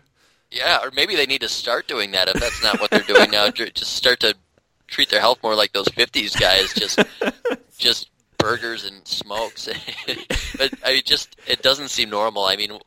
Yeah, 0.53 0.79
or 0.83 0.91
maybe 0.93 1.15
they 1.17 1.27
need 1.27 1.41
to 1.43 1.49
start 1.49 1.87
doing 1.89 2.13
that 2.13 2.29
if 2.29 2.35
that's 2.35 2.63
not 2.63 2.81
what 2.81 2.91
they're 2.91 3.01
doing 3.01 3.31
now. 3.31 3.51
Just 3.51 3.93
start 3.95 4.19
to 4.21 4.35
treat 4.89 5.09
their 5.09 5.21
health 5.21 5.39
more 5.45 5.55
like 5.55 5.73
those 5.73 5.87
'50s 5.89 6.39
guys, 6.41 6.73
just 6.75 6.99
just 7.79 8.09
burgers 8.39 8.85
and 8.85 9.07
smokes. 9.07 9.69
but 10.59 10.73
I 10.85 10.93
mean, 10.95 11.03
just 11.05 11.37
it 11.47 11.63
doesn't 11.63 11.89
seem 11.91 12.11
normal. 12.11 12.45
I 12.45 12.57
mean, 12.57 12.79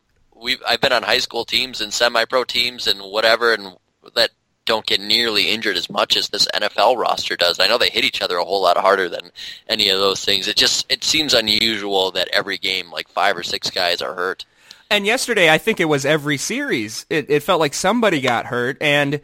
we 0.43 0.57
I've 0.67 0.81
been 0.81 0.93
on 0.93 1.03
high 1.03 1.19
school 1.19 1.45
teams 1.45 1.81
and 1.81 1.93
semi-pro 1.93 2.43
teams 2.43 2.87
and 2.87 3.01
whatever, 3.01 3.53
and 3.53 3.77
that 4.15 4.31
don't 4.65 4.85
get 4.85 5.01
nearly 5.01 5.49
injured 5.49 5.75
as 5.75 5.89
much 5.89 6.15
as 6.15 6.29
this 6.29 6.47
NFL 6.53 6.97
roster 6.97 7.35
does. 7.35 7.59
I 7.59 7.67
know 7.67 7.77
they 7.77 7.89
hit 7.89 8.03
each 8.03 8.21
other 8.21 8.37
a 8.37 8.45
whole 8.45 8.61
lot 8.61 8.77
harder 8.77 9.09
than 9.09 9.31
any 9.67 9.89
of 9.89 9.99
those 9.99 10.23
things. 10.23 10.47
It 10.47 10.55
just 10.55 10.85
it 10.91 11.03
seems 11.03 11.33
unusual 11.33 12.11
that 12.11 12.29
every 12.31 12.57
game 12.57 12.91
like 12.91 13.07
five 13.09 13.35
or 13.35 13.43
six 13.43 13.69
guys 13.69 14.01
are 14.01 14.13
hurt. 14.13 14.45
And 14.89 15.05
yesterday, 15.05 15.49
I 15.49 15.57
think 15.57 15.79
it 15.79 15.85
was 15.85 16.05
every 16.05 16.37
series. 16.37 17.05
It, 17.09 17.29
it 17.29 17.41
felt 17.41 17.59
like 17.59 17.73
somebody 17.73 18.21
got 18.21 18.45
hurt, 18.45 18.77
and 18.79 19.21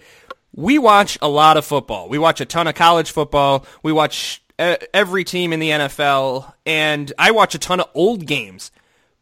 we 0.56 0.80
watch 0.80 1.18
a 1.22 1.28
lot 1.28 1.58
of 1.58 1.66
football. 1.66 2.10
We 2.10 2.18
watch 2.18 2.42
a 2.42 2.46
ton 2.46 2.66
of 2.66 2.74
college 2.74 3.12
football. 3.12 3.66
We 3.84 3.92
watch 3.92 4.42
uh, 4.58 4.78
every 4.94 5.24
team 5.24 5.54
in 5.54 5.60
the 5.60 5.70
NFL, 5.70 6.54
and 6.66 7.14
I 7.20 7.32
watch 7.32 7.54
a 7.54 7.60
ton 7.60 7.82
of 7.82 7.90
old 7.94 8.26
games. 8.26 8.72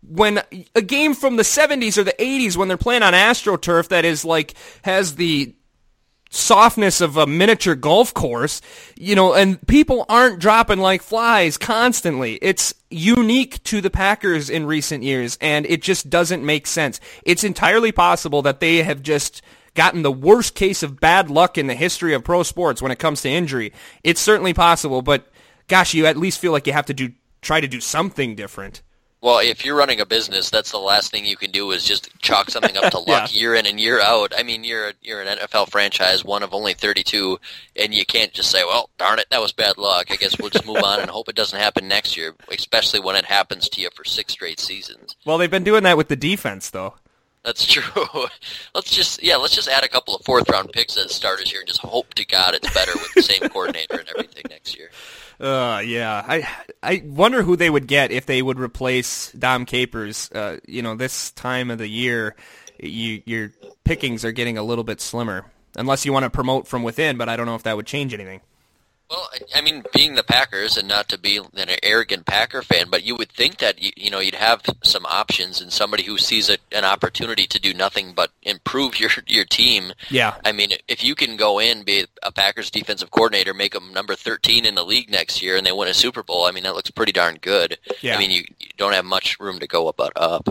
When 0.01 0.41
a 0.75 0.81
game 0.81 1.13
from 1.13 1.35
the 1.35 1.43
70s 1.43 1.97
or 1.97 2.03
the 2.03 2.15
80s, 2.17 2.55
when 2.55 2.67
they're 2.67 2.77
playing 2.77 3.03
on 3.03 3.13
AstroTurf 3.13 3.89
that 3.89 4.05
is 4.05 4.23
like 4.23 4.53
has 4.83 5.15
the 5.15 5.53
softness 6.29 7.01
of 7.01 7.17
a 7.17 7.27
miniature 7.27 7.75
golf 7.75 8.13
course, 8.13 8.61
you 8.95 9.15
know, 9.15 9.33
and 9.33 9.65
people 9.67 10.05
aren't 10.09 10.39
dropping 10.39 10.79
like 10.79 11.01
flies 11.01 11.57
constantly. 11.57 12.35
It's 12.41 12.73
unique 12.89 13.63
to 13.63 13.81
the 13.81 13.89
Packers 13.89 14.49
in 14.49 14.65
recent 14.65 15.03
years, 15.03 15.37
and 15.41 15.65
it 15.65 15.81
just 15.81 16.09
doesn't 16.09 16.45
make 16.45 16.67
sense. 16.67 16.99
It's 17.23 17.43
entirely 17.43 17.91
possible 17.91 18.41
that 18.43 18.59
they 18.59 18.83
have 18.83 19.01
just 19.01 19.41
gotten 19.73 20.01
the 20.01 20.11
worst 20.11 20.55
case 20.55 20.83
of 20.83 20.99
bad 20.99 21.29
luck 21.29 21.57
in 21.57 21.67
the 21.67 21.75
history 21.75 22.13
of 22.13 22.23
pro 22.23 22.43
sports 22.43 22.81
when 22.81 22.91
it 22.91 22.99
comes 22.99 23.21
to 23.21 23.29
injury. 23.29 23.71
It's 24.03 24.21
certainly 24.21 24.53
possible, 24.53 25.01
but 25.01 25.27
gosh, 25.67 25.93
you 25.93 26.05
at 26.07 26.17
least 26.17 26.39
feel 26.39 26.51
like 26.51 26.67
you 26.67 26.73
have 26.73 26.87
to 26.87 26.93
do 26.93 27.13
try 27.41 27.61
to 27.61 27.67
do 27.67 27.79
something 27.79 28.35
different. 28.35 28.81
Well, 29.20 29.39
if 29.39 29.65
you're 29.65 29.76
running 29.76 29.99
a 29.99 30.05
business, 30.05 30.49
that's 30.51 30.70
the 30.72 30.78
last 30.78 31.09
thing 31.09 31.26
you 31.26 31.38
can 31.38 31.49
do 31.49 31.72
is 31.72 31.84
just 31.84 32.09
chalk 32.22 32.51
something 32.51 32.78
up 32.78 32.91
to 32.91 32.99
luck 33.07 33.34
Yeah. 33.34 33.39
year 33.39 33.55
in 33.55 33.65
and 33.65 33.80
year 33.80 33.99
out. 33.99 34.32
I 34.38 34.43
mean, 34.43 34.63
you're 34.63 34.93
you're 35.01 35.22
an 35.22 35.39
NFL 35.39 35.70
franchise, 35.72 36.24
one 36.24 36.43
of 36.43 36.53
only 36.53 36.74
32, 36.76 37.39
and 37.76 37.93
you 37.93 38.05
can't 38.05 38.32
just 38.32 38.51
say, 38.51 38.63
"Well, 38.63 38.89
darn 38.99 39.18
it, 39.20 39.26
that 39.32 39.41
was 39.41 39.51
bad 39.51 39.78
luck. 39.80 40.11
I 40.11 40.18
guess 40.18 40.38
we'll 40.39 40.51
just 40.51 40.68
move 40.68 40.84
on 40.84 40.99
and 40.99 41.09
hope 41.09 41.30
it 41.30 41.36
doesn't 41.36 41.59
happen 41.59 41.88
next 41.88 42.15
year." 42.15 42.36
Especially 42.51 42.99
when 42.99 43.15
it 43.15 43.26
happens 43.26 43.68
to 43.70 43.82
you 43.82 43.89
for 43.95 44.03
six 44.03 44.34
straight 44.34 44.59
seasons. 44.59 45.15
Well, 45.26 45.38
they've 45.39 45.49
been 45.49 45.63
doing 45.63 45.84
that 45.84 45.97
with 45.97 46.09
the 46.09 46.15
defense, 46.15 46.70
though. 46.70 46.93
That's 47.43 47.65
true. 47.65 48.05
let's 48.76 48.91
just 48.91 49.24
yeah, 49.24 49.38
let's 49.38 49.55
just 49.55 49.70
add 49.70 49.84
a 49.84 49.88
couple 49.88 50.13
of 50.15 50.24
fourth 50.26 50.49
round 50.49 50.72
picks 50.74 50.97
as 50.97 51.15
starters 51.15 51.49
here 51.49 51.61
and 51.61 51.68
just 51.68 51.80
hope 51.82 52.13
to 52.15 52.26
God 52.26 52.53
it's 52.53 52.72
better 52.74 52.91
with 52.93 53.13
the 53.15 53.22
same 53.24 53.49
coordinator 53.49 53.97
and 53.97 54.09
everything 54.09 54.43
next 54.49 54.78
year. 54.78 54.89
Uh, 55.39 55.81
yeah. 55.85 56.23
I 56.27 56.47
I 56.81 57.03
wonder 57.05 57.43
who 57.43 57.55
they 57.55 57.69
would 57.69 57.88
get 57.88 58.11
if 58.11 58.25
they 58.25 58.41
would 58.41 58.59
replace 58.59 59.31
Dom 59.33 59.65
Capers. 59.65 60.31
Uh, 60.31 60.57
you 60.67 60.81
know, 60.81 60.95
this 60.95 61.31
time 61.31 61.69
of 61.69 61.77
the 61.77 61.88
year, 61.88 62.35
you 62.79 63.21
your 63.25 63.51
pickings 63.83 64.25
are 64.25 64.31
getting 64.31 64.57
a 64.57 64.63
little 64.63 64.83
bit 64.83 64.99
slimmer, 64.99 65.45
unless 65.75 66.05
you 66.05 66.13
want 66.13 66.23
to 66.23 66.29
promote 66.29 66.67
from 66.67 66.83
within. 66.83 67.17
But 67.17 67.29
I 67.29 67.35
don't 67.35 67.45
know 67.45 67.55
if 67.55 67.63
that 67.63 67.75
would 67.75 67.85
change 67.88 68.13
anything. 68.13 68.41
Well, 69.10 69.30
I- 69.34 69.60
I 69.60 69.62
mean, 69.62 69.84
being 69.93 70.16
the 70.16 70.24
Packers, 70.24 70.76
and 70.78 70.88
not 70.88 71.08
to 71.10 71.18
be 71.18 71.38
an 71.38 71.70
arrogant 71.82 72.26
Packer 72.26 72.62
fan, 72.62 72.89
but 72.89 73.03
you 73.03 73.16
would 73.16 73.32
think 73.32 73.58
that 73.60 73.82
you, 73.82 73.91
you 73.95 74.10
know 74.12 74.20
you'd 74.20 74.36
have 74.36 74.62
some 74.84 75.05
options 75.05 75.62
and 75.62 75.72
somebody 75.72 76.03
who 76.03 76.18
sees 76.18 76.49
a, 76.49 76.58
an 76.74 76.84
opportunity 76.84 77.47
to 77.47 77.60
do 77.60 77.74
nothing 77.74 78.14
but 78.14 78.32
improve 78.43 78.99
your 78.99 79.10
your 79.26 79.45
team. 79.45 79.93
Yeah. 80.10 80.36
I 80.43 80.51
mean, 80.51 80.72
if 80.89 81.03
you 81.03 81.16
can 81.16 81.38
go 81.38 81.60
in, 81.60 81.84
be 81.84 82.05
a 82.22 82.32
Packers 82.32 82.70
defensive 82.70 83.10
coordinator, 83.12 83.53
make 83.53 83.74
them 83.74 83.93
number 83.93 84.14
thirteen 84.16 84.66
in 84.66 84.76
the 84.76 84.84
league 84.84 85.10
next 85.10 85.41
year, 85.41 85.55
and 85.55 85.66
they 85.66 85.72
win 85.72 85.88
a 85.88 85.93
Super 85.93 86.22
Bowl, 86.24 86.45
I 86.45 86.51
mean, 86.51 86.64
that 86.64 86.76
looks 86.76 86.91
pretty 86.91 87.14
darn 87.14 87.38
good. 87.41 87.78
Yeah. 88.01 88.16
I 88.16 88.20
mean, 88.20 88.32
you, 88.32 88.43
you 88.60 88.68
don't 88.76 88.93
have 88.93 89.05
much 89.05 89.39
room 89.39 89.60
to 89.60 89.68
go 89.68 89.88
about 89.88 90.12
up. 90.18 90.49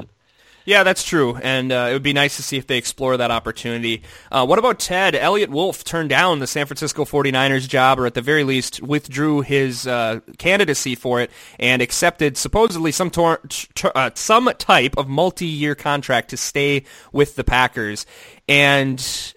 Yeah, 0.66 0.82
that's 0.82 1.04
true, 1.04 1.36
and 1.36 1.70
uh, 1.70 1.86
it 1.90 1.92
would 1.92 2.02
be 2.02 2.12
nice 2.12 2.36
to 2.38 2.42
see 2.42 2.56
if 2.56 2.66
they 2.66 2.76
explore 2.76 3.16
that 3.16 3.30
opportunity. 3.30 4.02
Uh, 4.32 4.44
what 4.44 4.58
about 4.58 4.80
Ted? 4.80 5.14
Eliot 5.14 5.48
Wolf 5.48 5.84
turned 5.84 6.08
down 6.08 6.40
the 6.40 6.48
San 6.48 6.66
Francisco 6.66 7.04
49ers 7.04 7.68
job, 7.68 8.00
or 8.00 8.06
at 8.06 8.14
the 8.14 8.20
very 8.20 8.42
least 8.42 8.82
withdrew 8.82 9.42
his 9.42 9.86
uh, 9.86 10.18
candidacy 10.38 10.96
for 10.96 11.20
it, 11.20 11.30
and 11.60 11.80
accepted 11.80 12.36
supposedly 12.36 12.90
some 12.90 13.10
tor- 13.10 13.40
t- 13.48 13.88
uh, 13.94 14.10
some 14.14 14.50
type 14.58 14.98
of 14.98 15.06
multi-year 15.06 15.76
contract 15.76 16.30
to 16.30 16.36
stay 16.36 16.82
with 17.12 17.36
the 17.36 17.44
Packers. 17.44 18.04
And 18.48 19.34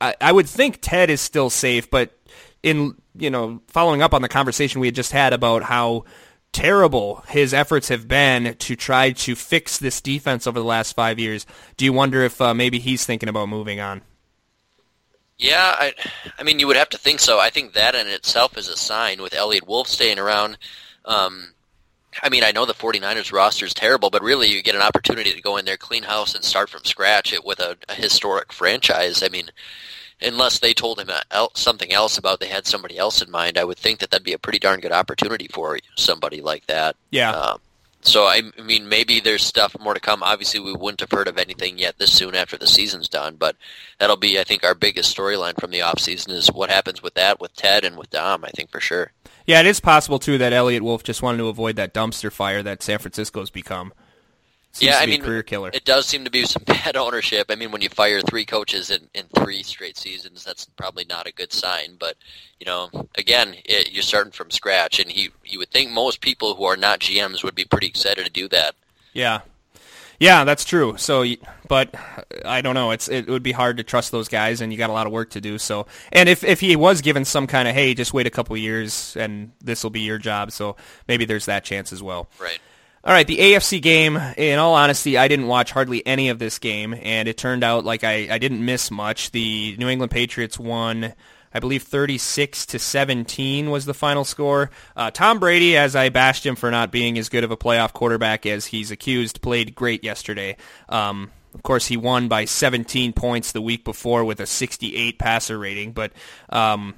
I, 0.00 0.16
I 0.20 0.32
would 0.32 0.48
think 0.48 0.78
Ted 0.80 1.10
is 1.10 1.20
still 1.20 1.50
safe, 1.50 1.88
but 1.88 2.18
in 2.64 2.96
you 3.16 3.30
know 3.30 3.60
following 3.68 4.02
up 4.02 4.14
on 4.14 4.22
the 4.22 4.28
conversation 4.28 4.80
we 4.80 4.88
had 4.88 4.94
just 4.94 5.12
had 5.12 5.32
about 5.32 5.62
how 5.62 6.04
terrible 6.52 7.22
his 7.28 7.54
efforts 7.54 7.88
have 7.88 8.08
been 8.08 8.54
to 8.56 8.76
try 8.76 9.12
to 9.12 9.34
fix 9.36 9.78
this 9.78 10.00
defense 10.00 10.46
over 10.46 10.58
the 10.58 10.64
last 10.64 10.94
five 10.94 11.18
years. 11.18 11.46
Do 11.76 11.84
you 11.84 11.92
wonder 11.92 12.22
if 12.22 12.40
uh, 12.40 12.54
maybe 12.54 12.78
he's 12.78 13.04
thinking 13.04 13.28
about 13.28 13.48
moving 13.48 13.80
on? 13.80 14.02
Yeah, 15.38 15.74
I, 15.78 15.94
I 16.38 16.42
mean, 16.42 16.58
you 16.58 16.66
would 16.66 16.76
have 16.76 16.90
to 16.90 16.98
think 16.98 17.18
so. 17.18 17.40
I 17.40 17.48
think 17.48 17.72
that 17.72 17.94
in 17.94 18.08
itself 18.08 18.58
is 18.58 18.68
a 18.68 18.76
sign 18.76 19.22
with 19.22 19.32
Eliot 19.32 19.66
Wolf 19.66 19.88
staying 19.88 20.18
around. 20.18 20.58
Um, 21.06 21.54
I 22.22 22.28
mean, 22.28 22.44
I 22.44 22.50
know 22.50 22.66
the 22.66 22.74
49ers 22.74 23.32
roster 23.32 23.64
is 23.64 23.72
terrible, 23.72 24.10
but 24.10 24.22
really 24.22 24.48
you 24.48 24.62
get 24.62 24.74
an 24.74 24.82
opportunity 24.82 25.32
to 25.32 25.40
go 25.40 25.56
in 25.56 25.64
there, 25.64 25.78
clean 25.78 26.02
house, 26.02 26.34
and 26.34 26.44
start 26.44 26.68
from 26.68 26.84
scratch 26.84 27.34
with 27.44 27.60
a, 27.60 27.78
a 27.88 27.94
historic 27.94 28.52
franchise. 28.52 29.22
I 29.22 29.28
mean, 29.28 29.50
unless 30.22 30.58
they 30.58 30.74
told 30.74 31.00
him 31.00 31.10
something 31.54 31.92
else 31.92 32.18
about 32.18 32.40
they 32.40 32.48
had 32.48 32.66
somebody 32.66 32.98
else 32.98 33.22
in 33.22 33.30
mind, 33.30 33.58
I 33.58 33.64
would 33.64 33.78
think 33.78 34.00
that 34.00 34.10
that'd 34.10 34.24
be 34.24 34.32
a 34.32 34.38
pretty 34.38 34.58
darn 34.58 34.80
good 34.80 34.92
opportunity 34.92 35.48
for 35.48 35.78
somebody 35.96 36.40
like 36.40 36.66
that. 36.66 36.96
Yeah. 37.10 37.32
Um, 37.32 37.60
so 38.02 38.24
I, 38.24 38.42
I 38.58 38.62
mean, 38.62 38.88
maybe 38.88 39.20
there's 39.20 39.44
stuff 39.44 39.76
more 39.78 39.92
to 39.92 40.00
come. 40.00 40.22
Obviously, 40.22 40.60
we 40.60 40.72
wouldn't 40.72 41.00
have 41.00 41.10
heard 41.10 41.28
of 41.28 41.38
anything 41.38 41.78
yet 41.78 41.98
this 41.98 42.12
soon 42.12 42.34
after 42.34 42.56
the 42.56 42.66
season's 42.66 43.08
done, 43.08 43.36
but 43.36 43.56
that'll 43.98 44.16
be, 44.16 44.38
I 44.40 44.44
think, 44.44 44.64
our 44.64 44.74
biggest 44.74 45.14
storyline 45.14 45.60
from 45.60 45.70
the 45.70 45.82
off 45.82 45.98
season 45.98 46.32
is 46.32 46.50
what 46.50 46.70
happens 46.70 47.02
with 47.02 47.14
that, 47.14 47.40
with 47.40 47.54
Ted 47.54 47.84
and 47.84 47.98
with 47.98 48.10
Dom. 48.10 48.44
I 48.44 48.50
think 48.50 48.70
for 48.70 48.80
sure. 48.80 49.12
Yeah, 49.46 49.60
it 49.60 49.66
is 49.66 49.80
possible 49.80 50.18
too 50.18 50.38
that 50.38 50.52
Eliot 50.52 50.82
Wolf 50.82 51.02
just 51.02 51.22
wanted 51.22 51.38
to 51.38 51.48
avoid 51.48 51.76
that 51.76 51.92
dumpster 51.92 52.32
fire 52.32 52.62
that 52.62 52.82
San 52.82 52.98
Francisco's 52.98 53.50
become. 53.50 53.92
Seems 54.72 54.92
yeah, 54.92 54.98
to 54.98 55.02
I 55.02 55.06
mean, 55.06 55.20
career 55.20 55.42
killer. 55.42 55.70
It 55.74 55.84
does 55.84 56.06
seem 56.06 56.24
to 56.24 56.30
be 56.30 56.44
some 56.44 56.62
bad 56.66 56.96
ownership. 56.96 57.46
I 57.50 57.56
mean, 57.56 57.72
when 57.72 57.82
you 57.82 57.88
fire 57.88 58.20
three 58.20 58.44
coaches 58.44 58.90
in, 58.90 59.08
in 59.14 59.26
three 59.34 59.62
straight 59.64 59.96
seasons, 59.96 60.44
that's 60.44 60.64
probably 60.64 61.04
not 61.08 61.26
a 61.26 61.32
good 61.32 61.52
sign. 61.52 61.96
But 61.98 62.16
you 62.60 62.66
know, 62.66 62.88
again, 63.16 63.56
it, 63.64 63.92
you're 63.92 64.02
starting 64.02 64.32
from 64.32 64.50
scratch, 64.50 65.00
and 65.00 65.10
he 65.10 65.30
you 65.44 65.58
would 65.58 65.70
think 65.70 65.90
most 65.90 66.20
people 66.20 66.54
who 66.54 66.64
are 66.64 66.76
not 66.76 67.00
GMs 67.00 67.42
would 67.42 67.54
be 67.54 67.64
pretty 67.64 67.88
excited 67.88 68.24
to 68.24 68.30
do 68.30 68.48
that. 68.48 68.74
Yeah. 69.12 69.40
Yeah, 70.20 70.44
that's 70.44 70.66
true. 70.66 70.98
So, 70.98 71.24
but 71.66 71.94
I 72.44 72.60
don't 72.60 72.74
know. 72.74 72.90
It's 72.90 73.08
it 73.08 73.26
would 73.26 73.42
be 73.42 73.52
hard 73.52 73.78
to 73.78 73.82
trust 73.82 74.12
those 74.12 74.28
guys, 74.28 74.60
and 74.60 74.70
you 74.70 74.76
got 74.76 74.90
a 74.90 74.92
lot 74.92 75.06
of 75.06 75.12
work 75.14 75.30
to 75.30 75.40
do. 75.40 75.56
So, 75.56 75.86
and 76.12 76.28
if 76.28 76.44
if 76.44 76.60
he 76.60 76.76
was 76.76 77.00
given 77.00 77.24
some 77.24 77.46
kind 77.46 77.66
of 77.66 77.74
hey, 77.74 77.94
just 77.94 78.12
wait 78.12 78.26
a 78.26 78.30
couple 78.30 78.54
years, 78.58 79.16
and 79.16 79.52
this 79.62 79.82
will 79.82 79.90
be 79.90 80.02
your 80.02 80.18
job. 80.18 80.52
So 80.52 80.76
maybe 81.08 81.24
there's 81.24 81.46
that 81.46 81.64
chance 81.64 81.90
as 81.90 82.02
well. 82.02 82.28
Right. 82.38 82.58
All 83.02 83.14
right, 83.14 83.26
the 83.26 83.38
AFC 83.38 83.80
game. 83.80 84.18
In 84.36 84.58
all 84.58 84.74
honesty, 84.74 85.16
I 85.16 85.26
didn't 85.26 85.46
watch 85.46 85.72
hardly 85.72 86.06
any 86.06 86.28
of 86.28 86.38
this 86.38 86.58
game, 86.58 86.92
and 86.92 87.28
it 87.28 87.38
turned 87.38 87.64
out 87.64 87.82
like 87.82 88.04
I, 88.04 88.28
I 88.30 88.36
didn't 88.36 88.62
miss 88.62 88.90
much. 88.90 89.30
The 89.30 89.74
New 89.78 89.88
England 89.88 90.10
Patriots 90.10 90.58
won, 90.58 91.14
I 91.54 91.60
believe, 91.60 91.82
36 91.82 92.66
to 92.66 92.78
17 92.78 93.70
was 93.70 93.86
the 93.86 93.94
final 93.94 94.22
score. 94.26 94.70
Uh, 94.94 95.10
Tom 95.10 95.38
Brady, 95.38 95.78
as 95.78 95.96
I 95.96 96.10
bashed 96.10 96.44
him 96.44 96.56
for 96.56 96.70
not 96.70 96.92
being 96.92 97.16
as 97.16 97.30
good 97.30 97.42
of 97.42 97.50
a 97.50 97.56
playoff 97.56 97.94
quarterback 97.94 98.44
as 98.44 98.66
he's 98.66 98.90
accused, 98.90 99.40
played 99.40 99.74
great 99.74 100.04
yesterday. 100.04 100.58
Um, 100.90 101.30
of 101.54 101.62
course, 101.62 101.86
he 101.86 101.96
won 101.96 102.28
by 102.28 102.44
17 102.44 103.14
points 103.14 103.52
the 103.52 103.62
week 103.62 103.82
before 103.82 104.26
with 104.26 104.40
a 104.40 104.46
68 104.46 105.18
passer 105.18 105.58
rating, 105.58 105.92
but 105.92 106.12
um, 106.50 106.94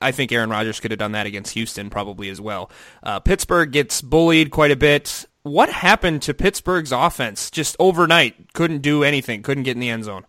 I 0.00 0.10
think 0.10 0.32
Aaron 0.32 0.50
Rodgers 0.50 0.80
could 0.80 0.90
have 0.90 0.98
done 0.98 1.12
that 1.12 1.26
against 1.26 1.54
Houston 1.54 1.88
probably 1.88 2.30
as 2.30 2.40
well. 2.40 2.70
Uh, 3.02 3.20
Pittsburgh 3.20 3.70
gets 3.70 4.02
bullied 4.02 4.50
quite 4.50 4.72
a 4.72 4.76
bit. 4.76 5.24
What 5.46 5.68
happened 5.68 6.22
to 6.22 6.34
Pittsburgh's 6.34 6.90
offense 6.90 7.52
just 7.52 7.76
overnight? 7.78 8.52
Couldn't 8.52 8.82
do 8.82 9.04
anything. 9.04 9.44
Couldn't 9.44 9.62
get 9.62 9.76
in 9.76 9.80
the 9.80 9.90
end 9.90 10.02
zone. 10.02 10.26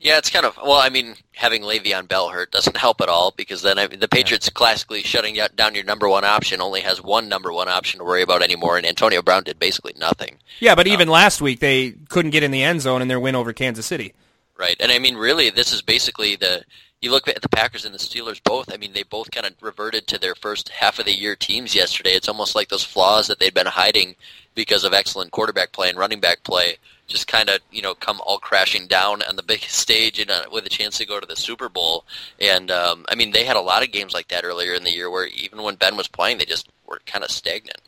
Yeah, 0.00 0.16
it's 0.16 0.30
kind 0.30 0.46
of 0.46 0.56
well. 0.56 0.78
I 0.78 0.88
mean, 0.88 1.16
having 1.32 1.60
Le'Veon 1.60 2.08
Bell 2.08 2.30
hurt 2.30 2.50
doesn't 2.50 2.76
help 2.78 3.02
at 3.02 3.10
all 3.10 3.34
because 3.36 3.60
then 3.60 3.78
I 3.78 3.88
mean, 3.88 4.00
the 4.00 4.08
Patriots 4.08 4.48
classically 4.48 5.02
shutting 5.02 5.38
down 5.54 5.74
your 5.74 5.84
number 5.84 6.08
one 6.08 6.24
option 6.24 6.62
only 6.62 6.80
has 6.80 7.02
one 7.02 7.28
number 7.28 7.52
one 7.52 7.68
option 7.68 7.98
to 7.98 8.06
worry 8.06 8.22
about 8.22 8.40
anymore, 8.40 8.78
and 8.78 8.86
Antonio 8.86 9.20
Brown 9.20 9.42
did 9.44 9.58
basically 9.58 9.92
nothing. 9.98 10.38
Yeah, 10.60 10.76
but 10.76 10.86
even 10.86 11.08
um, 11.08 11.12
last 11.12 11.42
week 11.42 11.60
they 11.60 11.90
couldn't 12.08 12.30
get 12.30 12.42
in 12.42 12.52
the 12.52 12.62
end 12.62 12.80
zone 12.80 13.02
in 13.02 13.08
their 13.08 13.20
win 13.20 13.34
over 13.34 13.52
Kansas 13.52 13.84
City. 13.84 14.14
Right, 14.58 14.76
and 14.80 14.90
I 14.90 14.98
mean, 14.98 15.16
really, 15.16 15.50
this 15.50 15.74
is 15.74 15.82
basically 15.82 16.36
the. 16.36 16.64
You 17.02 17.10
look 17.10 17.28
at 17.28 17.42
the 17.42 17.48
Packers 17.48 17.84
and 17.84 17.92
the 17.92 17.98
Steelers 17.98 18.42
both. 18.42 18.72
I 18.72 18.78
mean, 18.78 18.92
they 18.92 19.02
both 19.02 19.30
kind 19.30 19.44
of 19.44 19.54
reverted 19.60 20.06
to 20.06 20.18
their 20.18 20.34
first 20.34 20.70
half 20.70 20.98
of 20.98 21.04
the 21.04 21.14
year 21.14 21.36
teams 21.36 21.74
yesterday. 21.74 22.12
It's 22.12 22.28
almost 22.28 22.54
like 22.54 22.68
those 22.68 22.84
flaws 22.84 23.26
that 23.26 23.38
they'd 23.38 23.52
been 23.52 23.66
hiding 23.66 24.14
because 24.54 24.84
of 24.84 24.94
excellent 24.94 25.32
quarterback 25.32 25.72
play 25.72 25.90
and 25.90 25.98
running 25.98 26.20
back 26.20 26.42
play 26.44 26.78
just 27.12 27.26
kind 27.26 27.50
of 27.50 27.60
you 27.70 27.82
know 27.82 27.94
come 27.94 28.20
all 28.24 28.38
crashing 28.38 28.86
down 28.86 29.22
on 29.22 29.36
the 29.36 29.42
biggest 29.52 29.74
stage 29.74 30.18
and 30.18 30.30
uh, 30.30 30.44
with 30.50 30.66
a 30.66 30.70
chance 30.70 30.98
to 30.98 31.06
go 31.06 31.20
to 31.20 31.26
the 31.26 31.36
Super 31.36 31.68
Bowl. 31.68 32.04
And 32.40 32.70
um, 32.70 33.04
I 33.08 33.14
mean, 33.14 33.32
they 33.32 33.44
had 33.44 33.56
a 33.56 33.60
lot 33.60 33.84
of 33.84 33.92
games 33.92 34.14
like 34.14 34.28
that 34.28 34.44
earlier 34.44 34.74
in 34.74 34.84
the 34.84 34.94
year 34.94 35.10
where 35.10 35.26
even 35.26 35.62
when 35.62 35.76
Ben 35.76 35.96
was 35.96 36.08
playing, 36.08 36.38
they 36.38 36.44
just 36.44 36.68
were 36.86 37.00
kind 37.06 37.24
of 37.24 37.30
stagnant. 37.30 37.78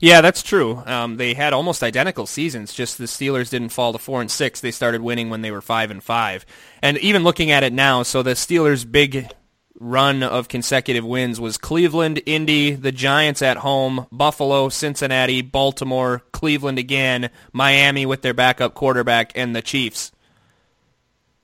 Yeah, 0.00 0.22
that's 0.22 0.42
true. 0.42 0.82
Um, 0.86 1.18
they 1.18 1.34
had 1.34 1.52
almost 1.52 1.82
identical 1.82 2.26
seasons. 2.26 2.72
Just 2.72 2.96
the 2.96 3.04
Steelers 3.04 3.50
didn't 3.50 3.68
fall 3.68 3.92
to 3.92 3.98
four 3.98 4.22
and 4.22 4.30
six. 4.30 4.60
They 4.60 4.70
started 4.70 5.02
winning 5.02 5.28
when 5.28 5.42
they 5.42 5.50
were 5.50 5.60
five 5.60 5.90
and 5.90 6.02
five. 6.02 6.46
And 6.82 6.96
even 6.98 7.22
looking 7.22 7.50
at 7.50 7.62
it 7.62 7.72
now, 7.74 8.02
so 8.02 8.22
the 8.22 8.30
Steelers' 8.30 8.90
big 8.90 9.30
run 9.78 10.22
of 10.22 10.48
consecutive 10.48 11.04
wins 11.04 11.38
was 11.38 11.58
Cleveland, 11.58 12.22
Indy, 12.24 12.72
the 12.72 12.92
Giants 12.92 13.42
at 13.42 13.58
home, 13.58 14.06
Buffalo, 14.10 14.70
Cincinnati, 14.70 15.42
Baltimore, 15.42 16.22
Cleveland 16.32 16.78
again, 16.78 17.30
Miami 17.52 18.06
with 18.06 18.22
their 18.22 18.34
backup 18.34 18.74
quarterback, 18.74 19.32
and 19.34 19.54
the 19.54 19.62
Chiefs. 19.62 20.12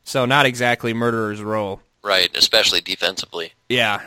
So 0.04 0.24
not 0.24 0.46
exactly 0.46 0.94
murderer's 0.94 1.42
row. 1.42 1.80
Right, 2.02 2.34
especially 2.36 2.80
defensively. 2.80 3.52
Yeah. 3.68 4.00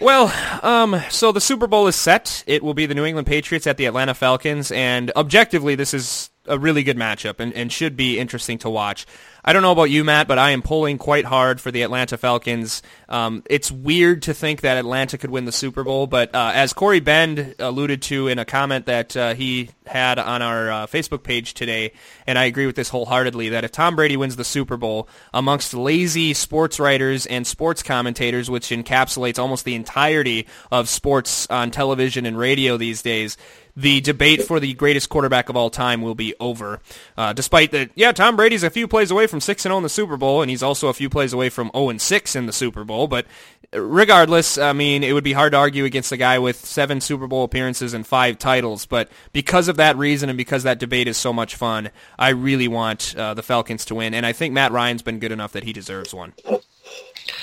Well, 0.00 0.32
um, 0.62 1.00
so 1.10 1.32
the 1.32 1.40
Super 1.40 1.66
Bowl 1.66 1.86
is 1.86 1.96
set. 1.96 2.42
It 2.46 2.62
will 2.62 2.74
be 2.74 2.86
the 2.86 2.94
New 2.94 3.04
England 3.04 3.26
Patriots 3.26 3.66
at 3.66 3.76
the 3.76 3.86
Atlanta 3.86 4.14
Falcons, 4.14 4.72
and 4.72 5.12
objectively, 5.16 5.74
this 5.74 5.94
is 5.94 6.30
a 6.46 6.58
really 6.58 6.82
good 6.82 6.96
matchup 6.96 7.40
and, 7.40 7.52
and 7.54 7.72
should 7.72 7.96
be 7.96 8.18
interesting 8.18 8.58
to 8.58 8.70
watch. 8.70 9.06
I 9.46 9.52
don't 9.52 9.60
know 9.60 9.72
about 9.72 9.90
you, 9.90 10.04
Matt, 10.04 10.26
but 10.26 10.38
I 10.38 10.52
am 10.52 10.62
pulling 10.62 10.96
quite 10.96 11.26
hard 11.26 11.60
for 11.60 11.70
the 11.70 11.82
Atlanta 11.82 12.16
Falcons. 12.16 12.82
Um, 13.10 13.42
it's 13.50 13.70
weird 13.70 14.22
to 14.22 14.32
think 14.32 14.62
that 14.62 14.78
Atlanta 14.78 15.18
could 15.18 15.28
win 15.28 15.44
the 15.44 15.52
Super 15.52 15.84
Bowl, 15.84 16.06
but 16.06 16.34
uh, 16.34 16.52
as 16.54 16.72
Corey 16.72 17.00
Bend 17.00 17.54
alluded 17.58 18.00
to 18.02 18.28
in 18.28 18.38
a 18.38 18.46
comment 18.46 18.86
that 18.86 19.14
uh, 19.14 19.34
he 19.34 19.68
had 19.84 20.18
on 20.18 20.40
our 20.40 20.70
uh, 20.70 20.86
Facebook 20.86 21.24
page 21.24 21.52
today, 21.52 21.92
and 22.26 22.38
I 22.38 22.44
agree 22.46 22.64
with 22.64 22.74
this 22.74 22.88
wholeheartedly, 22.88 23.50
that 23.50 23.64
if 23.64 23.72
Tom 23.72 23.96
Brady 23.96 24.16
wins 24.16 24.36
the 24.36 24.44
Super 24.44 24.78
Bowl, 24.78 25.10
amongst 25.34 25.74
lazy 25.74 26.32
sports 26.32 26.80
writers 26.80 27.26
and 27.26 27.46
sports 27.46 27.82
commentators, 27.82 28.48
which 28.48 28.70
encapsulates 28.70 29.38
almost 29.38 29.66
the 29.66 29.74
entirety 29.74 30.46
of 30.72 30.88
sports 30.88 31.46
on 31.50 31.70
television 31.70 32.24
and 32.24 32.38
radio 32.38 32.78
these 32.78 33.02
days, 33.02 33.36
the 33.76 34.00
debate 34.00 34.42
for 34.42 34.60
the 34.60 34.74
greatest 34.74 35.08
quarterback 35.08 35.48
of 35.48 35.56
all 35.56 35.70
time 35.70 36.02
will 36.02 36.14
be 36.14 36.34
over. 36.38 36.80
Uh, 37.16 37.32
despite 37.32 37.72
that, 37.72 37.90
yeah, 37.94 38.12
Tom 38.12 38.36
Brady's 38.36 38.62
a 38.62 38.70
few 38.70 38.86
plays 38.86 39.10
away 39.10 39.26
from 39.26 39.40
six 39.40 39.64
and 39.64 39.70
zero 39.70 39.78
in 39.78 39.82
the 39.82 39.88
Super 39.88 40.16
Bowl, 40.16 40.42
and 40.42 40.50
he's 40.50 40.62
also 40.62 40.88
a 40.88 40.94
few 40.94 41.10
plays 41.10 41.32
away 41.32 41.48
from 41.48 41.70
zero 41.74 41.88
and 41.88 42.00
six 42.00 42.36
in 42.36 42.46
the 42.46 42.52
Super 42.52 42.84
Bowl. 42.84 43.08
But 43.08 43.26
regardless, 43.72 44.58
I 44.58 44.72
mean, 44.72 45.02
it 45.02 45.12
would 45.12 45.24
be 45.24 45.32
hard 45.32 45.52
to 45.52 45.58
argue 45.58 45.84
against 45.84 46.12
a 46.12 46.16
guy 46.16 46.38
with 46.38 46.64
seven 46.64 47.00
Super 47.00 47.26
Bowl 47.26 47.44
appearances 47.44 47.94
and 47.94 48.06
five 48.06 48.38
titles. 48.38 48.86
But 48.86 49.10
because 49.32 49.68
of 49.68 49.76
that 49.76 49.96
reason, 49.96 50.28
and 50.28 50.36
because 50.36 50.62
that 50.62 50.78
debate 50.78 51.08
is 51.08 51.16
so 51.16 51.32
much 51.32 51.56
fun, 51.56 51.90
I 52.18 52.30
really 52.30 52.68
want 52.68 53.14
uh, 53.16 53.34
the 53.34 53.42
Falcons 53.42 53.84
to 53.86 53.96
win, 53.96 54.14
and 54.14 54.24
I 54.24 54.32
think 54.32 54.54
Matt 54.54 54.72
Ryan's 54.72 55.02
been 55.02 55.18
good 55.18 55.32
enough 55.32 55.52
that 55.52 55.64
he 55.64 55.72
deserves 55.72 56.14
one. 56.14 56.32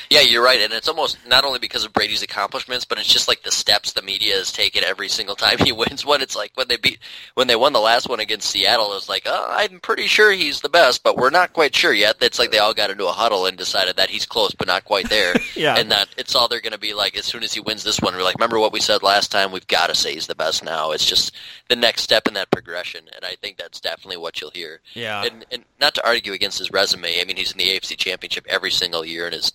Yeah, 0.10 0.22
you're 0.22 0.44
right, 0.44 0.60
and 0.62 0.74
it's 0.74 0.88
almost 0.88 1.18
not 1.28 1.46
only 1.46 1.60
because 1.60 1.86
of 1.86 1.94
Brady's 1.94 2.22
accomplishments, 2.24 2.86
but 2.86 2.98
it's 3.00 3.12
just 3.12 3.28
like 3.28 3.44
the 3.44 3.52
steps 3.52 3.94
the 3.94 4.02
media 4.02 4.36
has 4.36 4.52
taken 4.52 4.84
every 4.84 5.08
single 5.10 5.36
time 5.36 5.58
he 5.60 5.72
wins 5.72 6.06
one. 6.06 6.22
It's 6.22 6.36
like 6.36 6.52
when 6.56 6.68
they 6.68 6.78
beat 6.78 7.00
when 7.36 7.48
they 7.48 7.56
won 7.56 7.74
the 7.74 7.80
last 7.80 8.10
one 8.10 8.20
against 8.20 8.50
Seattle, 8.50 8.92
it 8.92 8.96
was 8.96 9.10
like, 9.10 9.24
oh, 9.26 9.48
I'm 9.50 9.80
pretty 9.80 10.08
sure 10.08 10.32
he's 10.32 10.62
the 10.62 10.70
best, 10.70 11.04
but 11.04 11.18
we're 11.18 11.30
not 11.30 11.54
quite 11.54 11.76
sure 11.76 11.94
yet. 11.94 12.18
It's 12.22 12.40
like 12.40 12.52
they 12.52 12.60
all 12.60 12.74
got 12.74 12.90
into 12.90 13.08
a 13.08 13.12
huddle 13.12 13.46
and 13.46 13.58
decided 13.58 13.96
that 13.98 14.10
he's 14.10 14.26
close, 14.26 14.54
but 14.54 14.68
not 14.68 14.86
quite 14.86 15.10
there. 15.10 15.34
Yeah. 15.54 15.76
and 15.78 15.92
that 15.92 16.08
it's 16.18 16.34
all 16.34 16.48
they're 16.48 16.62
going 16.62 16.72
to 16.72 16.80
be 16.80 16.94
like 16.94 17.16
as 17.18 17.26
soon 17.26 17.44
as 17.44 17.54
he 17.54 17.60
wins 17.60 17.84
this 17.84 18.00
one. 18.00 18.16
We're 18.16 18.24
like, 18.24 18.36
remember 18.36 18.58
what 18.58 18.72
we 18.72 18.80
said 18.80 19.04
last 19.04 19.32
time? 19.32 19.52
We've 19.52 19.68
got 19.68 19.88
to 19.88 19.96
say 19.96 20.14
he's 20.14 20.28
the 20.28 20.34
best 20.36 20.64
now. 20.64 20.92
It's 20.92 21.06
just 21.06 21.36
the 21.68 21.76
next 21.76 22.02
step 22.04 22.28
in 22.28 22.34
that 22.36 22.50
progression, 22.52 23.06
and 23.16 23.24
I 23.26 23.36
think 23.36 23.58
that's 23.58 23.80
definitely 23.80 24.18
what 24.18 24.40
you'll 24.42 24.52
hear. 24.52 24.80
Yeah. 24.94 25.24
And 25.24 25.46
and 25.52 25.66
not 25.80 25.94
to 25.96 26.08
argue 26.08 26.34
against 26.34 26.58
his 26.60 26.72
resume. 26.72 27.20
I 27.22 27.26
mean, 27.26 27.36
he's 27.38 27.52
in 27.52 27.58
the 27.58 27.66
AFC 27.70 27.98
Championship 27.98 28.46
every 28.50 28.72
single 28.72 29.06
year, 29.06 29.26
and 29.26 29.34
his 29.36 29.52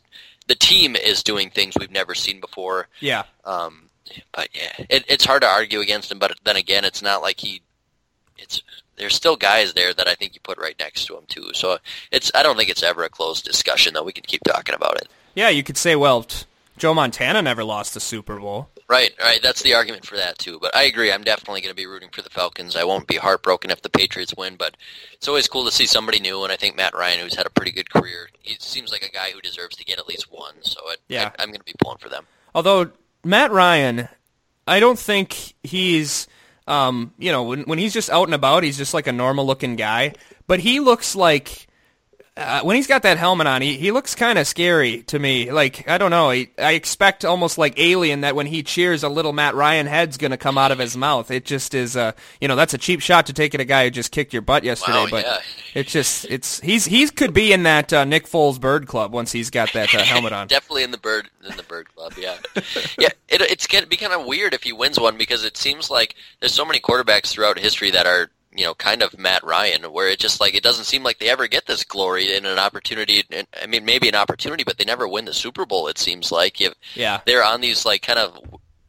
the 0.47 0.55
team 0.55 0.97
is 0.97 1.23
doing 1.23 1.51
things 1.51 1.75
we've 1.79 1.91
never 1.91 2.15
seen 2.15 2.41
before. 2.41 2.89
Yeah. 3.01 3.25
Um, 3.45 3.91
but 4.33 4.49
yeah, 4.55 4.87
it, 4.89 5.05
it's 5.09 5.25
hard 5.25 5.43
to 5.43 5.49
argue 5.49 5.81
against 5.81 6.11
him. 6.13 6.19
But 6.19 6.39
then 6.45 6.57
again, 6.57 6.85
it's 6.85 7.03
not 7.03 7.23
like 7.23 7.41
he. 7.41 7.63
It's 8.39 8.63
there's 8.97 9.15
still 9.15 9.37
guys 9.37 9.75
there 9.75 9.93
that 9.95 10.09
I 10.09 10.15
think 10.15 10.35
you 10.35 10.41
put 10.43 10.59
right 10.59 10.77
next 10.79 11.07
to 11.07 11.17
him 11.17 11.25
too. 11.29 11.51
So 11.55 11.79
it's 12.11 12.31
I 12.35 12.43
don't 12.43 12.57
think 12.57 12.71
it's 12.71 12.83
ever 12.83 13.05
a 13.05 13.09
closed 13.09 13.45
discussion 13.45 13.95
though. 13.95 14.05
We 14.05 14.13
can 14.13 14.25
keep 14.27 14.43
talking 14.45 14.75
about 14.75 14.97
it. 14.97 15.09
Yeah, 15.35 15.49
you 15.49 15.63
could 15.63 15.77
say, 15.77 15.97
well, 15.97 16.23
t- 16.23 16.45
Joe 16.79 16.95
Montana 16.95 17.43
never 17.43 17.65
lost 17.65 17.97
a 17.97 18.01
Super 18.01 18.39
Bowl. 18.39 18.71
Right, 18.89 19.11
right. 19.21 19.43
That's 19.43 19.63
the 19.63 19.75
argument 19.75 20.07
for 20.07 20.17
that 20.17 20.39
too. 20.39 20.59
But 20.61 20.75
I 20.77 20.85
agree. 20.85 21.11
I'm 21.11 21.25
definitely 21.25 21.61
going 21.61 21.73
to 21.73 21.77
be 21.77 21.87
rooting 21.87 22.11
for 22.13 22.23
the 22.23 22.31
Falcons. 22.31 22.77
I 22.77 22.85
won't 22.85 23.09
be 23.09 23.17
heartbroken 23.17 23.71
if 23.73 23.83
the 23.83 23.91
Patriots 23.91 24.35
win, 24.37 24.55
but 24.57 24.77
it's 25.13 25.27
always 25.27 25.49
cool 25.49 25.65
to 25.65 25.73
see 25.73 25.87
somebody 25.87 26.21
new. 26.21 26.45
And 26.45 26.53
I 26.53 26.57
think 26.57 26.77
Matt 26.77 26.95
Ryan, 26.95 27.19
who's 27.19 27.35
had 27.35 27.47
a 27.47 27.51
pretty 27.51 27.73
good 27.73 27.91
career, 27.91 28.29
he 28.43 28.57
seems 28.61 28.93
like 28.93 29.03
a 29.03 29.11
guy 29.11 29.31
who 29.33 29.41
deserves 29.41 29.75
to 29.77 29.85
get 29.85 29.99
at 29.99 30.07
least 30.07 30.31
one. 30.31 30.55
So 30.61 30.81
it, 30.91 31.01
Yeah. 31.09 31.33
I, 31.37 31.43
I'm 31.43 31.49
going 31.49 31.59
to 31.59 31.65
be 31.65 31.75
pulling 31.83 31.99
for 31.99 32.09
them. 32.09 32.27
Although 32.55 32.91
Matt 33.25 33.51
Ryan, 33.51 34.09
I 34.69 34.79
don't 34.79 34.99
think 34.99 35.55
he's, 35.65 36.29
um, 36.69 37.13
you 37.19 37.33
know, 37.33 37.43
when, 37.43 37.63
when 37.63 37.79
he's 37.79 37.93
just 37.93 38.09
out 38.09 38.29
and 38.29 38.35
about, 38.35 38.63
he's 38.63 38.79
just 38.79 38.95
like 38.95 39.09
a 39.09 39.13
normal 39.13 39.47
looking 39.47 39.75
guy. 39.75 40.15
But 40.47 40.61
he 40.61 40.79
looks 40.79 41.17
like 41.17 41.67
uh, 42.37 42.61
when 42.63 42.77
he's 42.77 42.87
got 42.87 43.03
that 43.03 43.17
helmet 43.17 43.47
on, 43.47 43.63
he, 43.63 43.79
he 43.79 43.93
looks 43.93 44.15
kind 44.15 44.39
of 44.39 44.47
scary 44.47 45.03
to 45.05 45.19
me. 45.19 45.51
Like 45.51 45.89
I 45.89 45.97
don't 45.97 46.11
know, 46.11 46.31
he, 46.31 46.51
I 46.59 46.73
expect 46.73 47.25
almost 47.25 47.57
like 47.57 47.79
Alien 47.79 48.21
that 48.21 48.37
when 48.37 48.47
he 48.47 48.63
cheers, 48.63 49.03
a 49.03 49.09
little 49.09 49.33
Matt 49.33 49.55
Ryan 49.55 49.87
head's 49.87 50.19
gonna 50.19 50.37
come 50.37 50.59
out 50.59 50.71
of 50.71 50.79
his 50.79 50.97
mouth. 50.97 51.31
It 51.31 51.47
just 51.47 51.75
is, 51.75 51.97
uh, 51.97 52.13
you 52.41 52.49
know, 52.49 52.57
that's 52.57 52.75
a 52.75 52.79
cheap 52.79 53.01
shot 53.01 53.27
to 53.27 53.33
take 53.33 53.55
at 53.55 53.61
a 53.61 53.65
guy 53.65 53.85
who 53.85 53.91
just 53.91 54.13
kicked 54.13 54.33
your 54.33 54.43
butt 54.43 54.65
yesterday. 54.65 55.05
Wow, 55.05 55.09
but 55.11 55.25
yeah. 55.25 55.39
it's 55.75 55.93
just, 55.93 56.27
it's 56.27 56.61
he's 56.61 56.85
he's 56.85 57.11
could 57.11 57.33
be 57.33 57.53
in 57.53 57.63
that 57.63 57.93
uh, 57.93 58.05
Nick 58.05 58.27
Foles 58.27 58.61
Bird 58.61 58.87
Club 58.87 59.13
once 59.13 59.33
he's 59.33 59.49
got 59.49 59.73
that 59.73 59.95
uh, 59.95 60.03
helmet 60.03 60.35
on. 60.35 60.47
Definitely 60.49 60.83
in 60.83 60.91
the 60.91 60.99
bird 60.99 61.31
in 61.49 61.57
the 61.57 61.63
bird 61.63 61.89
club. 61.95 62.13
Yeah, 62.19 62.37
yeah. 62.99 63.09
It, 63.29 63.41
it's 63.41 63.67
going 63.67 63.83
to 63.83 63.89
be 63.89 63.97
kind 63.97 64.13
of 64.13 64.27
weird 64.27 64.55
if 64.55 64.63
he 64.63 64.73
wins 64.73 65.01
one 65.01 65.17
because 65.17 65.45
it 65.45 65.57
seems 65.57 65.91
like 65.91 66.15
there's 66.41 66.55
so 66.55 66.65
many 66.65 66.81
quarterbacks 66.81 67.29
throughout 67.29 67.59
history 67.59 67.91
that 67.91 68.07
are 68.07 68.31
you 68.57 68.65
know 68.65 68.75
kind 68.75 69.03
of 69.03 69.19
Matt 69.19 69.45
Ryan, 69.45 69.83
where 69.93 70.09
it 70.09 70.19
just 70.19 70.41
like 70.41 70.55
it 70.55 70.63
doesn't 70.63 70.85
seem 70.85 71.03
like 71.03 71.19
they 71.19 71.29
ever 71.29 71.47
get 71.49 71.67
this 71.67 71.85
glory 71.85 72.37
and 72.37 72.47
an 72.47 72.59
opportunity. 72.59 73.23
And, 73.31 73.47
I 73.63 73.67
mean, 73.67 73.85
maybe 73.85 74.09
an 74.09 74.15
opportunity, 74.15 74.65
but 74.65 74.79
they 74.79 74.85
never 74.85 75.07
win 75.09 75.25
the 75.27 75.35
Super 75.35 75.67
Bowl. 75.67 75.89
It 75.89 75.99
seems 75.99 76.33
like 76.33 76.61
you, 76.61 76.73
Yeah. 76.95 77.21
they're 77.27 77.45
on 77.45 77.61
these 77.61 77.85
like 77.85 78.03
kind 78.03 78.19
of 78.19 78.39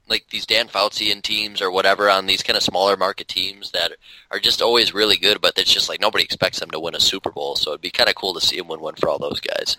like 0.09 0.25
these 0.29 0.45
Dan 0.45 0.69
Foutsian 0.69 1.21
teams 1.21 1.61
or 1.61 1.69
whatever 1.69 2.09
on 2.09 2.27
these 2.27 2.41
kind 2.41 2.55
of 2.55 2.63
smaller 2.63 2.95
market 2.95 3.27
teams 3.27 3.71
that 3.71 3.91
are 4.31 4.39
just 4.39 4.61
always 4.61 4.93
really 4.93 5.17
good, 5.17 5.41
but 5.41 5.57
it's 5.57 5.73
just 5.73 5.89
like 5.89 5.99
nobody 5.99 6.23
expects 6.23 6.59
them 6.61 6.71
to 6.71 6.79
win 6.79 6.95
a 6.95 6.99
Super 6.99 7.29
Bowl. 7.29 7.55
So 7.57 7.71
it'd 7.71 7.81
be 7.81 7.89
kind 7.89 8.07
of 8.09 8.15
cool 8.15 8.33
to 8.33 8.39
see 8.39 8.57
him 8.57 8.69
win 8.69 8.79
one 8.79 8.95
for 8.95 9.09
all 9.09 9.19
those 9.19 9.41
guys. 9.41 9.75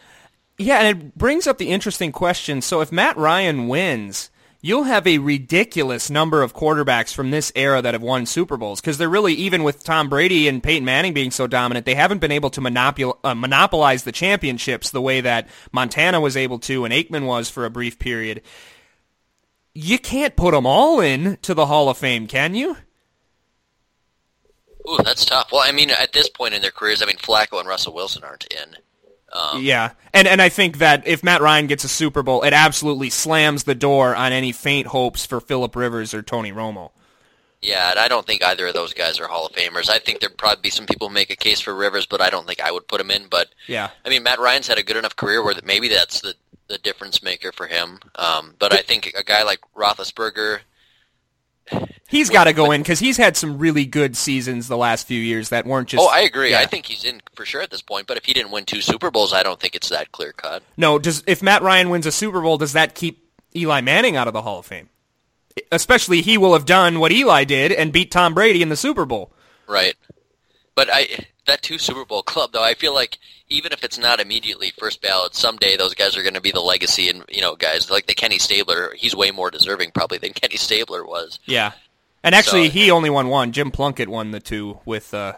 Yeah, 0.59 0.81
and 0.81 0.99
it 1.03 1.17
brings 1.17 1.47
up 1.47 1.57
the 1.57 1.71
interesting 1.71 2.13
question. 2.13 2.61
So 2.61 2.81
if 2.83 2.93
Matt 2.93 3.17
Ryan 3.17 3.69
wins, 3.69 4.29
you'll 4.61 4.85
have 4.85 5.07
a 5.07 5.19
ridiculous 5.19 6.11
number 6.11 6.43
of 6.43 6.55
quarterbacks 6.55 7.15
from 7.15 7.31
this 7.31 7.53
era 7.55 7.81
that 7.83 7.95
have 7.95 8.03
won 8.03 8.27
Super 8.27 8.57
Bowls 8.57 8.81
because 8.81 8.99
they're 8.99 9.09
really 9.09 9.35
even 9.35 9.63
with 9.63 9.85
Tom 9.85 10.09
Brady 10.09 10.49
and 10.49 10.63
Peyton 10.63 10.85
Manning 10.85 11.15
being 11.15 11.31
so 11.31 11.47
dominant, 11.47 11.87
they 11.87 11.95
haven't 11.95 12.19
been 12.19 12.33
able 12.33 12.51
to 12.51 12.61
monopol- 12.61 13.19
uh, 13.25 13.35
monopolize 13.35 14.05
the 14.05 14.13
championships 14.13 14.91
the 14.91 15.03
way 15.03 15.21
that 15.21 15.49
Montana 15.73 16.21
was 16.21 16.37
able 16.37 16.59
to 16.61 16.85
and 16.85 16.93
Aikman 16.93 17.27
was 17.27 17.49
for 17.49 17.65
a 17.65 17.71
brief 17.71 17.99
period. 17.99 18.43
You 19.75 19.99
can't 19.99 20.35
put 20.35 20.53
them 20.53 20.67
all 20.67 21.01
in 21.01 21.37
to 21.43 21.55
the 21.55 21.67
Hall 21.67 21.89
of 21.89 21.99
Fame, 21.99 22.27
can 22.27 22.55
you? 22.55 22.77
Ooh, 24.89 24.99
that's 25.05 25.25
tough. 25.25 25.51
Well, 25.53 25.61
I 25.61 25.71
mean, 25.71 25.91
at 25.91 26.13
this 26.13 26.29
point 26.29 26.55
in 26.55 26.63
their 26.63 26.71
careers, 26.71 27.03
I 27.03 27.07
mean, 27.07 27.19
Flacco 27.19 27.61
and 27.61 27.69
Russell 27.69 27.95
Wilson 27.95 28.25
aren't 28.25 28.47
in. 28.53 28.77
Um, 29.33 29.63
yeah, 29.63 29.93
and 30.15 30.27
and 30.27 30.41
I 30.41 30.49
think 30.49 30.79
that 30.79 31.07
if 31.07 31.23
Matt 31.23 31.43
Ryan 31.43 31.67
gets 31.67 31.85
a 31.85 31.89
Super 31.89 32.23
Bowl, 32.23 32.43
it 32.43 32.53
absolutely 32.53 33.11
slams 33.11 33.65
the 33.65 33.75
door 33.75 34.17
on 34.17 34.33
any 34.33 34.53
faint 34.53 34.87
hopes 34.87 35.27
for 35.27 35.41
Philip 35.41 35.77
Rivers 35.77 36.15
or 36.15 36.23
Tony 36.23 36.53
Romo. 36.53 36.91
Yeah, 37.61 37.91
and 37.91 37.99
I 37.99 38.09
don't 38.09 38.25
think 38.27 38.43
either 38.43 38.69
of 38.69 38.75
those 38.75 38.95
guys 38.95 39.19
are 39.19 39.27
Hall 39.27 39.47
of 39.47 39.53
Famers. 39.53 39.91
I 39.91 39.99
think 39.99 40.21
there'd 40.21 40.39
probably 40.39 40.63
be 40.63 40.71
some 40.71 40.87
people 40.87 41.09
who 41.09 41.15
make 41.15 41.31
a 41.31 41.37
case 41.37 41.61
for 41.61 41.75
Rivers, 41.75 42.07
but 42.07 42.21
I 42.21 42.31
don't 42.31 42.47
think 42.47 42.61
I 42.61 42.71
would 42.71 42.87
put 42.87 43.01
him 43.01 43.11
in. 43.11 43.27
But 43.29 43.49
yeah, 43.67 43.91
I 44.05 44.09
mean, 44.09 44.23
Matt 44.23 44.39
Ryan's 44.39 44.69
had 44.69 44.79
a 44.79 44.83
good 44.83 44.97
enough 44.97 45.17
career 45.17 45.43
where 45.43 45.55
that 45.55 45.67
maybe 45.67 45.89
that's 45.89 46.21
the 46.21 46.35
the 46.69 46.79
difference 46.79 47.23
maker 47.23 47.51
for 47.53 47.67
him. 47.67 47.99
Um, 48.15 48.55
but 48.59 48.73
I 48.73 48.79
think 48.79 49.13
a 49.19 49.25
guy 49.25 49.43
like 49.43 49.61
Roethlisberger 49.75 50.61
He's 52.09 52.31
got 52.31 52.45
to 52.45 52.53
go 52.53 52.71
in 52.71 52.81
because 52.81 52.99
he's 52.99 53.19
had 53.19 53.37
some 53.37 53.59
really 53.59 53.85
good 53.85 54.17
seasons 54.17 54.67
the 54.67 54.77
last 54.77 55.07
few 55.07 55.21
years 55.21 55.51
that 55.51 55.67
weren't 55.67 55.89
just. 55.89 56.03
Oh, 56.03 56.09
I 56.09 56.21
agree. 56.21 56.53
Yeah. 56.53 56.61
I 56.61 56.67
think 56.67 56.87
he's 56.87 57.05
in 57.05 57.21
for 57.35 57.45
sure 57.45 57.61
at 57.61 57.71
this 57.71 57.83
point. 57.83 58.07
But 58.07 58.17
if 58.17 58.25
he 58.25 58.33
didn't 58.33 58.51
win 58.51 58.65
two 58.65 58.81
Super 58.81 59.11
Bowls, 59.11 59.33
I 59.35 59.43
don't 59.43 59.61
think 59.61 59.75
it's 59.75 59.91
that 59.91 60.11
clear 60.11 60.33
cut. 60.33 60.63
No, 60.77 60.99
does 60.99 61.23
if 61.27 61.43
Matt 61.43 61.63
Ryan 61.63 61.91
wins 61.91 62.07
a 62.07 62.13
Super 62.13 62.41
Bowl, 62.41 62.57
does 62.57 62.73
that 62.73 62.95
keep 62.95 63.29
Eli 63.55 63.83
Manning 63.83 64.17
out 64.17 64.27
of 64.27 64.33
the 64.33 64.43
Hall 64.43 64.61
of 64.61 64.67
Fame? 64.67 64.89
Especially, 65.71 66.23
he 66.23 66.39
will 66.39 66.55
have 66.55 66.65
done 66.65 66.99
what 66.99 67.13
Eli 67.13 67.45
did 67.45 67.73
and 67.73 67.93
beat 67.93 68.11
Tom 68.11 68.33
Brady 68.33 68.63
in 68.63 68.69
the 68.69 68.77
Super 68.77 69.05
Bowl. 69.05 69.33
Right. 69.67 69.95
But 70.75 70.89
I 70.91 71.09
that 71.49 71.63
two 71.63 71.79
Super 71.79 72.05
Bowl 72.05 72.23
club 72.23 72.53
though, 72.53 72.63
I 72.63 72.75
feel 72.75 72.95
like 72.95 73.19
even 73.49 73.73
if 73.73 73.83
it's 73.83 73.99
not 73.99 74.21
immediately 74.21 74.73
first 74.79 75.03
ballot, 75.03 75.35
someday 75.35 75.77
those 75.77 75.95
guys 75.95 76.17
are 76.17 76.23
going 76.23 76.35
to 76.35 76.41
be 76.41 76.53
the 76.53 76.61
legacy 76.61 77.09
and 77.09 77.25
you 77.29 77.41
know 77.41 77.57
guys 77.57 77.91
like 77.91 78.07
the 78.07 78.15
Kenny 78.15 78.39
Stabler. 78.39 78.95
He's 78.97 79.15
way 79.17 79.31
more 79.31 79.51
deserving 79.51 79.91
probably 79.93 80.19
than 80.19 80.33
Kenny 80.35 80.57
Stabler 80.57 81.05
was. 81.05 81.39
Yeah, 81.47 81.73
and 82.23 82.35
actually, 82.35 82.67
So- 82.69 82.73
he 82.73 82.91
only 82.91 83.11
won 83.11 83.29
one. 83.29 83.53
Jim 83.53 83.71
Plunkett 83.71 84.09
won 84.09 84.31
the 84.31 84.41
two 84.41 84.79
with 84.85 85.13
uh, 85.15 85.35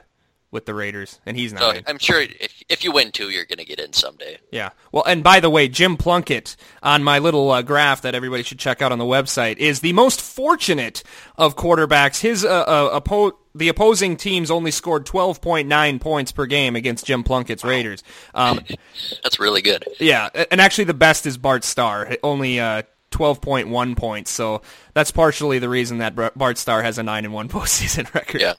with 0.52 0.66
the 0.66 0.74
Raiders, 0.74 1.20
and 1.24 1.36
he's 1.36 1.52
not. 1.52 1.62
So 1.62 1.70
in. 1.70 1.84
I'm 1.86 1.98
sure 1.98 2.20
if 2.20 2.62
if 2.68 2.82
you 2.84 2.90
win 2.90 3.12
two, 3.12 3.30
you're 3.30 3.44
going 3.44 3.58
to 3.58 3.64
get 3.64 3.78
in 3.78 3.92
someday. 3.92 4.38
Yeah. 4.50 4.70
Well, 4.90 5.04
and 5.04 5.22
by 5.22 5.38
the 5.38 5.48
way, 5.50 5.68
Jim 5.68 5.96
Plunkett 5.96 6.56
on 6.82 7.04
my 7.04 7.20
little 7.20 7.48
uh, 7.52 7.62
graph 7.62 8.02
that 8.02 8.16
everybody 8.16 8.42
should 8.42 8.58
check 8.58 8.82
out 8.82 8.90
on 8.90 8.98
the 8.98 9.04
website 9.04 9.58
is 9.58 9.78
the 9.80 9.92
most 9.92 10.20
fortunate 10.20 11.04
of 11.36 11.54
quarterbacks. 11.54 12.20
His 12.20 12.44
uh, 12.44 12.48
uh, 12.48 13.00
oppo- 13.00 13.32
the 13.54 13.68
opposing 13.68 14.16
teams 14.16 14.50
only 14.50 14.70
scored 14.70 15.06
12.9 15.06 16.00
points 16.00 16.32
per 16.32 16.46
game 16.46 16.76
against 16.76 17.06
Jim 17.06 17.24
Plunkett's 17.24 17.64
Raiders. 17.64 18.02
Um, 18.34 18.60
That's 19.22 19.40
really 19.40 19.62
good. 19.62 19.84
yeah, 19.98 20.28
and 20.50 20.60
actually 20.60 20.84
the 20.84 20.94
best 20.94 21.26
is 21.26 21.36
Bart 21.36 21.64
Starr, 21.64 22.16
only 22.22 22.60
uh, 22.60 22.82
12.1 23.10 23.96
points. 23.96 24.30
So 24.30 24.62
that's 24.94 25.10
partially 25.10 25.58
the 25.58 25.68
reason 25.68 25.98
that 25.98 26.14
Bart 26.36 26.58
Starr 26.58 26.82
has 26.82 26.98
a 26.98 27.02
9 27.02 27.24
and 27.24 27.34
1 27.34 27.48
postseason 27.50 28.12
record. 28.14 28.40
Yeah. 28.40 28.54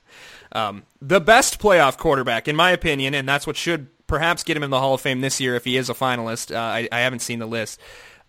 Um, 0.51 0.83
the 1.01 1.21
best 1.21 1.59
playoff 1.59 1.97
quarterback, 1.97 2.47
in 2.47 2.55
my 2.55 2.71
opinion, 2.71 3.13
and 3.13 3.27
that's 3.27 3.47
what 3.47 3.55
should 3.55 3.87
perhaps 4.07 4.43
get 4.43 4.57
him 4.57 4.63
in 4.63 4.69
the 4.69 4.79
Hall 4.79 4.93
of 4.93 4.99
Fame 5.01 5.21
this 5.21 5.39
year 5.39 5.55
if 5.55 5.63
he 5.63 5.77
is 5.77 5.89
a 5.89 5.93
finalist. 5.93 6.53
Uh, 6.53 6.59
I, 6.59 6.89
I 6.91 6.99
haven't 6.99 7.19
seen 7.19 7.39
the 7.39 7.45
list. 7.45 7.79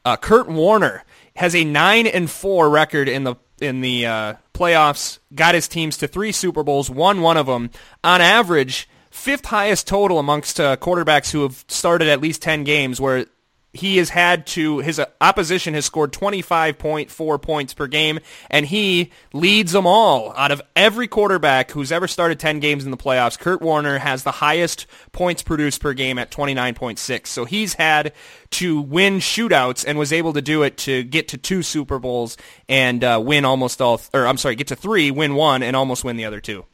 Uh, 0.05 0.17
Kurt 0.17 0.49
Warner 0.49 1.05
has 1.35 1.55
a 1.57 1.65
nine 1.65 2.07
and 2.07 2.31
four 2.31 2.71
record 2.71 3.09
in 3.09 3.25
the 3.25 3.35
in 3.61 3.81
the 3.81 4.07
uh, 4.07 4.35
playoffs. 4.53 5.19
Got 5.35 5.55
his 5.55 5.69
teams 5.69 5.97
to 5.99 6.09
three 6.09 6.33
Super 6.33 6.63
Bowls, 6.63 6.91
won 6.91 7.21
one 7.21 7.37
of 7.37 7.47
them. 7.47 7.71
On 8.05 8.21
average, 8.21 8.89
fifth 9.11 9.47
highest 9.47 9.87
total 9.87 10.19
amongst 10.19 10.61
uh, 10.61 10.77
quarterbacks 10.77 11.33
who 11.33 11.43
have 11.43 11.65
started 11.69 12.09
at 12.09 12.21
least 12.21 12.43
ten 12.43 12.65
games, 12.65 13.01
where 13.01 13.27
he 13.73 13.97
has 13.97 14.11
had 14.11 14.47
to 14.47 14.79
his 14.81 15.01
opposition 15.21 15.75
has 15.75 15.87
scored 15.87 16.13
25.4 16.13 17.43
points 17.43 17.75
per 17.75 17.87
game 17.87 18.19
and 18.51 18.67
he 18.67 19.11
leads 19.33 19.73
them 19.73 19.87
all 19.87 20.33
out 20.37 20.51
of 20.51 20.61
every 20.77 21.09
quarterback 21.09 21.71
who's 21.71 21.91
ever 21.91 22.07
started 22.07 22.39
10 22.39 22.61
games 22.61 22.85
in 22.85 22.91
the 22.91 22.97
playoffs. 22.97 23.39
Kurt 23.39 23.63
Warner 23.63 23.99
has 23.99 24.25
the 24.25 24.31
highest 24.31 24.87
points 25.13 25.43
produced 25.43 25.81
per 25.81 25.95
game 25.95 26.19
at 26.19 26.31
29.6 26.31 27.27
so 27.27 27.45
he's 27.45 27.75
had 27.75 28.13
to 28.51 28.81
win 28.81 29.19
shootouts 29.19 29.85
and 29.87 29.99
was 29.99 30.13
able 30.13 30.35
to 30.35 30.43
do 30.43 30.63
it 30.63 30.77
to 30.77 31.03
get 31.05 31.29
to 31.29 31.39
two 31.39 31.63
Super 31.63 31.99
Bowls 31.99 32.37
and 32.69 33.03
uh, 33.03 33.21
win 33.25 33.45
almost 33.45 33.81
all 33.81 34.01
or 34.13 34.27
I'm 34.27 34.37
sorry 34.37 34.55
get 34.55 34.69
to 34.69 34.77
3 34.77 35.11
win 35.11 35.35
one 35.35 35.63
and 35.63 35.75
almost 35.75 36.05
win 36.05 36.17
the 36.17 36.27
other 36.27 36.41
two 36.41 36.67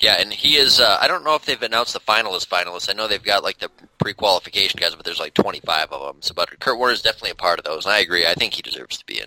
Yeah, 0.00 0.16
and 0.18 0.32
he 0.32 0.56
is. 0.56 0.80
Uh, 0.80 0.96
I 0.98 1.08
don't 1.08 1.24
know 1.24 1.34
if 1.34 1.44
they've 1.44 1.60
announced 1.60 1.92
the 1.92 2.00
finalist 2.00 2.48
finalists. 2.48 2.88
I 2.88 2.94
know 2.94 3.06
they've 3.06 3.22
got 3.22 3.42
like 3.42 3.58
the 3.58 3.70
pre-qualification 3.98 4.78
guys, 4.80 4.94
but 4.94 5.04
there's 5.04 5.20
like 5.20 5.34
25 5.34 5.92
of 5.92 6.00
them. 6.14 6.22
So, 6.22 6.32
but 6.34 6.58
Kurt 6.58 6.78
Warner 6.78 6.94
is 6.94 7.02
definitely 7.02 7.30
a 7.30 7.34
part 7.34 7.58
of 7.58 7.66
those, 7.66 7.84
and 7.84 7.92
I 7.92 7.98
agree. 7.98 8.26
I 8.26 8.32
think 8.32 8.54
he 8.54 8.62
deserves 8.62 8.96
to 8.98 9.06
be 9.06 9.20
in. 9.20 9.26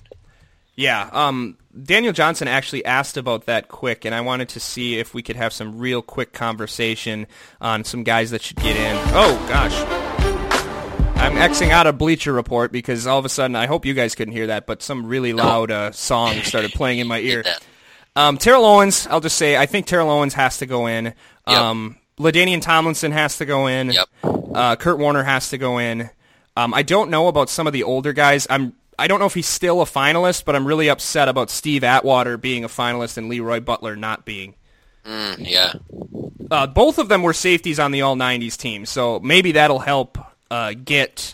Yeah, 0.75 1.07
um, 1.11 1.59
Daniel 1.83 2.11
Johnson 2.11 2.47
actually 2.47 2.83
asked 2.83 3.17
about 3.17 3.45
that 3.45 3.67
quick, 3.67 4.05
and 4.05 4.15
I 4.15 4.21
wanted 4.21 4.49
to 4.49 4.59
see 4.59 4.97
if 4.97 5.13
we 5.13 5.21
could 5.21 5.35
have 5.35 5.53
some 5.53 5.77
real 5.77 6.01
quick 6.01 6.33
conversation 6.33 7.27
on 7.61 7.83
some 7.83 8.01
guys 8.01 8.31
that 8.31 8.41
should 8.41 8.57
get 8.57 8.75
in. 8.75 8.97
Oh 9.13 9.45
gosh, 9.47 9.75
I'm 11.15 11.33
Xing 11.33 11.69
out 11.69 11.85
a 11.85 11.93
Bleacher 11.93 12.33
Report 12.33 12.71
because 12.71 13.05
all 13.05 13.19
of 13.19 13.25
a 13.25 13.29
sudden, 13.29 13.55
I 13.55 13.67
hope 13.67 13.85
you 13.85 13.93
guys 13.93 14.15
couldn't 14.15 14.33
hear 14.33 14.47
that, 14.47 14.65
but 14.65 14.81
some 14.81 15.05
really 15.05 15.33
loud 15.33 15.69
uh, 15.69 15.91
song 15.91 16.41
started 16.41 16.71
playing 16.71 16.97
in 16.97 17.05
my 17.05 17.19
ear. 17.21 17.43
Um, 18.15 18.37
Terrell 18.37 18.65
Owens, 18.65 19.07
I'll 19.07 19.21
just 19.21 19.37
say, 19.37 19.57
I 19.57 19.65
think 19.65 19.87
Terrell 19.87 20.09
Owens 20.09 20.33
has 20.35 20.57
to 20.59 20.65
go 20.65 20.87
in. 20.87 21.13
Um, 21.47 21.97
LaDainian 22.19 22.61
Tomlinson 22.61 23.11
has 23.11 23.37
to 23.37 23.45
go 23.45 23.67
in. 23.67 23.91
Yep. 23.91 24.09
Uh, 24.23 24.75
Kurt 24.75 24.99
Warner 24.99 25.23
has 25.23 25.49
to 25.49 25.57
go 25.57 25.79
in. 25.79 26.09
Um, 26.55 26.73
I 26.73 26.83
don't 26.83 27.09
know 27.09 27.27
about 27.27 27.49
some 27.49 27.65
of 27.65 27.73
the 27.73 27.83
older 27.83 28.13
guys. 28.13 28.45
I'm 28.49 28.73
I 28.99 29.07
don't 29.07 29.19
know 29.19 29.25
if 29.25 29.33
he's 29.33 29.47
still 29.47 29.81
a 29.81 29.85
finalist, 29.85 30.45
but 30.45 30.55
I'm 30.55 30.67
really 30.67 30.87
upset 30.87 31.27
about 31.27 31.49
Steve 31.49 31.83
Atwater 31.83 32.37
being 32.37 32.63
a 32.63 32.67
finalist 32.67 33.17
and 33.17 33.31
LeRoy 33.31 33.65
Butler 33.65 33.95
not 33.95 34.23
being. 34.23 34.53
Mm, 35.03 35.49
yeah. 35.49 35.73
Uh, 36.51 36.67
both 36.67 36.99
of 36.99 37.09
them 37.09 37.23
were 37.23 37.33
safeties 37.33 37.79
on 37.79 37.91
the 37.91 38.03
All 38.03 38.15
90s 38.15 38.55
team, 38.55 38.85
so 38.85 39.19
maybe 39.19 39.53
that'll 39.53 39.79
help 39.79 40.17
uh, 40.51 40.73
get 40.73 41.33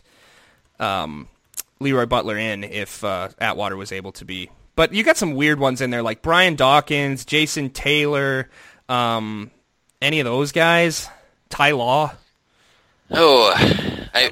um, 0.79 1.27
LeRoy 1.81 2.07
Butler 2.07 2.37
in 2.37 2.63
if 2.63 3.03
uh, 3.03 3.27
Atwater 3.39 3.75
was 3.75 3.91
able 3.91 4.13
to 4.13 4.25
be. 4.25 4.49
But 4.79 4.93
you 4.93 5.03
got 5.03 5.17
some 5.17 5.33
weird 5.33 5.59
ones 5.59 5.81
in 5.81 5.89
there, 5.89 6.01
like 6.01 6.21
Brian 6.21 6.55
Dawkins, 6.55 7.25
Jason 7.25 7.69
Taylor, 7.69 8.49
um, 8.87 9.51
any 10.01 10.21
of 10.21 10.23
those 10.23 10.53
guys, 10.53 11.09
Ty 11.49 11.71
Law. 11.71 12.13
Oh, 13.11 13.53
I, 14.13 14.31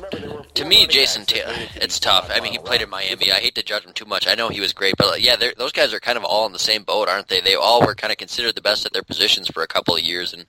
to 0.54 0.64
me, 0.64 0.88
Jason 0.88 1.26
Taylor, 1.26 1.54
it's 1.76 2.00
tough. 2.00 2.30
I 2.32 2.40
mean, 2.40 2.54
he 2.54 2.60
played 2.60 2.82
in 2.82 2.90
Miami. 2.90 3.30
I 3.30 3.42
hate 3.42 3.56
to 3.56 3.62
judge 3.62 3.84
him 3.84 3.92
too 3.92 4.06
much. 4.06 4.26
I 4.26 4.36
know 4.36 4.48
he 4.48 4.62
was 4.62 4.72
great, 4.72 4.96
but 4.98 5.20
yeah, 5.20 5.36
those 5.36 5.74
guys 5.74 5.94
are 5.94 6.00
kind 6.00 6.18
of 6.18 6.24
all 6.24 6.46
in 6.46 6.54
the 6.54 6.60
same 6.60 6.84
boat, 6.84 7.10
aren't 7.10 7.28
they? 7.28 7.42
They 7.42 7.56
all 7.56 7.86
were 7.86 7.94
kind 7.94 8.14
of 8.14 8.18
considered 8.18 8.56
the 8.56 8.62
best 8.62 8.86
at 8.86 8.94
their 8.94 9.04
positions 9.04 9.50
for 9.50 9.64
a 9.64 9.68
couple 9.68 9.98
of 9.98 10.02
years, 10.02 10.32
and 10.32 10.46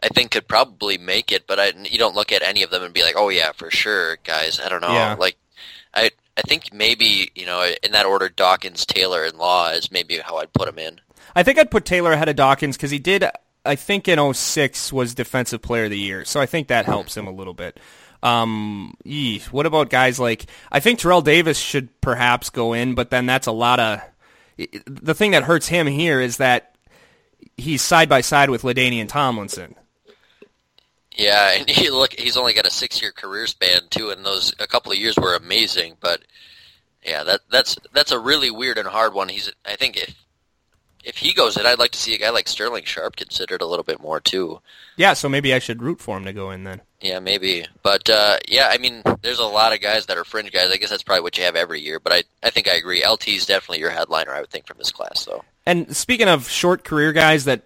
I 0.00 0.06
think 0.06 0.30
could 0.30 0.46
probably 0.46 0.98
make 0.98 1.32
it. 1.32 1.48
But 1.48 1.58
I, 1.58 1.72
you 1.90 1.98
don't 1.98 2.14
look 2.14 2.30
at 2.30 2.42
any 2.42 2.62
of 2.62 2.70
them 2.70 2.84
and 2.84 2.94
be 2.94 3.02
like, 3.02 3.16
oh 3.16 3.28
yeah, 3.28 3.50
for 3.50 3.72
sure, 3.72 4.18
guys. 4.22 4.60
I 4.64 4.68
don't 4.68 4.82
know. 4.82 4.92
Yeah. 4.92 5.16
Like, 5.18 5.36
I, 5.92 6.10
I 6.36 6.42
think 6.42 6.72
maybe 6.72 7.30
you 7.34 7.46
know 7.46 7.70
in 7.82 7.92
that 7.92 8.06
order, 8.06 8.28
Dawkins, 8.28 8.86
Taylor, 8.86 9.24
and 9.24 9.38
Law 9.38 9.70
is 9.70 9.90
maybe 9.90 10.18
how 10.18 10.38
I'd 10.38 10.52
put 10.52 10.66
them 10.66 10.78
in. 10.78 11.00
I 11.34 11.42
think 11.42 11.58
I'd 11.58 11.70
put 11.70 11.84
Taylor 11.84 12.12
ahead 12.12 12.28
of 12.28 12.36
Dawkins 12.36 12.76
because 12.76 12.90
he 12.90 12.98
did, 12.98 13.24
I 13.64 13.76
think 13.76 14.08
in 14.08 14.34
06 14.34 14.92
was 14.92 15.14
Defensive 15.14 15.62
Player 15.62 15.84
of 15.84 15.90
the 15.90 15.98
Year. 15.98 16.24
So 16.24 16.40
I 16.40 16.46
think 16.46 16.68
that 16.68 16.84
helps 16.86 17.16
him 17.16 17.26
a 17.26 17.32
little 17.32 17.54
bit. 17.54 17.78
Um, 18.22 18.94
what 19.50 19.66
about 19.66 19.90
guys 19.90 20.20
like, 20.20 20.46
I 20.70 20.80
think 20.80 20.98
Terrell 20.98 21.22
Davis 21.22 21.58
should 21.58 22.00
perhaps 22.00 22.50
go 22.50 22.72
in, 22.72 22.94
but 22.94 23.10
then 23.10 23.26
that's 23.26 23.46
a 23.46 23.52
lot 23.52 23.80
of, 23.80 24.00
the 24.86 25.14
thing 25.14 25.32
that 25.32 25.42
hurts 25.44 25.66
him 25.66 25.86
here 25.86 26.20
is 26.20 26.36
that 26.36 26.76
he's 27.56 27.82
side 27.82 28.08
by 28.08 28.20
side 28.20 28.50
with 28.50 28.62
LaDainian 28.62 29.08
Tomlinson. 29.08 29.74
Yeah, 31.16 31.52
and 31.52 31.68
he 31.70 31.90
look 31.90 32.12
he's 32.12 32.36
only 32.36 32.54
got 32.54 32.66
a 32.66 32.70
six 32.70 33.00
year 33.00 33.12
career 33.12 33.46
span 33.46 33.82
too, 33.90 34.10
and 34.10 34.24
those 34.24 34.54
a 34.58 34.66
couple 34.66 34.92
of 34.92 34.98
years 34.98 35.16
were 35.16 35.34
amazing. 35.34 35.96
But 36.00 36.22
yeah, 37.04 37.24
that 37.24 37.40
that's 37.50 37.76
that's 37.92 38.12
a 38.12 38.18
really 38.18 38.50
weird 38.50 38.78
and 38.78 38.88
hard 38.88 39.14
one. 39.14 39.28
He's 39.28 39.50
I 39.64 39.76
think 39.76 39.96
if 39.96 40.14
if 41.04 41.16
he 41.16 41.32
goes 41.32 41.56
in, 41.56 41.66
I'd 41.66 41.78
like 41.78 41.90
to 41.92 41.98
see 41.98 42.14
a 42.14 42.18
guy 42.18 42.30
like 42.30 42.46
Sterling 42.46 42.84
Sharpe 42.84 43.16
considered 43.16 43.60
a 43.60 43.66
little 43.66 43.82
bit 43.82 44.00
more 44.00 44.20
too. 44.20 44.60
Yeah, 44.96 45.14
so 45.14 45.28
maybe 45.28 45.52
I 45.52 45.58
should 45.58 45.82
root 45.82 46.00
for 46.00 46.16
him 46.16 46.24
to 46.24 46.32
go 46.32 46.50
in 46.50 46.64
then. 46.64 46.80
Yeah, 47.00 47.18
maybe. 47.18 47.66
But 47.82 48.08
uh, 48.08 48.38
yeah, 48.48 48.68
I 48.70 48.78
mean, 48.78 49.02
there's 49.22 49.40
a 49.40 49.44
lot 49.44 49.72
of 49.72 49.80
guys 49.80 50.06
that 50.06 50.16
are 50.16 50.24
fringe 50.24 50.52
guys. 50.52 50.70
I 50.70 50.76
guess 50.76 50.90
that's 50.90 51.02
probably 51.02 51.22
what 51.22 51.36
you 51.36 51.44
have 51.44 51.56
every 51.56 51.80
year. 51.80 51.98
But 51.98 52.12
I, 52.12 52.22
I 52.42 52.50
think 52.50 52.68
I 52.68 52.74
agree. 52.74 53.04
LT 53.04 53.28
is 53.28 53.46
definitely 53.46 53.80
your 53.80 53.90
headliner. 53.90 54.32
I 54.32 54.40
would 54.40 54.50
think 54.50 54.66
from 54.66 54.78
this 54.78 54.92
class. 54.92 55.20
So. 55.20 55.44
And 55.66 55.96
speaking 55.96 56.28
of 56.28 56.48
short 56.48 56.84
career 56.84 57.12
guys 57.12 57.46
that 57.46 57.62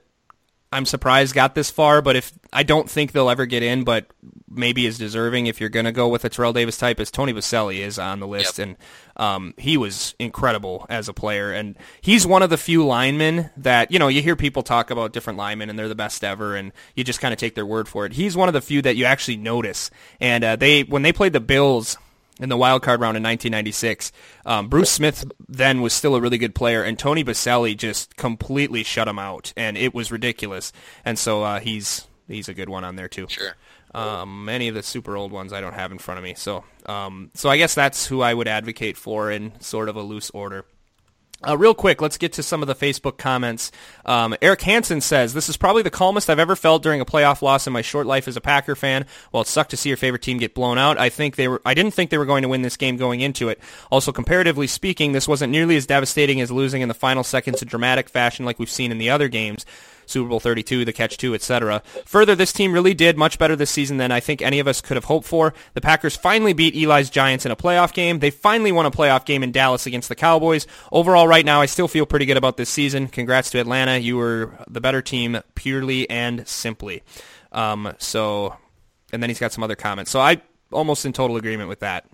I'm 0.72 0.84
surprised 0.84 1.34
got 1.34 1.54
this 1.54 1.70
far, 1.70 2.02
but 2.02 2.16
if 2.16 2.32
I 2.52 2.62
don't 2.64 2.90
think 2.90 3.12
they'll 3.12 3.30
ever 3.30 3.46
get 3.46 3.62
in, 3.62 3.84
but 3.84 4.06
maybe 4.48 4.86
is 4.86 4.98
deserving 4.98 5.46
if 5.46 5.60
you're 5.60 5.68
going 5.70 5.84
to 5.86 5.92
go 5.92 6.08
with 6.08 6.24
a 6.24 6.28
Terrell 6.28 6.52
Davis 6.52 6.76
type, 6.76 6.98
is 6.98 7.10
Tony 7.10 7.32
Boselli 7.32 7.78
is 7.78 7.98
on 7.98 8.20
the 8.20 8.26
list, 8.26 8.58
Yep. 8.58 8.66
and 8.66 8.76
um, 9.16 9.54
he 9.58 9.76
was 9.76 10.14
incredible 10.18 10.84
as 10.90 11.08
a 11.08 11.12
player, 11.12 11.52
and 11.52 11.76
he's 12.00 12.26
one 12.26 12.42
of 12.42 12.50
the 12.50 12.56
few 12.58 12.84
linemen 12.84 13.50
that 13.58 13.90
you 13.92 13.98
know 13.98 14.08
you 14.08 14.22
hear 14.22 14.34
people 14.36 14.62
talk 14.62 14.90
about 14.90 15.12
different 15.12 15.38
linemen 15.38 15.70
and 15.70 15.78
they're 15.78 15.88
the 15.88 15.94
best 15.94 16.24
ever, 16.24 16.56
and 16.56 16.72
you 16.94 17.04
just 17.04 17.20
kind 17.20 17.32
of 17.32 17.38
take 17.38 17.54
their 17.54 17.66
word 17.66 17.88
for 17.88 18.04
it. 18.04 18.12
He's 18.14 18.36
one 18.36 18.48
of 18.48 18.52
the 18.52 18.60
few 18.60 18.82
that 18.82 18.96
you 18.96 19.04
actually 19.04 19.36
notice, 19.36 19.90
and 20.20 20.42
uh, 20.42 20.56
they 20.56 20.82
when 20.82 21.02
they 21.02 21.12
played 21.12 21.32
the 21.32 21.40
Bills 21.40 21.96
in 22.40 22.48
the 22.48 22.56
wild 22.56 22.82
card 22.82 23.00
round 23.00 23.16
in 23.16 23.22
1996. 23.22 24.12
Um, 24.44 24.68
Bruce 24.68 24.90
Smith 24.90 25.24
then 25.48 25.80
was 25.80 25.92
still 25.92 26.14
a 26.14 26.20
really 26.20 26.38
good 26.38 26.54
player, 26.54 26.82
and 26.82 26.98
Tony 26.98 27.24
Boselli 27.24 27.76
just 27.76 28.16
completely 28.16 28.82
shut 28.82 29.08
him 29.08 29.18
out, 29.18 29.52
and 29.56 29.76
it 29.76 29.94
was 29.94 30.12
ridiculous. 30.12 30.72
And 31.04 31.18
so 31.18 31.42
uh, 31.42 31.60
he's 31.60 32.06
he's 32.28 32.48
a 32.48 32.54
good 32.54 32.68
one 32.68 32.84
on 32.84 32.96
there 32.96 33.08
too. 33.08 33.26
Sure. 33.28 33.54
Um, 33.94 34.44
many 34.44 34.68
of 34.68 34.74
the 34.74 34.82
super 34.82 35.16
old 35.16 35.32
ones 35.32 35.52
I 35.52 35.60
don't 35.60 35.72
have 35.72 35.92
in 35.92 35.98
front 35.98 36.18
of 36.18 36.24
me, 36.24 36.34
so 36.34 36.64
um, 36.86 37.30
so 37.34 37.48
I 37.48 37.56
guess 37.56 37.74
that's 37.74 38.06
who 38.06 38.20
I 38.20 38.34
would 38.34 38.48
advocate 38.48 38.96
for 38.96 39.30
in 39.30 39.58
sort 39.60 39.88
of 39.88 39.96
a 39.96 40.02
loose 40.02 40.30
order. 40.30 40.64
Uh, 41.46 41.56
real 41.56 41.74
quick, 41.74 42.00
let's 42.00 42.16
get 42.16 42.32
to 42.32 42.42
some 42.42 42.62
of 42.62 42.66
the 42.66 42.74
Facebook 42.74 43.18
comments. 43.18 43.70
Um, 44.06 44.34
Eric 44.40 44.62
Hansen 44.62 45.02
says, 45.02 45.34
This 45.34 45.50
is 45.50 45.56
probably 45.58 45.82
the 45.82 45.90
calmest 45.90 46.30
I've 46.30 46.38
ever 46.38 46.56
felt 46.56 46.82
during 46.82 47.00
a 47.00 47.04
playoff 47.04 47.42
loss 47.42 47.66
in 47.66 47.74
my 47.74 47.82
short 47.82 48.06
life 48.06 48.26
as 48.26 48.36
a 48.36 48.40
Packer 48.40 48.74
fan. 48.74 49.04
While 49.32 49.42
it 49.42 49.46
sucked 49.46 49.70
to 49.70 49.76
see 49.76 49.90
your 49.90 49.98
favorite 49.98 50.22
team 50.22 50.38
get 50.38 50.54
blown 50.54 50.78
out, 50.78 50.98
I 50.98 51.10
think 51.10 51.36
they 51.36 51.46
were 51.46 51.60
I 51.66 51.74
didn't 51.74 51.92
think 51.92 52.10
they 52.10 52.18
were 52.18 52.24
going 52.24 52.42
to 52.42 52.48
win 52.48 52.62
this 52.62 52.78
game 52.78 52.96
going 52.96 53.20
into 53.20 53.50
it. 53.50 53.60
Also, 53.90 54.12
comparatively 54.12 54.66
speaking, 54.66 55.12
this 55.12 55.28
wasn't 55.28 55.52
nearly 55.52 55.76
as 55.76 55.84
devastating 55.84 56.40
as 56.40 56.50
losing 56.50 56.80
in 56.80 56.88
the 56.88 56.94
final 56.94 57.22
seconds 57.22 57.60
in 57.60 57.68
dramatic 57.68 58.08
fashion 58.08 58.46
like 58.46 58.58
we've 58.58 58.70
seen 58.70 58.90
in 58.90 58.98
the 58.98 59.10
other 59.10 59.28
games. 59.28 59.66
Super 60.06 60.28
Bowl 60.28 60.40
32, 60.40 60.84
the 60.84 60.92
catch 60.92 61.16
2, 61.18 61.34
etc. 61.34 61.82
Further, 62.06 62.34
this 62.34 62.52
team 62.52 62.72
really 62.72 62.94
did 62.94 63.18
much 63.18 63.38
better 63.38 63.56
this 63.56 63.70
season 63.70 63.98
than 63.98 64.10
I 64.10 64.20
think 64.20 64.40
any 64.40 64.58
of 64.58 64.68
us 64.68 64.80
could 64.80 64.96
have 64.96 65.04
hoped 65.04 65.26
for. 65.26 65.52
The 65.74 65.80
Packers 65.80 66.16
finally 66.16 66.52
beat 66.52 66.74
Eli's 66.74 67.10
Giants 67.10 67.44
in 67.44 67.52
a 67.52 67.56
playoff 67.56 67.92
game. 67.92 68.20
They 68.20 68.30
finally 68.30 68.72
won 68.72 68.86
a 68.86 68.90
playoff 68.90 69.24
game 69.24 69.42
in 69.42 69.52
Dallas 69.52 69.86
against 69.86 70.08
the 70.08 70.14
Cowboys. 70.14 70.66
Overall, 70.90 71.28
right 71.28 71.44
now, 71.44 71.60
I 71.60 71.66
still 71.66 71.88
feel 71.88 72.06
pretty 72.06 72.26
good 72.26 72.36
about 72.36 72.56
this 72.56 72.70
season. 72.70 73.08
Congrats 73.08 73.50
to 73.50 73.60
Atlanta. 73.60 73.98
You 73.98 74.16
were 74.16 74.52
the 74.68 74.80
better 74.80 75.02
team 75.02 75.40
purely 75.54 76.08
and 76.08 76.46
simply. 76.48 77.02
Um, 77.52 77.94
so, 77.98 78.56
and 79.12 79.22
then 79.22 79.30
he's 79.30 79.40
got 79.40 79.52
some 79.52 79.64
other 79.64 79.76
comments. 79.76 80.10
So 80.10 80.20
I 80.20 80.40
almost 80.72 81.04
in 81.04 81.12
total 81.12 81.36
agreement 81.36 81.68
with 81.68 81.80
that. 81.80 82.06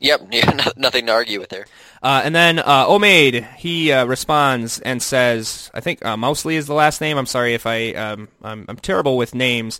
Yep. 0.00 0.20
Yeah, 0.32 0.50
no- 0.50 0.72
nothing 0.76 1.06
to 1.06 1.12
argue 1.12 1.38
with 1.40 1.50
there. 1.50 1.66
Uh, 2.02 2.22
and 2.24 2.34
then 2.34 2.58
uh, 2.58 2.86
Omaid, 2.88 3.46
he 3.58 3.92
uh, 3.92 4.06
responds 4.06 4.80
and 4.80 5.02
says, 5.02 5.70
I 5.74 5.80
think 5.80 6.04
uh, 6.04 6.16
Mousley 6.16 6.54
is 6.54 6.66
the 6.66 6.74
last 6.74 7.00
name. 7.00 7.18
I'm 7.18 7.26
sorry 7.26 7.54
if 7.54 7.66
I, 7.66 7.90
um, 7.92 8.28
I'm, 8.42 8.64
I'm 8.68 8.76
terrible 8.76 9.16
with 9.18 9.34
names. 9.34 9.78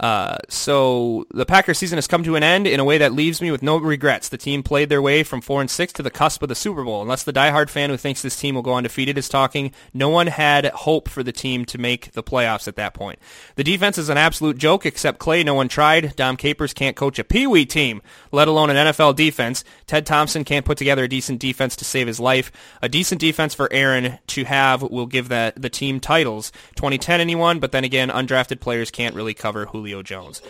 Uh, 0.00 0.36
so 0.48 1.26
the 1.30 1.46
Packers 1.46 1.78
season 1.78 1.96
has 1.96 2.06
come 2.06 2.24
to 2.24 2.36
an 2.36 2.42
end 2.42 2.66
in 2.66 2.80
a 2.80 2.84
way 2.84 2.98
that 2.98 3.12
leaves 3.12 3.40
me 3.40 3.50
with 3.50 3.62
no 3.62 3.76
regrets. 3.76 4.28
The 4.28 4.38
team 4.38 4.62
played 4.62 4.88
their 4.88 5.02
way 5.02 5.22
from 5.22 5.40
four 5.40 5.60
and 5.60 5.70
six 5.70 5.92
to 5.94 6.02
the 6.02 6.10
cusp 6.10 6.42
of 6.42 6.48
the 6.48 6.54
Super 6.54 6.84
Bowl. 6.84 7.02
Unless 7.02 7.24
the 7.24 7.32
diehard 7.32 7.70
fan 7.70 7.90
who 7.90 7.96
thinks 7.96 8.22
this 8.22 8.38
team 8.38 8.54
will 8.54 8.62
go 8.62 8.74
undefeated 8.74 9.18
is 9.18 9.28
talking, 9.28 9.72
no 9.92 10.08
one 10.08 10.26
had 10.26 10.66
hope 10.66 11.08
for 11.08 11.22
the 11.22 11.32
team 11.32 11.64
to 11.66 11.78
make 11.78 12.12
the 12.12 12.22
playoffs 12.22 12.68
at 12.68 12.76
that 12.76 12.94
point. 12.94 13.18
The 13.56 13.64
defense 13.64 13.98
is 13.98 14.08
an 14.08 14.18
absolute 14.18 14.58
joke, 14.58 14.86
except 14.86 15.18
Clay. 15.18 15.44
No 15.44 15.54
one 15.54 15.68
tried. 15.68 16.16
Dom 16.16 16.36
Capers 16.36 16.74
can't 16.74 16.96
coach 16.96 17.18
a 17.18 17.24
Pee 17.24 17.46
Wee 17.46 17.66
team, 17.66 18.02
let 18.32 18.48
alone 18.48 18.70
an 18.70 18.76
NFL 18.76 19.16
defense. 19.16 19.64
Ted 19.86 20.06
Thompson 20.06 20.44
can't 20.44 20.66
put 20.66 20.78
together 20.78 21.04
a 21.04 21.08
decent 21.08 21.40
defense 21.40 21.76
to 21.76 21.84
save 21.84 22.06
his 22.06 22.20
life. 22.20 22.50
A 22.82 22.88
decent 22.88 23.20
defense 23.20 23.54
for 23.54 23.72
Aaron 23.72 24.18
to 24.28 24.44
have 24.44 24.82
will 24.82 25.06
give 25.06 25.28
that 25.28 25.60
the 25.60 25.70
team 25.70 26.00
titles. 26.00 26.52
2010 26.76 27.20
anyone, 27.20 27.60
but 27.60 27.72
then 27.72 27.84
again, 27.84 28.10
undrafted 28.10 28.60
players 28.60 28.90
can't 28.90 29.14
really 29.14 29.34
cover 29.34 29.66
Julio 29.84 30.02
Jones. 30.02 30.40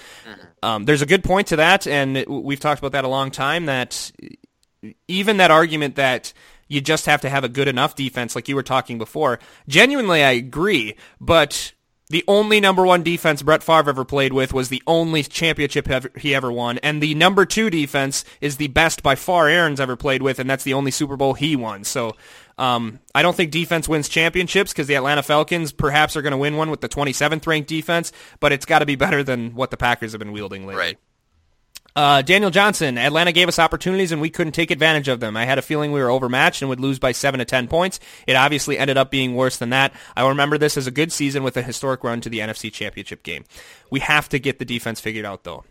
Um, 0.63 0.85
there's 0.85 1.03
a 1.03 1.07
good 1.07 1.25
point 1.25 1.49
to 1.49 1.57
that, 1.57 1.87
and 1.87 2.25
we've 2.29 2.61
talked 2.61 2.79
about 2.79 2.93
that 2.93 3.05
a 3.05 3.09
long 3.09 3.31
time. 3.33 3.67
That 3.67 4.13
even 5.09 5.39
that 5.39 5.51
argument 5.51 5.97
that 5.97 6.33
you 6.69 6.81
just 6.81 7.07
have 7.07 7.21
to 7.23 7.29
have 7.29 7.43
a 7.43 7.49
good 7.49 7.67
enough 7.69 7.97
defense, 7.97 8.37
like 8.37 8.49
you 8.49 8.55
were 8.55 8.63
talking 8.63 8.97
before, 8.97 9.41
genuinely 9.67 10.23
I 10.23 10.33
agree, 10.33 10.95
but 11.21 11.73
the 12.11 12.25
only 12.29 12.61
number 12.61 12.85
one 12.85 13.03
defense 13.03 13.43
Brett 13.43 13.63
Favre 13.63 13.91
ever 13.91 14.05
played 14.05 14.33
with 14.33 14.53
was 14.53 14.69
the 14.69 14.83
only 14.87 15.23
championship 15.23 15.89
he 16.19 16.35
ever 16.35 16.53
won, 16.53 16.79
and 16.79 17.03
the 17.03 17.15
number 17.15 17.47
two 17.47 17.71
defense 17.71 18.25
is 18.41 18.59
the 18.59 18.69
best 18.69 19.03
by 19.03 19.15
far 19.15 19.49
Aaron's 19.49 19.81
ever 19.81 19.97
played 19.97 20.21
with, 20.21 20.39
and 20.39 20.49
that's 20.49 20.65
the 20.65 20.75
only 20.75 20.91
Super 20.91 21.17
Bowl 21.17 21.33
he 21.35 21.57
won. 21.57 21.83
So 21.83 22.15
um, 22.59 23.01
I 23.15 23.23
don't 23.23 23.35
think 23.35 23.51
defense 23.51 23.89
wins 23.89 24.09
championships 24.09 24.73
because 24.73 24.87
the 24.87 24.97
Atlanta 24.97 25.23
Falcons 25.23 25.73
perhaps 25.73 26.15
are 26.17 26.23
going 26.23 26.33
to 26.33 26.39
win 26.39 26.57
one 26.57 26.71
with 26.71 26.83
the 26.83 26.89
27th 26.89 27.47
ranked 27.47 27.69
defense, 27.69 28.13
but 28.39 28.53
it's 28.53 28.67
got 28.67 28.81
to 28.81 28.87
be 28.87 28.97
better 28.97 29.23
than 29.23 29.55
what 29.55 29.71
the 29.71 29.77
Packers 29.77 30.13
have 30.13 30.19
been 30.19 30.33
wielding 30.33 30.67
lately. 30.67 30.81
Right. 30.81 30.99
Uh, 31.97 32.23
Daniel 32.23 32.51
Johnson, 32.51 32.99
Atlanta 32.99 33.31
gave 33.31 33.47
us 33.47 33.61
opportunities 33.61 34.11
and 34.11 34.21
we 34.21 34.29
couldn't 34.29 34.53
take 34.53 34.73
advantage 34.73 35.07
of 35.07 35.21
them. 35.21 35.37
I 35.37 35.45
had 35.45 35.59
a 35.59 35.63
feeling 35.63 35.93
we 35.93 36.01
were 36.01 36.11
overmatched 36.11 36.61
and 36.61 36.69
would 36.69 36.81
lose 36.81 36.99
by 36.99 37.13
7 37.13 37.39
to 37.39 37.45
10 37.45 37.69
points. 37.69 38.01
It 38.27 38.35
obviously 38.35 38.77
ended 38.77 38.97
up 38.97 39.13
being 39.13 39.37
worse 39.37 39.59
than 39.59 39.71
that. 39.71 39.93
I 40.17 40.27
remember 40.27 40.59
this 40.59 40.77
as 40.77 40.89
a 40.89 40.91
good 40.91 41.13
season 41.13 41.45
with 41.45 41.57
a 41.57 41.63
historic 41.63 42.03
run 42.03 42.21
to 42.23 42.29
the 42.29 42.41
NFC 42.41 42.73
Championship 42.73 43.23
game. 43.23 43.45
We 43.91 44.01
have 44.01 44.29
to 44.31 44.41
get 44.41 44.59
the 44.59 44.65
defense 44.65 45.01
figured 45.01 45.25
out 45.25 45.45
though. 45.45 45.63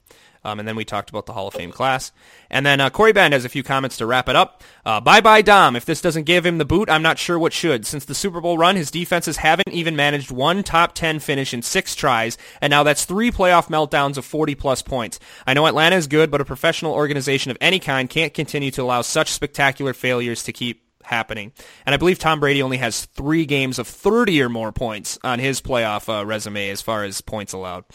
Um, 0.44 0.60
and 0.60 0.68
then 0.68 0.76
we 0.76 0.86
talked 0.86 1.10
about 1.10 1.26
the 1.26 1.34
Hall 1.34 1.48
of 1.48 1.54
Fame 1.54 1.72
class. 1.72 2.12
And 2.50 2.66
then 2.66 2.82
uh, 2.82 2.90
Corey 2.90 3.14
Band 3.14 3.34
has 3.34 3.46
a 3.46 3.50
few 3.50 3.64
comments 3.64 3.98
to 3.98 4.06
wrap 4.06 4.28
it 4.28 4.36
up. 4.36 4.62
Uh, 4.86 5.00
bye-bye, 5.00 5.42
Dom. 5.42 5.76
If 5.76 5.86
this 5.86 6.02
doesn't 6.02 6.24
give 6.24 6.46
him 6.46 6.58
the 6.58 6.66
boot, 6.66 6.90
I'm 6.90 7.02
not 7.02 7.18
sure 7.18 7.40
what 7.40 7.54
should. 7.54 7.86
Since 7.86 8.06
the 8.06 8.16
Super 8.16 8.42
Bowl 8.42 8.58
run, 8.58 8.76
his 8.76 8.92
defenses 8.92 9.38
haven't 9.38 9.70
even 9.70 9.96
managed 9.96 10.32
one 10.32 10.64
top 10.64 10.94
10 10.94 11.20
finish 11.20 11.54
in 11.54 11.62
six 11.62 11.96
tries, 11.96 12.38
and 12.62 12.72
now 12.72 12.84
that's 12.84 13.06
three 13.06 13.32
playoff 13.32 13.68
meltdowns 13.68 14.18
of 14.18 14.28
40-plus 14.28 14.82
points. 14.82 15.20
I 15.48 15.54
know 15.54 15.66
Atlanta 15.66 15.96
is 15.96 16.08
good, 16.08 16.30
but 16.30 16.42
a 16.42 16.46
professional 16.46 16.94
organization 16.94 17.52
of 17.52 17.58
any 17.62 17.80
kind 17.80 18.10
can't 18.10 18.34
continue 18.34 18.72
to 18.72 18.84
allow 18.84 19.02
such 19.02 19.30
spectacular 19.30 19.94
failures 19.94 20.44
to 20.44 20.54
keep 20.54 20.84
happening. 21.04 21.52
And 21.86 21.94
I 21.94 21.98
believe 21.98 22.20
Tom 22.20 22.40
Brady 22.40 22.62
only 22.62 22.78
has 22.78 23.06
three 23.06 23.46
games 23.46 23.80
of 23.80 23.88
30 23.88 24.42
or 24.42 24.50
more 24.50 24.72
points 24.72 25.18
on 25.24 25.40
his 25.40 25.62
playoff 25.62 26.08
uh, 26.10 26.26
resume 26.26 26.70
as 26.70 26.82
far 26.82 27.04
as 27.04 27.22
points 27.22 27.54
allowed. 27.54 27.86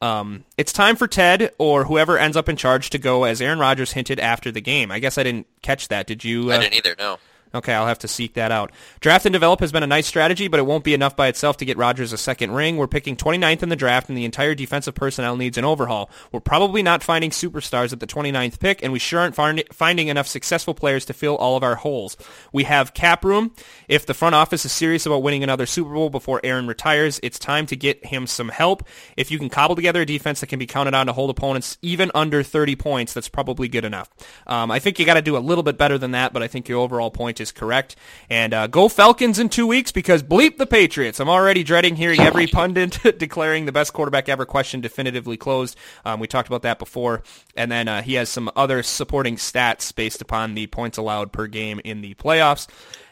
Um, 0.00 0.44
it's 0.58 0.72
time 0.72 0.96
for 0.96 1.06
Ted 1.06 1.52
or 1.58 1.84
whoever 1.84 2.18
ends 2.18 2.36
up 2.36 2.48
in 2.48 2.56
charge 2.56 2.90
to 2.90 2.98
go, 2.98 3.24
as 3.24 3.40
Aaron 3.40 3.58
Rodgers 3.60 3.92
hinted 3.92 4.18
after 4.18 4.50
the 4.50 4.60
game. 4.60 4.90
I 4.90 4.98
guess 4.98 5.16
I 5.16 5.22
didn't 5.22 5.46
catch 5.62 5.88
that. 5.88 6.06
Did 6.06 6.24
you? 6.24 6.50
I 6.50 6.56
Uh, 6.56 6.60
didn't 6.60 6.74
either. 6.74 6.96
No. 6.98 7.18
Okay, 7.54 7.72
I'll 7.74 7.86
have 7.86 7.98
to 8.00 8.08
seek 8.08 8.34
that 8.34 8.50
out. 8.50 8.72
Draft 9.00 9.26
and 9.26 9.32
develop 9.32 9.60
has 9.60 9.72
been 9.72 9.82
a 9.82 9.86
nice 9.86 10.06
strategy, 10.06 10.48
but 10.48 10.58
it 10.58 10.64
won't 10.64 10.84
be 10.84 10.94
enough 10.94 11.14
by 11.14 11.28
itself 11.28 11.58
to 11.58 11.64
get 11.64 11.76
Rodgers 11.76 12.12
a 12.12 12.18
second 12.18 12.52
ring. 12.52 12.76
We're 12.78 12.86
picking 12.86 13.14
29th 13.14 13.62
in 13.62 13.68
the 13.68 13.76
draft, 13.76 14.08
and 14.08 14.16
the 14.16 14.24
entire 14.24 14.54
defensive 14.54 14.94
personnel 14.94 15.36
needs 15.36 15.58
an 15.58 15.64
overhaul. 15.64 16.10
We're 16.32 16.40
probably 16.40 16.82
not 16.82 17.02
finding 17.02 17.30
superstars 17.30 17.92
at 17.92 18.00
the 18.00 18.06
29th 18.06 18.58
pick, 18.58 18.82
and 18.82 18.92
we 18.92 18.98
sure 18.98 19.20
aren't 19.20 19.34
find- 19.34 19.64
finding 19.70 20.08
enough 20.08 20.26
successful 20.26 20.72
players 20.72 21.04
to 21.06 21.12
fill 21.12 21.36
all 21.36 21.56
of 21.56 21.62
our 21.62 21.74
holes. 21.74 22.16
We 22.52 22.64
have 22.64 22.94
cap 22.94 23.24
room. 23.24 23.52
If 23.86 24.06
the 24.06 24.14
front 24.14 24.34
office 24.34 24.64
is 24.64 24.72
serious 24.72 25.04
about 25.04 25.22
winning 25.22 25.42
another 25.42 25.66
Super 25.66 25.92
Bowl 25.92 26.08
before 26.08 26.40
Aaron 26.42 26.66
retires, 26.66 27.20
it's 27.22 27.38
time 27.38 27.66
to 27.66 27.76
get 27.76 28.06
him 28.06 28.26
some 28.26 28.48
help. 28.48 28.82
If 29.16 29.30
you 29.30 29.38
can 29.38 29.50
cobble 29.50 29.76
together 29.76 30.00
a 30.00 30.06
defense 30.06 30.40
that 30.40 30.46
can 30.46 30.58
be 30.58 30.66
counted 30.66 30.94
on 30.94 31.06
to 31.06 31.12
hold 31.12 31.28
opponents 31.28 31.76
even 31.82 32.10
under 32.14 32.42
30 32.42 32.76
points, 32.76 33.12
that's 33.12 33.28
probably 33.28 33.68
good 33.68 33.84
enough. 33.84 34.08
Um, 34.46 34.70
I 34.70 34.78
think 34.78 34.98
you 34.98 35.04
got 35.04 35.14
to 35.14 35.22
do 35.22 35.36
a 35.36 35.38
little 35.38 35.62
bit 35.62 35.76
better 35.76 35.98
than 35.98 36.12
that, 36.12 36.32
but 36.32 36.42
I 36.42 36.48
think 36.48 36.68
your 36.68 36.80
overall 36.80 37.10
point 37.10 37.41
is 37.42 37.52
correct. 37.52 37.96
And 38.30 38.54
uh, 38.54 38.66
go 38.68 38.88
Falcons 38.88 39.38
in 39.38 39.50
two 39.50 39.66
weeks 39.66 39.92
because 39.92 40.22
bleep 40.22 40.56
the 40.56 40.66
Patriots. 40.66 41.20
I'm 41.20 41.28
already 41.28 41.62
dreading 41.62 41.96
hearing 41.96 42.20
every 42.20 42.46
pundit 42.46 42.98
declaring 43.18 43.66
the 43.66 43.72
best 43.72 43.92
quarterback 43.92 44.30
ever 44.30 44.46
question 44.46 44.80
definitively 44.80 45.36
closed. 45.36 45.76
Um, 46.06 46.20
we 46.20 46.26
talked 46.26 46.48
about 46.48 46.62
that 46.62 46.78
before. 46.78 47.22
And 47.54 47.70
then 47.70 47.88
uh, 47.88 48.00
he 48.00 48.14
has 48.14 48.30
some 48.30 48.50
other 48.56 48.82
supporting 48.82 49.36
stats 49.36 49.94
based 49.94 50.22
upon 50.22 50.54
the 50.54 50.66
points 50.68 50.96
allowed 50.96 51.32
per 51.32 51.46
game 51.46 51.80
in 51.84 52.00
the 52.00 52.14
playoffs. 52.14 52.66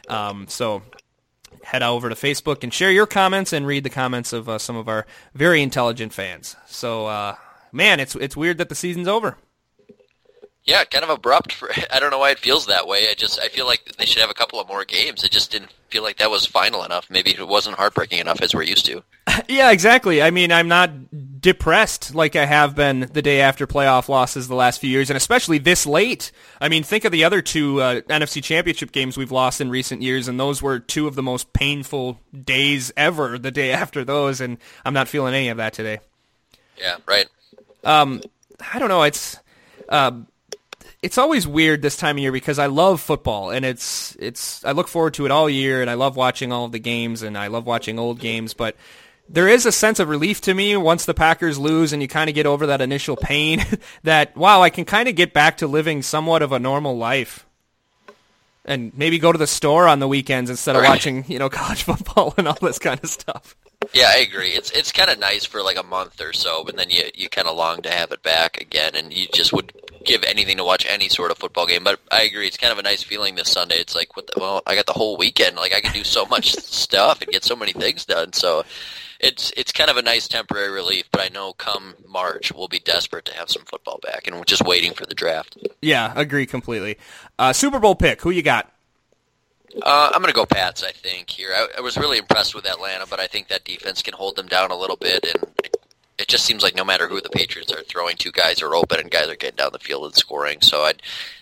Um, 0.09 0.47
so 0.47 0.81
head 1.63 1.83
over 1.83 2.09
to 2.09 2.15
Facebook 2.15 2.63
and 2.63 2.73
share 2.73 2.91
your 2.91 3.07
comments 3.07 3.53
and 3.53 3.67
read 3.67 3.83
the 3.83 3.89
comments 3.89 4.33
of 4.33 4.49
uh, 4.49 4.57
some 4.57 4.75
of 4.75 4.87
our 4.87 5.05
very 5.33 5.61
intelligent 5.61 6.13
fans. 6.13 6.55
So, 6.67 7.05
uh, 7.05 7.35
man, 7.71 7.99
it's 7.99 8.15
it's 8.15 8.35
weird 8.35 8.57
that 8.57 8.69
the 8.69 8.75
season's 8.75 9.07
over. 9.07 9.37
Yeah, 10.63 10.83
kind 10.83 11.03
of 11.03 11.09
abrupt. 11.09 11.53
For, 11.53 11.69
I 11.91 11.99
don't 11.99 12.11
know 12.11 12.19
why 12.19 12.31
it 12.31 12.39
feels 12.39 12.67
that 12.67 12.87
way. 12.87 13.07
I 13.09 13.13
just 13.13 13.39
I 13.39 13.47
feel 13.47 13.65
like 13.65 13.83
they 13.97 14.05
should 14.05 14.21
have 14.21 14.29
a 14.29 14.35
couple 14.35 14.59
of 14.59 14.67
more 14.67 14.85
games. 14.85 15.23
It 15.23 15.31
just 15.31 15.51
didn't 15.51 15.71
feel 15.89 16.03
like 16.03 16.17
that 16.17 16.31
was 16.31 16.45
final 16.45 16.83
enough. 16.83 17.09
Maybe 17.09 17.31
it 17.31 17.47
wasn't 17.47 17.77
heartbreaking 17.77 18.19
enough 18.19 18.41
as 18.41 18.53
we're 18.53 18.63
used 18.63 18.85
to. 18.87 19.03
Yeah, 19.47 19.71
exactly. 19.71 20.21
I 20.21 20.29
mean, 20.31 20.51
I'm 20.51 20.67
not 20.67 21.41
depressed 21.41 22.13
like 22.13 22.35
I 22.35 22.45
have 22.45 22.75
been 22.75 23.09
the 23.13 23.21
day 23.21 23.41
after 23.41 23.65
playoff 23.65 24.07
losses 24.07 24.47
the 24.47 24.55
last 24.55 24.79
few 24.79 24.89
years, 24.89 25.09
and 25.09 25.17
especially 25.17 25.57
this 25.57 25.85
late. 25.85 26.31
I 26.59 26.69
mean, 26.69 26.83
think 26.83 27.05
of 27.05 27.11
the 27.11 27.23
other 27.23 27.41
two 27.41 27.81
uh, 27.81 28.01
NFC 28.01 28.43
Championship 28.43 28.91
games 28.91 29.17
we've 29.17 29.31
lost 29.31 29.61
in 29.61 29.69
recent 29.69 30.01
years, 30.01 30.27
and 30.27 30.39
those 30.39 30.61
were 30.61 30.79
two 30.79 31.07
of 31.07 31.15
the 31.15 31.23
most 31.23 31.53
painful 31.53 32.19
days 32.43 32.91
ever. 32.95 33.37
The 33.37 33.51
day 33.51 33.71
after 33.81 34.03
those, 34.03 34.41
and 34.41 34.57
I'm 34.85 34.93
not 34.93 35.07
feeling 35.07 35.33
any 35.33 35.49
of 35.49 35.57
that 35.57 35.73
today. 35.73 35.99
Yeah, 36.77 36.97
right. 37.05 37.27
Um, 37.83 38.21
I 38.73 38.79
don't 38.79 38.89
know. 38.89 39.03
It's 39.03 39.37
uh, 39.89 40.11
it's 41.01 41.17
always 41.17 41.47
weird 41.47 41.81
this 41.81 41.97
time 41.97 42.17
of 42.17 42.21
year 42.21 42.31
because 42.31 42.59
I 42.59 42.67
love 42.67 43.01
football 43.01 43.49
and 43.49 43.65
it's 43.65 44.15
it's 44.19 44.63
I 44.63 44.71
look 44.71 44.87
forward 44.87 45.15
to 45.15 45.25
it 45.25 45.31
all 45.31 45.49
year 45.49 45.81
and 45.81 45.89
I 45.89 45.95
love 45.95 46.15
watching 46.15 46.51
all 46.51 46.65
of 46.65 46.71
the 46.71 46.79
games 46.79 47.23
and 47.23 47.37
I 47.37 47.47
love 47.47 47.65
watching 47.65 47.97
old 47.97 48.19
games, 48.19 48.53
but 48.53 48.75
there 49.29 49.47
is 49.47 49.65
a 49.65 49.71
sense 49.71 49.99
of 49.99 50.09
relief 50.09 50.41
to 50.41 50.53
me 50.53 50.75
once 50.77 51.05
the 51.05 51.13
Packers 51.13 51.57
lose 51.57 51.93
and 51.93 52.01
you 52.01 52.07
kind 52.07 52.29
of 52.29 52.35
get 52.35 52.45
over 52.45 52.67
that 52.67 52.81
initial 52.81 53.15
pain 53.15 53.65
that 54.03 54.35
wow, 54.37 54.61
I 54.61 54.69
can 54.69 54.85
kind 54.85 55.09
of 55.09 55.15
get 55.15 55.33
back 55.33 55.57
to 55.57 55.67
living 55.67 56.01
somewhat 56.01 56.41
of 56.41 56.51
a 56.51 56.59
normal 56.59 56.97
life. 56.97 57.45
And 58.63 58.95
maybe 58.95 59.17
go 59.17 59.31
to 59.31 59.39
the 59.39 59.47
store 59.47 59.87
on 59.87 59.97
the 59.97 60.07
weekends 60.07 60.51
instead 60.51 60.75
of 60.75 60.83
Right. 60.83 60.89
watching, 60.89 61.25
you 61.27 61.39
know, 61.39 61.49
college 61.61 61.81
football 61.81 62.35
and 62.37 62.47
all 62.47 62.57
this 62.61 62.77
kind 62.77 62.99
of 63.03 63.09
stuff. 63.09 63.55
Yeah, 63.91 64.11
I 64.13 64.17
agree. 64.19 64.49
It's 64.49 64.69
it's 64.69 64.91
kind 64.91 65.09
of 65.09 65.17
nice 65.17 65.45
for 65.45 65.63
like 65.63 65.77
a 65.77 65.83
month 65.83 66.21
or 66.21 66.31
so, 66.31 66.63
but 66.63 66.75
then 66.75 66.91
you 66.91 67.05
you 67.15 67.27
kind 67.27 67.47
of 67.47 67.57
long 67.57 67.81
to 67.81 67.89
have 67.89 68.11
it 68.11 68.21
back 68.21 68.61
again, 68.61 68.95
and 68.95 69.11
you 69.11 69.27
just 69.33 69.51
would 69.51 69.73
give 70.03 70.23
anything 70.23 70.57
to 70.57 70.63
watch 70.63 70.85
any 70.87 71.09
sort 71.09 71.31
of 71.31 71.37
football 71.37 71.65
game. 71.65 71.83
But 71.83 71.99
I 72.11 72.23
agree, 72.23 72.47
it's 72.47 72.57
kind 72.57 72.73
of 72.73 72.79
a 72.79 72.83
nice 72.83 73.03
feeling 73.03 73.35
this 73.35 73.51
Sunday. 73.51 73.75
It's 73.75 73.95
like, 73.95 74.15
what 74.15 74.27
the, 74.27 74.33
well, 74.39 74.61
I 74.65 74.75
got 74.75 74.85
the 74.85 74.93
whole 74.93 75.17
weekend. 75.17 75.55
Like 75.57 75.73
I 75.73 75.81
can 75.81 75.93
do 75.93 76.03
so 76.03 76.25
much 76.25 76.53
stuff 76.55 77.21
and 77.21 77.31
get 77.31 77.43
so 77.43 77.55
many 77.55 77.73
things 77.73 78.05
done. 78.05 78.33
So 78.33 78.63
it's 79.19 79.53
it's 79.55 79.71
kind 79.71 79.89
of 79.89 79.97
a 79.97 80.01
nice 80.01 80.27
temporary 80.27 80.71
relief. 80.71 81.09
But 81.11 81.21
I 81.21 81.29
know 81.29 81.53
come 81.53 81.95
March 82.07 82.51
we'll 82.53 82.67
be 82.67 82.79
desperate 82.79 83.25
to 83.25 83.33
have 83.35 83.49
some 83.49 83.63
football 83.63 83.99
back, 84.01 84.27
and 84.27 84.35
we're 84.35 84.43
just 84.43 84.65
waiting 84.65 84.93
for 84.93 85.05
the 85.05 85.13
draft. 85.13 85.57
Yeah, 85.81 86.11
agree 86.15 86.45
completely. 86.45 86.97
Uh, 87.39 87.53
Super 87.53 87.79
Bowl 87.79 87.95
pick, 87.95 88.21
who 88.21 88.31
you 88.31 88.41
got? 88.41 88.71
Uh, 89.81 90.11
I'm 90.13 90.21
going 90.21 90.33
to 90.33 90.35
go 90.35 90.45
Pats. 90.45 90.83
I 90.83 90.91
think 90.91 91.29
here. 91.29 91.53
I, 91.55 91.67
I 91.77 91.81
was 91.81 91.95
really 91.97 92.17
impressed 92.17 92.53
with 92.53 92.65
Atlanta, 92.65 93.05
but 93.09 93.21
I 93.21 93.27
think 93.27 93.47
that 93.47 93.63
defense 93.63 94.01
can 94.01 94.13
hold 94.13 94.35
them 94.35 94.47
down 94.47 94.69
a 94.69 94.75
little 94.75 94.97
bit, 94.97 95.25
and 95.25 95.45
it, 96.17 96.27
just 96.27 96.45
seems 96.45 96.63
like 96.63 96.75
no 96.75 96.85
matter 96.85 97.07
who 97.07 97.21
the 97.21 97.29
Patriots 97.29 97.71
are 97.71 97.83
throwing 97.83 98.17
to, 98.17 98.31
guys 98.31 98.61
are 98.61 98.75
open 98.75 98.99
and 98.99 99.11
guys 99.11 99.27
are 99.27 99.35
getting 99.35 99.57
down 99.57 99.71
the 99.73 99.79
field 99.79 100.05
and 100.05 100.15
scoring. 100.15 100.61
So 100.61 100.81
I, 100.81 100.93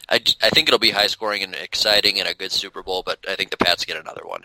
I, 0.09 0.21
I 0.41 0.49
think 0.49 0.67
it'll 0.67 0.79
be 0.79 0.91
high 0.91 1.07
scoring 1.07 1.43
and 1.43 1.55
exciting 1.55 2.19
and 2.19 2.27
a 2.27 2.33
good 2.33 2.51
Super 2.51 2.83
Bowl, 2.83 3.03
but 3.05 3.19
I 3.27 3.35
think 3.35 3.51
the 3.51 3.57
Pats 3.57 3.85
get 3.85 3.97
another 3.97 4.23
one. 4.25 4.43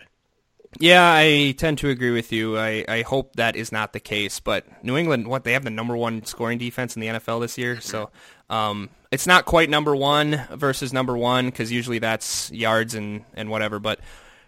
Yeah, 0.79 1.09
I 1.09 1.55
tend 1.57 1.77
to 1.79 1.89
agree 1.89 2.11
with 2.11 2.31
you. 2.31 2.57
I, 2.57 2.83
I 2.87 3.01
hope 3.03 3.35
that 3.37 3.55
is 3.55 3.71
not 3.71 3.93
the 3.93 3.99
case. 3.99 4.39
But 4.39 4.65
New 4.83 4.97
England, 4.97 5.27
what 5.27 5.43
they 5.43 5.53
have 5.53 5.63
the 5.63 5.69
number 5.69 5.95
one 5.95 6.25
scoring 6.25 6.57
defense 6.57 6.95
in 6.95 6.99
the 6.99 7.07
NFL 7.07 7.41
this 7.41 7.57
year, 7.57 7.79
so 7.79 8.09
um, 8.49 8.89
it's 9.11 9.25
not 9.25 9.45
quite 9.45 9.69
number 9.69 9.95
one 9.95 10.41
versus 10.51 10.91
number 10.91 11.17
one 11.17 11.45
because 11.45 11.71
usually 11.71 11.99
that's 11.99 12.51
yards 12.51 12.93
and 12.93 13.23
and 13.35 13.49
whatever. 13.49 13.79
But 13.79 13.99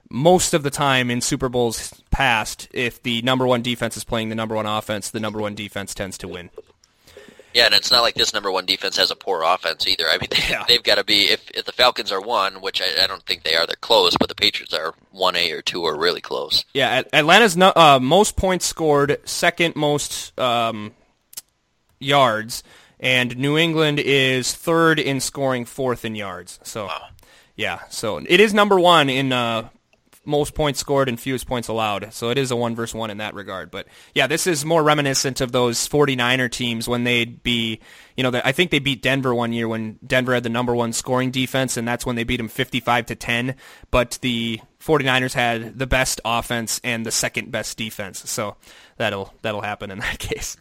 most 0.09 0.53
of 0.53 0.63
the 0.63 0.69
time 0.69 1.09
in 1.11 1.21
Super 1.21 1.49
Bowls 1.49 1.93
past, 2.11 2.67
if 2.73 3.01
the 3.03 3.21
number 3.21 3.45
one 3.45 3.61
defense 3.61 3.97
is 3.97 4.03
playing 4.03 4.29
the 4.29 4.35
number 4.35 4.55
one 4.55 4.65
offense, 4.65 5.09
the 5.11 5.19
number 5.19 5.39
one 5.39 5.55
defense 5.55 5.93
tends 5.93 6.17
to 6.19 6.27
win. 6.27 6.49
Yeah, 7.53 7.65
and 7.65 7.73
it's 7.73 7.89
not 7.89 8.01
like 8.03 8.13
this 8.13 8.33
number 8.33 8.51
one 8.51 8.65
defense 8.65 8.97
has 8.97 9.09
a 9.09 9.15
poor 9.15 9.41
offense 9.43 9.87
either. 9.87 10.05
I 10.07 10.17
mean, 10.19 10.27
they, 10.29 10.37
Yeah. 10.49 10.63
they've 10.67 10.83
got 10.83 10.95
to 10.95 11.03
be 11.03 11.29
if 11.29 11.49
if 11.55 11.65
the 11.65 11.71
Falcons 11.71 12.11
are 12.11 12.21
one, 12.21 12.61
which 12.61 12.81
I, 12.81 13.03
I 13.03 13.07
don't 13.07 13.23
think 13.23 13.43
they 13.43 13.55
are, 13.55 13.65
they're 13.65 13.75
close, 13.77 14.15
but 14.19 14.29
the 14.29 14.35
Patriots 14.35 14.73
are 14.73 14.93
one 15.11 15.35
A 15.35 15.51
or 15.51 15.61
two 15.63 15.83
are 15.85 15.97
really 15.97 16.21
close. 16.21 16.65
Yeah, 16.73 17.01
Atlanta's 17.13 17.57
no, 17.57 17.73
uh, 17.75 17.99
most 18.01 18.35
points 18.35 18.65
scored, 18.65 19.17
second 19.27 19.75
most 19.75 20.37
um, 20.39 20.91
yards, 21.99 22.63
and 22.99 23.35
New 23.37 23.57
England 23.57 23.99
is 23.99 24.53
third 24.53 24.99
in 24.99 25.19
scoring, 25.19 25.65
fourth 25.65 26.05
in 26.05 26.13
yards. 26.15 26.59
So, 26.63 26.89
yeah, 27.55 27.79
so 27.89 28.17
it 28.17 28.39
is 28.39 28.53
number 28.53 28.79
one 28.79 29.09
in 29.09 29.31
uh, 29.33 29.69
most 30.27 30.53
points 30.53 30.79
scored 30.79 31.07
and 31.07 31.19
fewest 31.19 31.47
points 31.47 31.67
allowed. 31.69 32.13
So 32.13 32.29
it 32.29 32.37
is 32.37 32.51
a 32.51 32.55
one 32.55 32.75
versus 32.75 32.93
one 32.93 33.09
in 33.09 33.17
that 33.17 33.33
regard. 33.33 33.71
But 33.71 33.87
yeah, 34.13 34.27
this 34.27 34.45
is 34.45 34.65
more 34.65 34.83
reminiscent 34.83 35.41
of 35.41 35.51
those 35.51 35.87
49er 35.87 36.51
teams 36.51 36.87
when 36.87 37.05
they'd 37.05 37.41
be, 37.41 37.79
you 38.15 38.23
know, 38.23 38.41
I 38.43 38.51
think 38.51 38.71
they 38.71 38.79
beat 38.79 39.01
Denver 39.01 39.33
one 39.33 39.53
year 39.53 39.67
when 39.67 39.97
Denver 40.05 40.33
had 40.33 40.43
the 40.43 40.49
number 40.49 40.75
one 40.75 40.91
scoring 40.91 41.31
defense, 41.31 41.77
and 41.77 41.87
that's 41.87 42.05
when 42.05 42.17
they 42.17 42.25
beat 42.25 42.37
them 42.37 42.49
55 42.49 43.07
to 43.07 43.15
10. 43.15 43.55
But 43.89 44.19
the 44.21 44.59
49ers 44.81 45.33
had 45.33 45.79
the 45.79 45.87
best 45.87 46.19
offense 46.25 46.81
and 46.83 47.05
the 47.05 47.11
second 47.11 47.51
best 47.51 47.77
defense. 47.77 48.29
So 48.29 48.57
that'll 48.97 49.33
that'll 49.41 49.61
happen 49.61 49.91
in 49.91 49.99
that 49.99 50.19
case. 50.19 50.57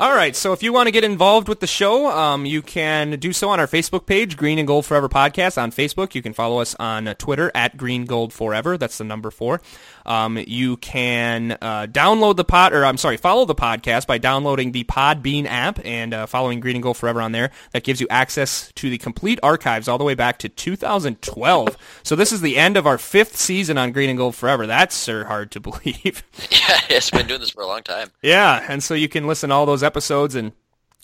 All 0.00 0.14
right, 0.14 0.34
so 0.34 0.54
if 0.54 0.62
you 0.62 0.72
want 0.72 0.86
to 0.86 0.90
get 0.90 1.04
involved 1.04 1.48
with 1.48 1.60
the 1.60 1.66
show, 1.66 2.10
um, 2.10 2.46
you 2.46 2.62
can 2.62 3.18
do 3.18 3.30
so 3.34 3.50
on 3.50 3.60
our 3.60 3.66
Facebook 3.66 4.06
page, 4.06 4.38
Green 4.38 4.58
and 4.58 4.66
Gold 4.66 4.86
Forever 4.86 5.06
Podcast 5.06 5.60
on 5.60 5.70
Facebook. 5.70 6.14
You 6.14 6.22
can 6.22 6.32
follow 6.32 6.60
us 6.60 6.74
on 6.80 7.06
uh, 7.06 7.14
Twitter 7.14 7.52
at 7.54 7.76
Green 7.76 8.06
Gold 8.06 8.32
Forever. 8.32 8.78
That's 8.78 8.96
the 8.96 9.04
number 9.04 9.30
four. 9.30 9.60
Um, 10.06 10.38
you 10.46 10.78
can 10.78 11.52
uh, 11.60 11.86
download 11.90 12.36
the 12.36 12.44
pod, 12.44 12.72
or 12.72 12.86
I'm 12.86 12.96
sorry, 12.96 13.18
follow 13.18 13.44
the 13.44 13.54
podcast 13.54 14.06
by 14.06 14.16
downloading 14.16 14.72
the 14.72 14.84
Podbean 14.84 15.44
app 15.44 15.78
and 15.84 16.14
uh, 16.14 16.24
following 16.26 16.58
Green 16.60 16.76
and 16.76 16.82
Gold 16.82 16.96
Forever 16.96 17.20
on 17.20 17.32
there. 17.32 17.50
That 17.72 17.84
gives 17.84 18.00
you 18.00 18.06
access 18.08 18.72
to 18.76 18.88
the 18.88 18.98
complete 18.98 19.38
archives 19.42 19.88
all 19.88 19.98
the 19.98 20.04
way 20.04 20.14
back 20.14 20.38
to 20.38 20.48
2012. 20.48 21.76
So 22.02 22.16
this 22.16 22.32
is 22.32 22.40
the 22.40 22.56
end 22.56 22.78
of 22.78 22.86
our 22.86 22.96
fifth 22.96 23.36
season 23.36 23.76
on 23.76 23.92
Green 23.92 24.08
and 24.08 24.18
Gold 24.18 24.36
Forever. 24.36 24.66
That's 24.66 24.94
sir 24.94 25.24
hard 25.24 25.50
to 25.52 25.60
believe. 25.60 26.22
Yeah, 26.50 26.80
it's 26.90 27.10
been 27.10 27.26
doing 27.26 27.40
this 27.40 27.50
for 27.50 27.62
a 27.62 27.66
long 27.66 27.82
time. 27.82 28.10
Yeah, 28.22 28.64
and 28.68 28.82
so 28.82 28.94
you 28.94 29.08
can 29.08 29.26
listen 29.26 29.48
to 29.50 29.54
all 29.54 29.66
those 29.66 29.81
episodes 29.82 30.34
and 30.34 30.52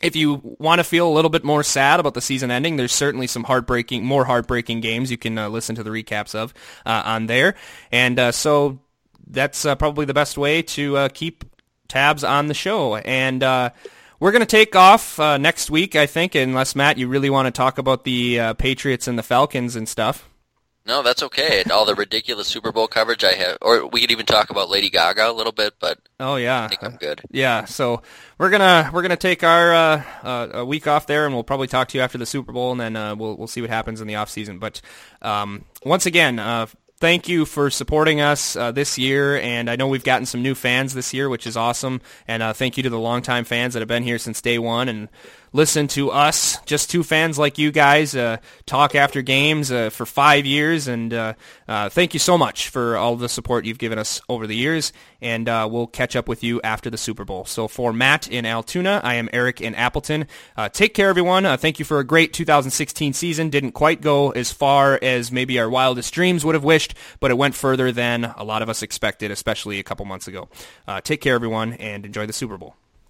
if 0.01 0.15
you 0.15 0.41
want 0.59 0.79
to 0.79 0.85
feel 0.85 1.09
a 1.09 1.13
little 1.13 1.31
bit 1.31 1.45
more 1.45 1.63
sad 1.63 1.99
about 1.99 2.15
the 2.15 2.21
season 2.21 2.51
ending, 2.51 2.77
there's 2.77 2.93
certainly 2.93 3.27
some 3.27 3.45
heartbreaking, 3.45 4.05
more 4.05 4.25
heartbreaking 4.25 4.81
games 4.81 5.11
you 5.11 5.19
can 5.19 5.37
uh, 5.37 5.49
listen 5.49 5.75
to 5.75 5.83
the 5.83 5.91
recaps 5.91 6.35
of 6.35 6.55
uh, 6.87 7.03
on 7.05 7.27
there. 7.27 7.55
And 7.91 8.19
uh, 8.19 8.33
so 8.33 8.79
that's 9.27 9.65
uh, 9.65 9.75
probably 9.75 10.05
the 10.05 10.15
best 10.15 10.39
way 10.39 10.63
to 10.63 10.97
uh, 10.97 11.09
keep 11.13 11.45
tabs 11.89 12.23
on 12.23 12.47
the 12.47 12.55
show. 12.55 12.97
And 12.97 13.43
uh, 13.43 13.71
we're 14.21 14.33
going 14.33 14.41
to 14.41 14.47
take 14.47 14.77
off 14.77 15.19
next 15.19 15.71
week, 15.71 15.97
I 15.97 16.07
think, 16.07 16.35
unless, 16.35 16.77
Matt, 16.77 16.99
you 16.99 17.09
really 17.09 17.31
want 17.31 17.47
to 17.47 17.53
talk 17.53 17.79
about 17.79 18.05
the 18.05 18.55
Patriots 18.59 19.09
and 19.09 19.19
the 19.19 19.23
Falcons 19.23 19.75
and 19.75 19.89
stuff. 19.89 20.29
No, 20.89 21.03
that's 21.03 21.23
okay. 21.23 21.63
All 21.71 21.85
the 21.85 21.95
ridiculous 21.95 22.49
Super 22.49 22.73
Bowl 22.73 22.89
coverage 22.89 23.23
I 23.23 23.35
have, 23.35 23.59
or 23.61 23.87
we 23.87 24.01
could 24.01 24.11
even 24.11 24.25
talk 24.25 24.49
about 24.49 24.71
Lady 24.71 24.89
Gaga 24.89 25.31
a 25.31 25.33
little 25.33 25.53
bit, 25.53 25.75
but 25.79 25.99
Oh, 26.19 26.37
yeah. 26.37 26.65
I 26.65 26.69
think 26.69 26.83
I'm 26.83 26.97
good. 26.97 27.21
Yeah, 27.31 27.67
so 27.67 28.01
we're 28.39 28.49
gonna 28.51 28.91
we're 28.93 29.03
gonna 29.03 29.17
take 29.17 29.45
our 29.45 29.75
uh, 29.75 30.03
uh, 30.23 30.49
a 30.55 30.65
week 30.65 30.87
off 30.87 31.07
there, 31.07 31.27
and 31.27 31.35
we'll 31.35 31.45
probably 31.45 31.67
talk 31.67 31.89
to 31.89 31.99
you 31.99 32.03
after 32.03 32.17
the 32.17 32.27
Super 32.27 32.53
Bowl, 32.53 32.73
and 32.73 32.81
then 32.81 32.97
uh, 32.97 33.15
we'll 33.15 33.37
we'll 33.37 33.47
see 33.47 33.61
what 33.61 33.69
happens 33.71 34.01
in 34.01 34.07
the 34.09 34.17
off 34.17 34.31
season. 34.31 34.59
But 34.59 34.81
um, 35.21 35.67
once 35.85 36.07
again, 36.07 36.39
uh, 36.39 36.67
thank 37.01 37.29
you 37.29 37.45
for 37.45 37.69
supporting 37.71 38.21
us 38.23 38.57
uh, 38.57 38.73
this 38.73 38.97
year, 38.99 39.39
and 39.39 39.69
I 39.71 39.77
know 39.77 39.89
we've 39.89 40.03
gotten 40.03 40.25
some 40.27 40.43
new 40.43 40.55
fans 40.55 40.95
this 40.95 41.13
year, 41.13 41.29
which 41.29 41.47
is 41.47 41.57
awesome. 41.57 42.01
And 42.27 42.43
uh, 42.43 42.53
thank 42.55 42.77
you 42.79 42.83
to 42.85 42.91
the 42.91 42.99
longtime 42.99 43.45
fans 43.45 43.75
that 43.75 43.81
have 43.81 43.89
been 43.89 44.03
here 44.03 44.19
since 44.19 44.41
day 44.41 44.59
one 44.59 44.89
and 44.89 45.09
listen 45.53 45.89
to 45.89 46.11
us, 46.11 46.61
just 46.65 46.91
two 46.91 47.03
fans 47.03 47.39
like 47.39 47.59
you 47.59 47.71
guys, 47.71 48.15
uh, 48.15 48.39
talk 48.67 48.95
after 48.95 49.23
games 49.23 49.71
uh, 49.73 49.91
for 49.91 50.07
five 50.07 50.47
years. 50.47 50.89
And 50.89 51.13
uh, 51.13 51.35
uh, 51.67 51.89
thank 51.89 52.15
you 52.15 52.21
so 52.21 52.39
much 52.39 52.69
for 52.69 52.97
all 52.97 53.17
the 53.17 53.29
support 53.29 53.65
you've 53.65 53.79
given 53.79 53.99
us 53.99 54.21
over 54.29 54.47
the 54.47 54.57
years. 54.57 54.93
And 55.21 55.49
uh, 55.49 55.69
we'll 55.71 55.87
catch 55.87 56.15
up 56.15 56.29
with 56.29 56.45
you 56.45 56.61
after 56.63 56.91
the 56.91 56.99
Super 56.99 57.25
Bowl. 57.25 57.45
So 57.45 57.67
for 57.67 57.93
Matt 57.93 58.29
in 58.29 58.47
Altoona, 58.47 59.01
I 59.03 59.15
am 59.15 59.29
Eric 59.33 59.61
in 59.61 59.75
Appleton. 59.75 60.27
Uh, 60.57 60.69
take 60.69 60.95
care, 60.95 61.09
everyone. 61.09 61.45
Thank 61.59 61.79
you 61.79 61.85
for 61.85 61.99
a 61.99 62.05
great 62.05 62.33
2016 62.33 63.13
season. 63.15 63.51
Didn't 63.51 63.73
quite 63.73 64.01
go 64.01 64.31
as 64.31 64.53
far 64.53 64.99
as 65.03 65.33
maybe 65.33 65.59
our 65.59 65.69
wildest 65.69 66.15
dreams 66.15 66.45
would 66.45 66.55
have 66.55 66.65
wished, 66.65 66.95
but 67.21 67.31
it 67.31 67.39
went 67.39 67.55
further 67.55 67.91
than 67.91 68.25
a 68.25 68.45
lot 68.45 68.63
of 68.63 68.69
us 68.69 68.83
expected, 68.83 69.31
especially 69.31 69.79
a 69.81 69.83
couple 69.83 70.05
months 70.07 70.29
ago. 70.29 70.49
Take 71.03 71.21
care, 71.21 71.35
everyone, 71.35 71.73
and 71.75 72.07
enjoy 72.07 72.27
the 72.27 72.33
Super 72.33 72.57
Bowl. 72.57 72.77